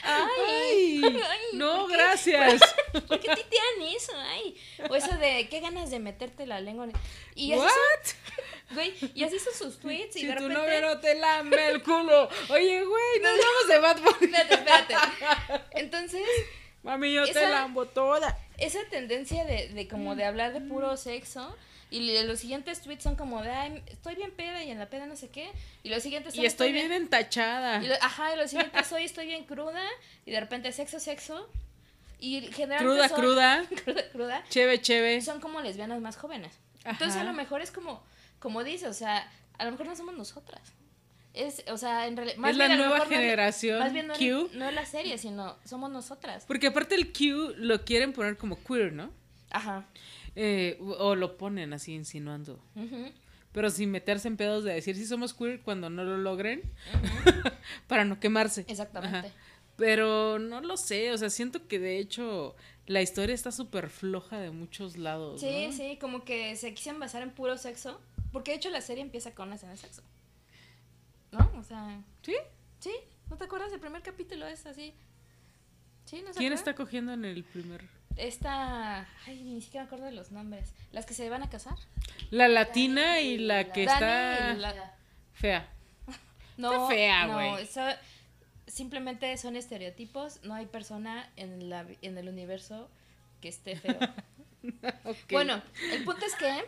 Ay, 0.03 1.01
ay, 1.03 1.39
no, 1.53 1.87
gracias. 1.87 2.61
¿por 2.91 3.19
qué 3.19 3.29
titean 3.35 3.95
eso? 3.95 4.13
Ay. 4.15 4.55
O 4.89 4.95
eso 4.95 5.15
de, 5.17 5.47
qué 5.49 5.59
ganas 5.59 5.89
de 5.89 5.99
meterte 5.99 6.45
la 6.45 6.61
lengua. 6.61 6.87
Y 7.35 7.53
así, 7.53 7.61
son, 7.61 8.75
güey, 8.75 8.93
y 9.13 9.23
así 9.23 9.39
son 9.39 9.53
sus 9.53 9.79
tweets. 9.79 10.15
Y 10.15 10.21
Si 10.21 10.25
de 10.25 10.33
tu 10.35 10.47
repente, 10.47 10.61
novio 10.61 10.81
no 10.81 10.99
te 10.99 11.15
lame 11.15 11.67
el 11.69 11.83
culo. 11.83 12.29
Oye, 12.49 12.83
güey, 12.83 13.19
nos 13.21 13.31
vamos 13.31 13.67
de 13.67 13.79
Bad 13.79 13.97
Bunny. 14.01 14.33
espérate, 14.33 14.53
espérate. 14.53 14.95
Entonces, 15.71 16.23
Mami, 16.83 17.13
yo 17.13 17.23
te 17.25 17.31
Esa- 17.31 17.49
lambo 17.49 17.85
toda. 17.85 18.37
esa 18.57 18.79
tendencia 18.89 19.45
de, 19.45 19.69
de 19.69 19.87
como 19.87 20.15
de 20.15 20.25
hablar 20.25 20.53
de 20.53 20.61
puro 20.61 20.97
sexo 20.97 21.55
y 21.91 22.23
los 22.23 22.39
siguientes 22.39 22.81
tweets 22.81 23.03
son 23.03 23.15
como 23.15 23.41
de 23.43 23.51
Ay, 23.51 23.83
estoy 23.87 24.15
bien 24.15 24.31
peda 24.31 24.63
y 24.63 24.71
en 24.71 24.79
la 24.79 24.85
peda 24.89 25.05
no 25.05 25.15
sé 25.15 25.29
qué 25.29 25.51
y 25.83 25.89
los 25.89 26.01
siguientes 26.01 26.33
son 26.35 26.43
Y 26.43 26.47
estoy 26.47 26.71
bien 26.71 26.91
entachada. 26.91 27.83
y 27.83 27.87
lo- 27.87 27.95
ajá 28.01 28.33
y 28.33 28.37
los 28.37 28.49
siguientes 28.49 28.91
hoy 28.93 29.03
estoy 29.03 29.27
bien 29.27 29.43
cruda 29.43 29.83
y 30.25 30.31
de 30.31 30.39
repente 30.39 30.71
sexo 30.71 30.99
sexo 30.99 31.47
y 32.19 32.41
generalmente 32.53 32.83
Cruda, 32.85 33.09
son- 33.09 33.17
cruda. 33.19 33.65
cruda 33.83 34.09
cruda 34.11 34.43
Cheve, 34.49 34.81
cheve. 34.81 35.21
son 35.21 35.39
como 35.41 35.59
lesbianas 35.61 35.99
más 36.01 36.15
jóvenes 36.17 36.53
entonces 36.85 37.19
a 37.19 37.23
lo 37.23 37.33
mejor 37.33 37.61
es 37.61 37.71
como 37.71 38.01
como 38.39 38.63
dice 38.63 38.87
o 38.87 38.93
sea 38.93 39.29
a 39.57 39.65
lo 39.65 39.71
mejor 39.71 39.85
no 39.87 39.95
somos 39.95 40.15
nosotras 40.15 40.61
es 41.33 41.63
o 41.69 41.77
sea 41.77 42.07
en 42.07 42.17
realidad 42.17 42.49
Es 42.49 42.57
la 42.57 42.75
nueva 42.75 43.05
generación 43.05 43.79
más 43.79 43.93
bien 43.93 44.07
no, 44.07 44.13
Q. 44.15 44.21
es- 44.51 44.53
no 44.53 44.67
es 44.67 44.73
la 44.73 44.85
serie 44.85 45.17
sino 45.17 45.57
somos 45.65 45.89
nosotras 45.91 46.43
Porque 46.45 46.67
aparte 46.67 46.95
el 46.95 47.13
Q 47.13 47.53
lo 47.57 47.83
quieren 47.85 48.13
poner 48.13 48.37
como 48.37 48.61
queer, 48.63 48.93
¿no? 48.93 49.11
ajá 49.49 49.85
Eh, 50.35 50.77
o 50.79 51.15
lo 51.15 51.37
ponen 51.37 51.73
así 51.73 51.93
insinuando. 51.93 52.63
Pero 53.51 53.69
sin 53.69 53.91
meterse 53.91 54.29
en 54.29 54.37
pedos 54.37 54.63
de 54.63 54.73
decir 54.73 54.95
si 54.95 55.05
somos 55.05 55.33
queer 55.33 55.59
cuando 55.61 55.89
no 55.89 56.05
lo 56.05 56.15
logren. 56.17 56.61
para 57.87 58.05
no 58.05 58.17
quemarse. 58.21 58.63
Exactamente. 58.69 59.17
Ajá. 59.17 59.27
Pero 59.75 60.39
no 60.39 60.61
lo 60.61 60.77
sé, 60.77 61.11
o 61.11 61.17
sea, 61.17 61.29
siento 61.29 61.67
que 61.67 61.79
de 61.79 61.97
hecho 61.99 62.55
la 62.85 63.01
historia 63.01 63.33
está 63.35 63.51
súper 63.51 63.89
floja 63.89 64.39
de 64.39 64.51
muchos 64.51 64.95
lados. 64.97 65.41
Sí, 65.41 65.67
¿no? 65.67 65.73
sí, 65.73 65.97
como 65.99 66.23
que 66.23 66.55
se 66.55 66.73
quisieron 66.73 66.99
basar 67.01 67.23
en 67.23 67.31
puro 67.31 67.57
sexo. 67.57 67.99
Porque 68.31 68.51
de 68.51 68.57
hecho 68.57 68.69
la 68.69 68.79
serie 68.81 69.01
empieza 69.03 69.35
con 69.35 69.47
una 69.47 69.55
escena 69.55 69.73
de 69.73 69.79
sexo. 69.79 70.01
¿No? 71.31 71.51
O 71.57 71.63
sea, 71.63 72.01
¿Sí? 72.21 72.35
sí, 72.79 72.91
¿no 73.29 73.37
te 73.37 73.45
acuerdas? 73.45 73.71
El 73.73 73.79
primer 73.79 74.01
capítulo 74.01 74.45
es 74.47 74.65
así. 74.65 74.93
¿No 76.11 76.31
¿Quién 76.35 76.51
está 76.51 76.75
cogiendo 76.75 77.13
en 77.13 77.23
el 77.23 77.43
primer? 77.43 77.87
Esta. 78.17 79.07
Ay, 79.25 79.41
ni 79.43 79.61
siquiera 79.61 79.83
me 79.83 79.87
acuerdo 79.87 80.05
de 80.05 80.11
los 80.11 80.31
nombres. 80.31 80.73
Las 80.91 81.05
que 81.05 81.13
se 81.13 81.29
van 81.29 81.41
a 81.43 81.49
casar. 81.49 81.75
La 82.31 82.49
latina 82.49 83.21
y 83.21 83.37
la 83.37 83.71
que 83.71 83.85
Dani 83.85 83.93
está 83.93 84.53
la- 84.55 84.95
fea. 85.33 85.69
No, 86.57 86.73
Está 86.73 86.87
fea, 86.89 87.27
no, 87.27 87.33
güey. 87.35 87.63
eso 87.63 87.81
simplemente 88.67 89.37
son 89.37 89.55
estereotipos. 89.55 90.43
No 90.43 90.53
hay 90.53 90.65
persona 90.65 91.29
en, 91.37 91.69
la, 91.69 91.85
en 92.01 92.17
el 92.17 92.27
universo 92.27 92.89
que 93.39 93.47
esté 93.49 93.75
feo. 93.77 93.97
Ok. 95.05 95.17
Bueno, 95.31 95.59
el 95.91 96.03
punto 96.03 96.23
es 96.23 96.35
que. 96.35 96.63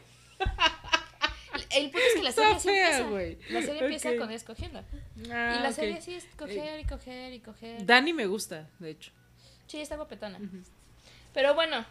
El 1.76 1.90
punto 1.92 2.00
es 2.08 2.14
que 2.16 2.24
la 2.24 2.32
serie 2.32 2.54
así 2.56 2.70
fea, 2.70 2.88
empieza. 2.90 3.10
güey. 3.10 3.38
La 3.50 3.62
serie 3.62 3.82
empieza 3.84 4.16
con 4.18 4.32
escogiendo. 4.32 4.80
Ah, 5.32 5.56
y 5.60 5.64
la 5.64 5.72
serie 5.72 6.02
sí 6.02 6.14
es 6.16 6.26
coger 6.38 6.80
y 6.80 6.86
coger 6.86 7.34
y 7.34 7.40
coger. 7.40 7.86
Dani 7.86 8.14
me 8.14 8.26
gusta, 8.28 8.70
de 8.80 8.92
hecho. 8.92 9.12
Sí, 9.68 9.80
está 9.80 9.96
guapetona. 9.96 10.40
Pero 11.34 11.56
bueno, 11.56 11.86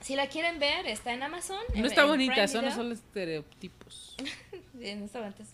si 0.00 0.14
la 0.16 0.28
quieren 0.28 0.58
ver, 0.58 0.86
está 0.86 1.12
en 1.12 1.22
Amazon. 1.22 1.58
No 1.70 1.74
en- 1.76 1.86
está 1.86 2.02
en 2.02 2.08
bonita, 2.08 2.46
son 2.48 2.70
solo 2.72 2.92
estereotipos. 2.94 4.16
Sí, 4.78 4.94
no 4.94 5.04
está 5.06 5.20
bonita. 5.20 5.44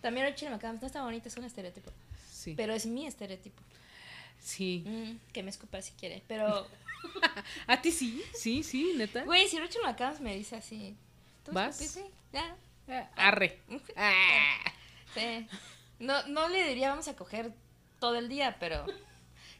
También 0.00 0.26
el 0.26 0.34
chile 0.34 0.50
McAdams 0.50 0.80
no 0.80 0.86
está 0.86 1.02
bonita, 1.02 1.28
es 1.28 1.36
un 1.36 1.44
estereotipo. 1.44 1.90
Sí. 2.30 2.54
Pero 2.56 2.74
es 2.74 2.86
mi 2.86 3.06
estereotipo. 3.06 3.62
Sí. 4.38 4.84
Mm, 4.86 5.32
que 5.32 5.42
me 5.42 5.50
escupa 5.50 5.82
si 5.82 5.92
quiere. 5.92 6.22
Pero, 6.28 6.66
¿A 7.66 7.82
ti 7.82 7.90
sí? 7.90 8.22
Sí, 8.34 8.62
sí, 8.62 8.92
neta. 8.96 9.24
güey, 9.24 9.48
si 9.48 9.58
Rachel 9.58 9.82
McAdams 9.84 10.20
me 10.20 10.36
dice 10.36 10.56
así. 10.56 10.94
¿Tú 11.44 11.52
¿Vas? 11.52 11.98
Ya. 12.32 12.56
Ah, 12.88 13.08
Arre. 13.16 13.60
Ah. 13.96 14.12
Sí. 15.14 15.48
No, 15.98 16.26
no 16.26 16.48
le 16.50 16.68
diría 16.68 16.90
vamos 16.90 17.08
a 17.08 17.16
coger 17.16 17.50
todo 18.00 18.16
el 18.16 18.28
día, 18.28 18.56
pero. 18.60 18.84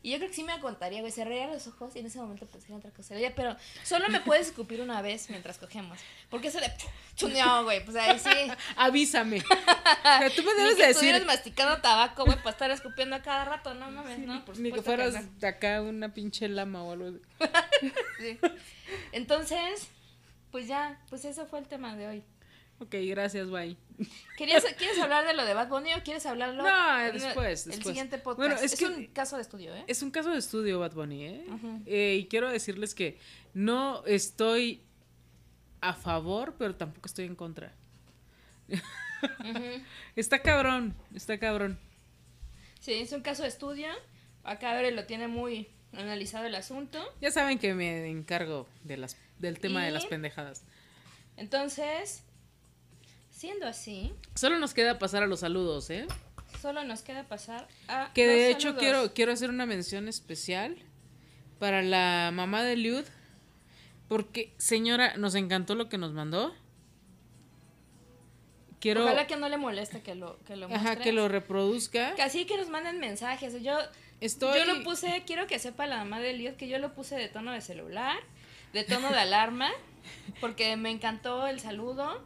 Y 0.02 0.10
yo 0.10 0.18
creo 0.18 0.28
que 0.28 0.34
sí 0.36 0.44
me 0.44 0.52
aguantaría, 0.52 1.00
güey. 1.00 1.10
Cerraría 1.10 1.46
los 1.46 1.66
ojos 1.66 1.96
y 1.96 2.00
en 2.00 2.06
ese 2.06 2.18
momento 2.18 2.44
pensaría 2.46 2.74
en 2.76 2.80
otra 2.80 2.90
cosa. 2.90 3.14
Oye, 3.14 3.30
pero 3.30 3.56
solo 3.82 4.08
me 4.10 4.20
puedes 4.20 4.48
escupir 4.48 4.82
una 4.82 5.00
vez 5.00 5.30
mientras 5.30 5.56
cogemos. 5.56 5.98
Porque 6.28 6.48
eso 6.48 6.60
de. 6.60 6.70
No, 7.42 7.64
güey, 7.64 7.82
pues 7.82 7.96
ahí 7.96 8.18
sí. 8.18 8.52
Avísame. 8.76 9.38
O 9.38 9.42
sea, 10.02 10.30
tú 10.36 10.42
me 10.42 10.52
Ni 10.52 10.58
debes 10.60 10.76
que 10.76 10.82
de 10.84 10.90
estuvieras 10.90 11.20
decir. 11.22 11.26
masticando 11.26 11.80
tabaco, 11.80 12.26
güey, 12.26 12.36
para 12.36 12.50
estar 12.50 12.70
escupiendo 12.70 13.16
a 13.16 13.22
cada 13.22 13.46
rato. 13.46 13.72
No 13.72 13.90
mames, 13.90 14.18
no, 14.18 14.44
por 14.44 14.58
Ni 14.58 14.70
que 14.70 14.82
fueras 14.82 15.14
no. 15.14 15.22
de 15.40 15.48
acá 15.48 15.80
una 15.80 16.12
pinche 16.12 16.46
lama 16.48 16.82
o 16.82 16.92
algo. 16.92 17.18
Sí. 18.20 18.38
Entonces, 19.12 19.88
pues 20.52 20.68
ya, 20.68 21.00
pues 21.08 21.24
eso 21.24 21.46
fue 21.46 21.60
el 21.60 21.66
tema 21.66 21.96
de 21.96 22.06
hoy. 22.08 22.24
Ok, 22.78 22.94
gracias, 23.08 23.50
bye. 23.50 23.76
¿Querías, 24.36 24.64
¿Quieres 24.76 24.98
hablar 24.98 25.26
de 25.26 25.32
lo 25.34 25.44
de 25.44 25.54
Bad 25.54 25.68
Bunny 25.68 25.94
o 25.94 26.02
quieres 26.02 26.26
hablarlo? 26.26 26.62
No, 26.62 27.12
después, 27.12 27.66
El 27.66 27.82
siguiente 27.82 28.18
podcast. 28.18 28.38
Bueno, 28.38 28.54
es 28.56 28.72
es, 28.74 28.78
que- 28.78 28.86
un 28.86 29.06
caso 29.06 29.36
de 29.36 29.42
estudio, 29.42 29.74
¿eh? 29.74 29.84
Es 29.86 30.02
un 30.02 30.10
caso 30.10 30.30
de 30.30 30.38
estudio, 30.38 30.78
Bad 30.78 30.92
Bunny, 30.92 31.24
¿eh? 31.24 31.46
Eh, 31.86 32.18
y 32.20 32.26
quiero 32.26 32.50
decirles 32.50 32.94
que 32.94 33.18
no 33.54 34.04
estoy 34.04 34.82
a 35.80 35.94
favor, 35.94 36.54
pero 36.58 36.74
tampoco 36.74 37.06
estoy 37.06 37.24
en 37.26 37.34
contra. 37.36 37.72
Está 40.16 40.42
cabrón, 40.42 40.94
está 41.14 41.38
cabrón. 41.38 41.78
Sí, 42.80 42.92
es 42.92 43.12
un 43.12 43.22
caso 43.22 43.42
de 43.42 43.48
estudio. 43.48 43.88
Acá 44.44 44.72
Abre 44.72 44.92
lo 44.92 45.06
tiene 45.06 45.26
muy 45.26 45.68
analizado 45.92 46.44
el 46.44 46.54
asunto. 46.54 47.02
Ya 47.20 47.30
saben 47.30 47.58
que 47.58 47.74
me 47.74 48.08
encargo 48.10 48.68
de 48.84 48.96
las, 48.98 49.16
del 49.38 49.58
tema 49.58 49.84
de 49.84 49.90
las 49.90 50.06
pendejadas. 50.06 50.64
Entonces, 51.36 52.22
siendo 53.36 53.66
así, 53.66 54.14
Solo 54.34 54.58
nos 54.58 54.72
queda 54.72 54.98
pasar 54.98 55.22
a 55.22 55.26
los 55.26 55.40
saludos, 55.40 55.90
¿eh? 55.90 56.06
solo 56.60 56.84
nos 56.84 57.02
queda 57.02 57.24
pasar 57.24 57.68
a. 57.86 58.10
Que 58.14 58.26
de 58.26 58.48
los 58.48 58.56
hecho 58.56 58.68
saludos. 58.68 58.80
quiero, 58.80 59.14
quiero 59.14 59.32
hacer 59.32 59.50
una 59.50 59.66
mención 59.66 60.08
especial 60.08 60.76
para 61.58 61.82
la 61.82 62.30
mamá 62.32 62.62
de 62.62 62.76
Liud. 62.76 63.04
Porque, 64.08 64.54
señora, 64.56 65.16
nos 65.16 65.34
encantó 65.34 65.74
lo 65.74 65.88
que 65.88 65.98
nos 65.98 66.12
mandó. 66.12 66.54
Quiero 68.80 69.04
Ojalá 69.04 69.26
que 69.26 69.36
no 69.36 69.48
le 69.48 69.56
moleste 69.56 70.00
que 70.00 70.14
lo, 70.14 70.38
que 70.44 70.54
lo 70.54 70.66
ajá, 70.66 70.96
que 70.96 71.12
lo 71.12 71.28
reproduzca. 71.28 72.14
Que 72.14 72.22
así 72.22 72.46
que 72.46 72.56
nos 72.56 72.68
manden 72.68 73.00
mensajes. 73.00 73.60
Yo, 73.62 73.76
Estoy... 74.20 74.58
yo 74.58 74.64
lo 74.64 74.82
puse, 74.84 75.24
quiero 75.26 75.46
que 75.46 75.58
sepa 75.58 75.86
la 75.86 75.98
mamá 75.98 76.20
de 76.20 76.30
Eliot 76.30 76.56
que 76.56 76.68
yo 76.68 76.78
lo 76.78 76.94
puse 76.94 77.16
de 77.16 77.28
tono 77.28 77.52
de 77.52 77.60
celular, 77.60 78.16
de 78.72 78.84
tono 78.84 79.10
de 79.10 79.18
alarma, 79.18 79.70
porque 80.40 80.76
me 80.76 80.90
encantó 80.90 81.48
el 81.48 81.58
saludo. 81.58 82.22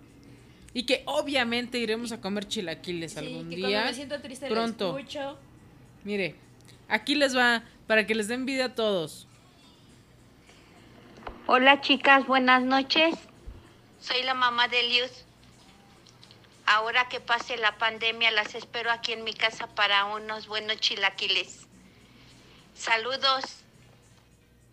Y 0.73 0.85
que 0.85 1.03
obviamente 1.07 1.79
iremos 1.79 2.12
a 2.12 2.21
comer 2.21 2.47
chilaquiles 2.47 3.12
Sí, 3.12 3.18
algún 3.18 3.51
que 3.51 3.57
día. 3.57 3.68
cuando 3.68 3.87
me 3.89 3.95
siento 3.95 4.21
triste 4.21 4.49
pronto. 4.49 4.93
lo 4.93 4.99
escucho. 4.99 5.39
Mire, 6.05 6.37
aquí 6.89 7.14
les 7.16 7.37
va 7.37 7.62
para 7.87 8.07
que 8.07 8.14
les 8.14 8.29
dé 8.29 8.35
envidia 8.35 8.66
a 8.66 8.75
todos. 8.75 9.27
Hola 11.47 11.81
chicas, 11.81 12.27
buenas 12.27 12.62
noches. 12.62 13.14
Soy 14.01 14.23
la 14.23 14.35
mamá 14.35 14.68
de 14.68 14.83
Lius. 14.85 15.25
Ahora 16.66 17.09
que 17.09 17.18
pase 17.18 17.57
la 17.57 17.77
pandemia, 17.79 18.31
las 18.31 18.55
espero 18.55 18.93
aquí 18.93 19.12
en 19.12 19.25
mi 19.25 19.35
casa 19.35 19.66
para 19.66 20.05
unos 20.05 20.47
buenos 20.47 20.77
chilaquiles. 20.79 21.66
Saludos. 22.75 23.43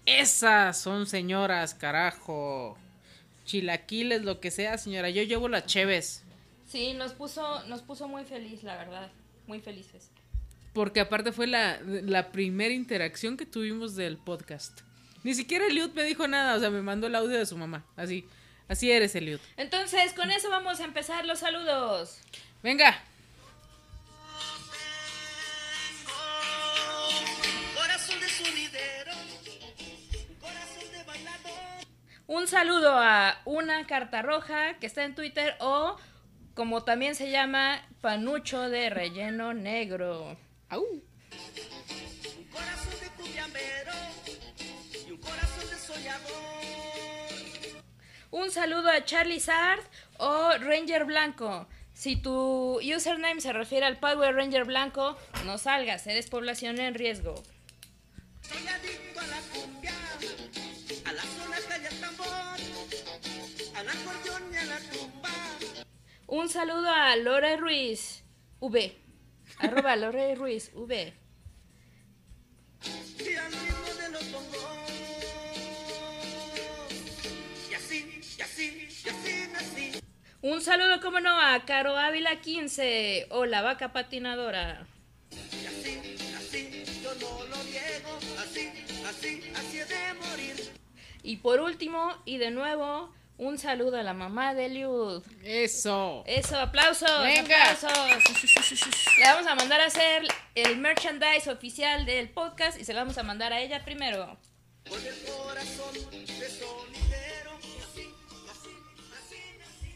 Esas 0.05 0.79
son 0.79 1.07
señoras, 1.07 1.73
carajo. 1.73 2.77
Chilaquiles, 3.47 4.23
lo 4.23 4.39
que 4.39 4.51
sea, 4.51 4.77
señora. 4.77 5.09
Yo 5.09 5.23
llevo 5.23 5.47
las 5.47 5.65
cheves. 5.65 6.23
Sí, 6.67 6.93
nos 6.93 7.13
puso, 7.13 7.63
nos 7.67 7.81
puso 7.81 8.07
muy 8.07 8.25
feliz, 8.25 8.61
la 8.61 8.75
verdad. 8.77 9.09
Muy 9.47 9.61
felices. 9.61 10.11
Porque 10.73 10.99
aparte 10.99 11.31
fue 11.31 11.47
la, 11.47 11.79
la 11.81 12.31
primera 12.31 12.73
interacción 12.73 13.37
que 13.37 13.45
tuvimos 13.45 13.95
del 13.95 14.17
podcast. 14.17 14.81
Ni 15.23 15.33
siquiera 15.33 15.65
Eliud 15.65 15.91
me 15.93 16.03
dijo 16.03 16.27
nada, 16.27 16.55
o 16.55 16.59
sea, 16.59 16.69
me 16.69 16.81
mandó 16.81 17.07
el 17.07 17.15
audio 17.15 17.37
de 17.37 17.45
su 17.45 17.57
mamá. 17.57 17.85
Así, 17.95 18.25
así 18.67 18.91
eres, 18.91 19.15
Eliud. 19.15 19.39
Entonces, 19.55 20.13
con 20.13 20.29
eso 20.29 20.49
vamos 20.49 20.79
a 20.81 20.85
empezar 20.85 21.25
los 21.25 21.39
saludos. 21.39 22.19
Venga. 22.61 23.01
Un 32.27 32.45
saludo 32.45 32.91
a 32.91 33.41
una 33.45 33.87
carta 33.87 34.21
roja 34.21 34.77
que 34.79 34.85
está 34.85 35.05
en 35.05 35.15
Twitter 35.15 35.55
o 35.61 35.95
como 36.55 36.83
también 36.83 37.15
se 37.15 37.31
llama 37.31 37.81
panucho 38.01 38.69
de 38.69 38.89
relleno 38.89 39.53
negro. 39.53 40.37
Au. 40.67 40.83
Un 40.83 41.03
corazón 42.51 42.93
de 42.99 43.07
cumbiambero 43.15 43.93
y 45.07 45.11
un 45.11 45.17
corazón 45.19 45.69
de 45.69 45.77
soñador. 45.77 46.27
Un 48.31 48.51
saludo 48.51 48.89
a 48.89 49.05
Charlie 49.05 49.39
Sard 49.39 49.79
o 50.17 50.51
Ranger 50.59 51.05
Blanco. 51.05 51.65
Si 51.93 52.17
tu 52.17 52.81
username 52.81 53.39
se 53.39 53.53
refiere 53.53 53.85
al 53.85 53.99
Power 53.99 54.35
Ranger 54.35 54.65
Blanco, 54.65 55.17
no 55.45 55.57
salgas, 55.57 56.05
eres 56.07 56.29
población 56.29 56.77
en 56.81 56.93
riesgo. 56.93 57.35
Soy 58.41 58.67
adicto 58.67 59.19
a 59.21 59.27
la 59.27 59.39
cumbia, 59.53 59.93
Un 66.29 66.49
saludo 66.49 66.89
a 66.89 67.15
Lore 67.15 67.55
Ruiz, 67.55 68.21
V. 68.59 68.93
Arroba 69.59 69.95
Lore 69.95 70.35
Ruiz, 70.35 70.71
V. 70.73 71.13
Un 80.41 80.61
saludo, 80.61 80.99
como 80.99 81.21
no, 81.21 81.39
a 81.39 81.63
Caro 81.63 81.95
Ávila 81.95 82.41
15 82.41 83.27
o 83.29 83.45
la 83.45 83.61
vaca 83.61 83.93
patinadora. 83.93 84.85
Y 85.31 85.65
así, 85.65 86.17
así, 86.37 86.83
yo 87.01 87.15
no 87.15 87.45
lo 87.45 87.63
niego. 87.63 88.19
Así, 88.39 88.69
así, 89.07 89.49
así 89.55 89.79
he 89.79 89.85
de 89.85 90.13
morir. 90.29 90.71
Y 91.23 91.37
por 91.37 91.61
último, 91.61 92.21
y 92.25 92.37
de 92.37 92.51
nuevo, 92.51 93.13
un 93.37 93.57
saludo 93.57 93.97
a 93.97 94.03
la 94.03 94.13
mamá 94.13 94.53
de 94.53 94.69
Liud. 94.69 95.23
Eso. 95.43 96.23
Eso, 96.25 96.57
aplausos, 96.59 97.09
Venga. 97.21 97.71
aplausos. 97.71 97.91
Le 99.17 99.23
vamos 99.25 99.47
a 99.47 99.55
mandar 99.55 99.79
a 99.81 99.85
hacer 99.85 100.27
el 100.55 100.77
merchandise 100.77 101.49
oficial 101.49 102.05
del 102.05 102.29
podcast 102.29 102.79
y 102.79 102.83
se 102.85 102.93
lo 102.93 102.99
vamos 102.99 103.17
a 103.17 103.23
mandar 103.23 103.53
a 103.53 103.59
ella 103.61 103.83
primero. 103.85 104.37
Con 104.89 104.99
el 105.05 105.15
corazón 105.23 105.93
de 105.93 106.49
sonidero. 106.49 107.51
Y 107.61 107.81
así, 107.81 108.01
y 108.01 108.49
así, 108.49 108.69
así, 109.19 109.35
así. 109.61 109.95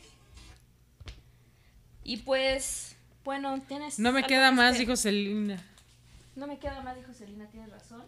Y 2.04 2.18
pues, 2.18 2.96
bueno, 3.24 3.62
tienes. 3.68 4.00
No 4.00 4.12
me 4.12 4.24
queda 4.24 4.52
más, 4.52 4.74
que- 4.74 4.80
dijo 4.80 4.96
Celina. 4.96 5.64
No 6.36 6.48
me 6.48 6.60
queda 6.60 6.82
más, 6.82 6.96
dijo 6.96 7.14
Selina, 7.14 7.46
tienes 7.50 7.70
razón. 7.70 8.04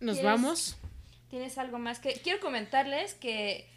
¿Nos 0.00 0.16
¿Quieres? 0.18 0.24
vamos? 0.32 0.76
¿Tienes 1.30 1.58
algo 1.58 1.78
más 1.78 1.98
que.? 1.98 2.14
Quiero 2.14 2.40
comentarles 2.40 3.14
que, 3.14 3.68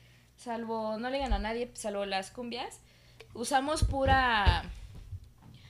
salvo. 0.42 0.98
No 0.98 1.10
le 1.10 1.18
digan 1.18 1.34
a 1.34 1.40
nadie, 1.40 1.70
salvo 1.74 2.06
las 2.06 2.32
cumbias, 2.32 2.80
usamos 3.34 3.84
pura. 3.84 4.64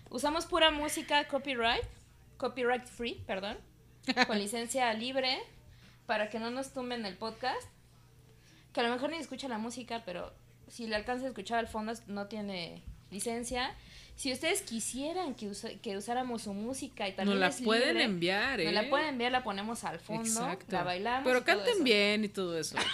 Usamos 0.10 0.46
pura 0.46 0.72
música 0.72 1.28
copyright. 1.28 1.84
Copyright 2.38 2.86
free, 2.86 3.16
perdón. 3.28 3.58
Con 4.28 4.38
licencia 4.40 4.94
libre. 4.94 5.38
Para 6.06 6.30
que 6.30 6.40
no 6.40 6.52
nos 6.52 6.74
tumben 6.74 7.06
el 7.06 7.16
podcast. 7.16 7.68
Que 8.74 8.80
a 8.82 8.84
lo 8.84 8.90
mejor 8.90 9.10
ni 9.12 9.18
escucha 9.18 9.48
la 9.48 9.58
música, 9.58 10.02
pero 10.06 10.34
si 10.68 10.88
le 10.88 10.96
alcanza 10.96 11.26
a 11.26 11.30
escuchar 11.30 11.60
al 11.60 11.68
fondo, 11.68 11.94
no 12.08 12.28
tiene 12.28 12.82
licencia. 13.10 13.74
Si 14.16 14.32
ustedes 14.32 14.62
quisieran 14.62 15.36
que, 15.36 15.48
usa- 15.48 15.78
que 15.82 15.98
usáramos 15.98 16.44
su 16.44 16.54
música 16.54 17.08
y 17.08 17.14
también 17.14 17.40
Nos 17.40 17.50
la 17.50 17.56
es 17.56 17.62
pueden 17.62 17.90
libre, 17.90 18.04
enviar, 18.04 18.60
¿eh? 18.62 18.66
Nos 18.66 18.74
la 18.74 18.90
pueden 18.90 19.08
enviar, 19.10 19.32
la 19.32 19.44
ponemos 19.44 19.84
al 19.84 20.00
fondo, 20.00 20.24
Exacto. 20.24 20.66
la 20.70 20.84
bailamos. 20.84 21.24
Pero 21.26 21.44
canten 21.44 21.84
bien 21.84 22.24
y 22.26 22.30
todo 22.30 22.58
eso. 22.58 22.76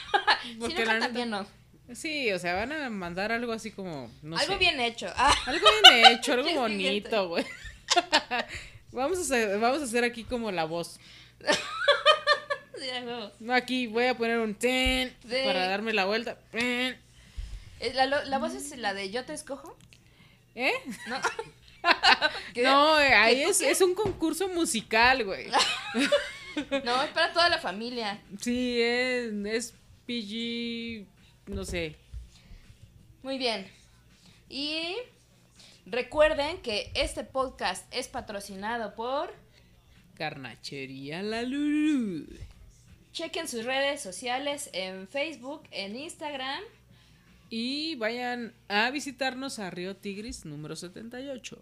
Si 0.43 0.55
no 0.73 0.83
cantan 0.85 1.13
bien, 1.13 1.29
no. 1.29 1.45
Sí, 1.93 2.31
o 2.33 2.39
sea, 2.39 2.53
van 2.55 2.71
a 2.73 2.89
mandar 2.89 3.31
algo 3.31 3.53
así 3.53 3.71
como. 3.71 4.11
No 4.21 4.37
Algo 4.37 4.53
sé. 4.53 4.59
bien 4.59 4.79
hecho. 4.79 5.07
Ah, 5.15 5.33
Algo 5.45 5.65
bien 5.89 6.05
hecho, 6.07 6.33
algo 6.33 6.51
bonito, 6.55 7.29
güey. 7.29 7.45
vamos, 8.91 9.17
a 9.17 9.21
hacer, 9.21 9.57
vamos 9.59 9.81
a 9.81 9.85
hacer 9.85 10.03
aquí 10.03 10.23
como 10.25 10.51
la 10.51 10.65
voz. 10.65 10.99
No, 13.39 13.53
aquí 13.53 13.87
voy 13.87 14.05
a 14.05 14.17
poner 14.17 14.39
un 14.39 14.53
ten 14.55 15.15
Sí. 15.27 15.35
para 15.45 15.67
darme 15.67 15.93
la 15.93 16.05
vuelta. 16.05 16.37
Eh, 16.53 16.95
La, 17.93 18.05
lo- 18.05 18.23
la 18.25 18.37
voz 18.37 18.53
es 18.53 18.75
la 18.77 18.93
de 18.93 19.09
Yo 19.11 19.23
te 19.25 19.33
escojo, 19.33 19.77
¿Eh? 20.55 20.73
¿no? 21.07 21.19
No, 22.63 22.93
ahí 22.95 23.43
es, 23.43 23.61
es 23.61 23.81
un 23.81 23.93
concurso 23.95 24.47
musical, 24.49 25.23
güey. 25.23 25.47
No, 26.83 27.03
es 27.03 27.09
para 27.11 27.31
toda 27.33 27.49
la 27.49 27.59
familia. 27.59 28.19
Sí, 28.41 28.81
es, 28.81 29.31
es 29.45 29.73
PG, 30.05 31.05
no 31.47 31.65
sé. 31.65 31.95
Muy 33.23 33.37
bien. 33.37 33.67
Y 34.49 34.95
recuerden 35.85 36.61
que 36.61 36.91
este 36.93 37.23
podcast 37.23 37.91
es 37.93 38.07
patrocinado 38.07 38.95
por. 38.95 39.33
Carnachería 40.15 41.21
La 41.21 41.43
Lulu. 41.43 42.27
Chequen 43.11 43.47
sus 43.47 43.65
redes 43.65 44.01
sociales 44.01 44.69
en 44.73 45.07
Facebook, 45.07 45.63
en 45.71 45.95
Instagram. 45.95 46.61
Y 47.49 47.95
vayan 47.95 48.53
a 48.67 48.89
visitarnos 48.91 49.59
a 49.59 49.69
Río 49.69 49.95
Tigris 49.95 50.45
número 50.45 50.75
78. 50.75 51.57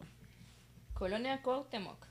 Colonia 0.94 1.42
Cuauhtémoc. 1.42 2.06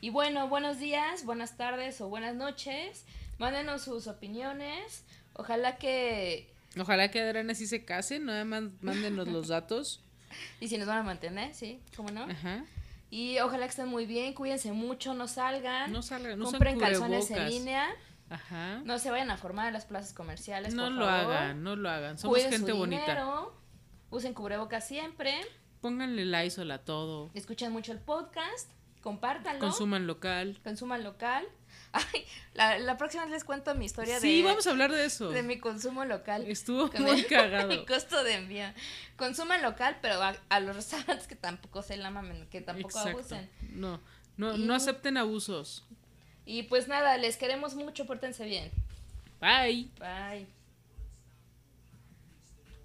Y 0.00 0.10
bueno, 0.10 0.48
buenos 0.48 0.78
días, 0.78 1.24
buenas 1.24 1.56
tardes 1.56 2.00
o 2.00 2.08
buenas 2.08 2.36
noches. 2.36 3.04
Mándenos 3.38 3.82
sus 3.82 4.06
opiniones. 4.06 5.04
Ojalá 5.32 5.78
que 5.78 6.48
Ojalá 6.78 7.10
que 7.10 7.20
Adriana 7.20 7.54
sí 7.54 7.66
se 7.66 7.84
case, 7.84 8.18
nada 8.18 8.44
más 8.44 8.64
mándenos 8.80 9.28
los 9.28 9.48
datos. 9.48 10.02
Y 10.60 10.68
si 10.68 10.76
nos 10.76 10.86
van 10.88 10.98
a 10.98 11.02
mantener, 11.02 11.54
sí, 11.54 11.80
¿cómo 11.96 12.10
no? 12.10 12.24
Ajá. 12.24 12.64
Y 13.10 13.38
ojalá 13.38 13.64
que 13.64 13.70
estén 13.70 13.88
muy 13.88 14.04
bien, 14.06 14.34
cuídense 14.34 14.72
mucho, 14.72 15.14
no 15.14 15.28
salgan. 15.28 15.92
No 15.92 16.02
salgan, 16.02 16.38
no 16.38 16.46
compren 16.46 16.78
calzones 16.78 17.30
en 17.30 17.48
línea. 17.48 17.88
Ajá. 18.28 18.80
No 18.84 18.98
se 18.98 19.10
vayan 19.10 19.30
a 19.30 19.36
formar 19.38 19.68
en 19.68 19.72
las 19.72 19.86
plazas 19.86 20.12
comerciales, 20.12 20.74
No 20.74 20.82
por 20.84 20.92
lo 20.92 21.06
favor. 21.06 21.34
hagan, 21.36 21.62
no 21.62 21.76
lo 21.76 21.88
hagan. 21.88 22.18
Somos 22.18 22.34
Cuiden 22.36 22.50
gente 22.52 22.72
su 22.72 22.76
bonita. 22.76 23.02
dinero, 23.02 23.54
Usen 24.10 24.34
cubrebocas 24.34 24.86
siempre. 24.86 25.34
Pónganle 25.80 26.24
Lysol 26.26 26.70
a 26.72 26.78
todo. 26.84 27.30
Escuchen 27.32 27.72
mucho 27.72 27.92
el 27.92 28.00
podcast. 28.00 28.68
Compártanlo. 29.00 29.60
Consuman 29.60 30.06
local. 30.08 30.58
Consuman 30.64 31.04
local. 31.04 31.46
Ay, 32.12 32.24
la, 32.54 32.78
la 32.78 32.96
próxima 32.96 33.24
vez 33.24 33.32
les 33.32 33.44
cuento 33.44 33.74
mi 33.74 33.84
historia 33.86 34.20
Sí, 34.20 34.38
de, 34.42 34.48
vamos 34.48 34.66
a 34.66 34.70
hablar 34.70 34.90
de 34.92 35.04
eso. 35.04 35.30
de 35.30 35.42
mi 35.42 35.58
consumo 35.58 36.04
local. 36.04 36.44
Estuvo 36.46 36.90
Con 36.90 37.02
muy 37.02 37.20
el- 37.20 37.26
cagado. 37.28 37.68
mi 37.68 37.84
costo 37.86 38.22
de 38.24 38.34
envío. 38.34 38.66
Consuman 39.16 39.62
local, 39.62 39.98
pero 40.02 40.22
a, 40.22 40.34
a 40.48 40.60
los 40.60 40.76
restaurantes 40.76 41.26
que 41.26 41.36
tampoco 41.36 41.82
se 41.82 41.96
la 41.96 42.10
mamen, 42.10 42.46
que 42.48 42.60
tampoco 42.60 42.98
Exacto. 42.98 43.18
abusen. 43.18 43.50
No, 43.72 44.00
no, 44.36 44.56
Y- 44.56 44.62
no 44.64 44.74
acepten 44.74 45.16
abusos. 45.16 45.84
Y 46.44 46.64
pues 46.64 46.86
nada, 46.88 47.16
les 47.18 47.36
queremos 47.36 47.74
mucho, 47.74 48.06
pórtense 48.06 48.44
bien. 48.44 48.70
Bye. 49.40 49.88
Bye. 49.98 50.46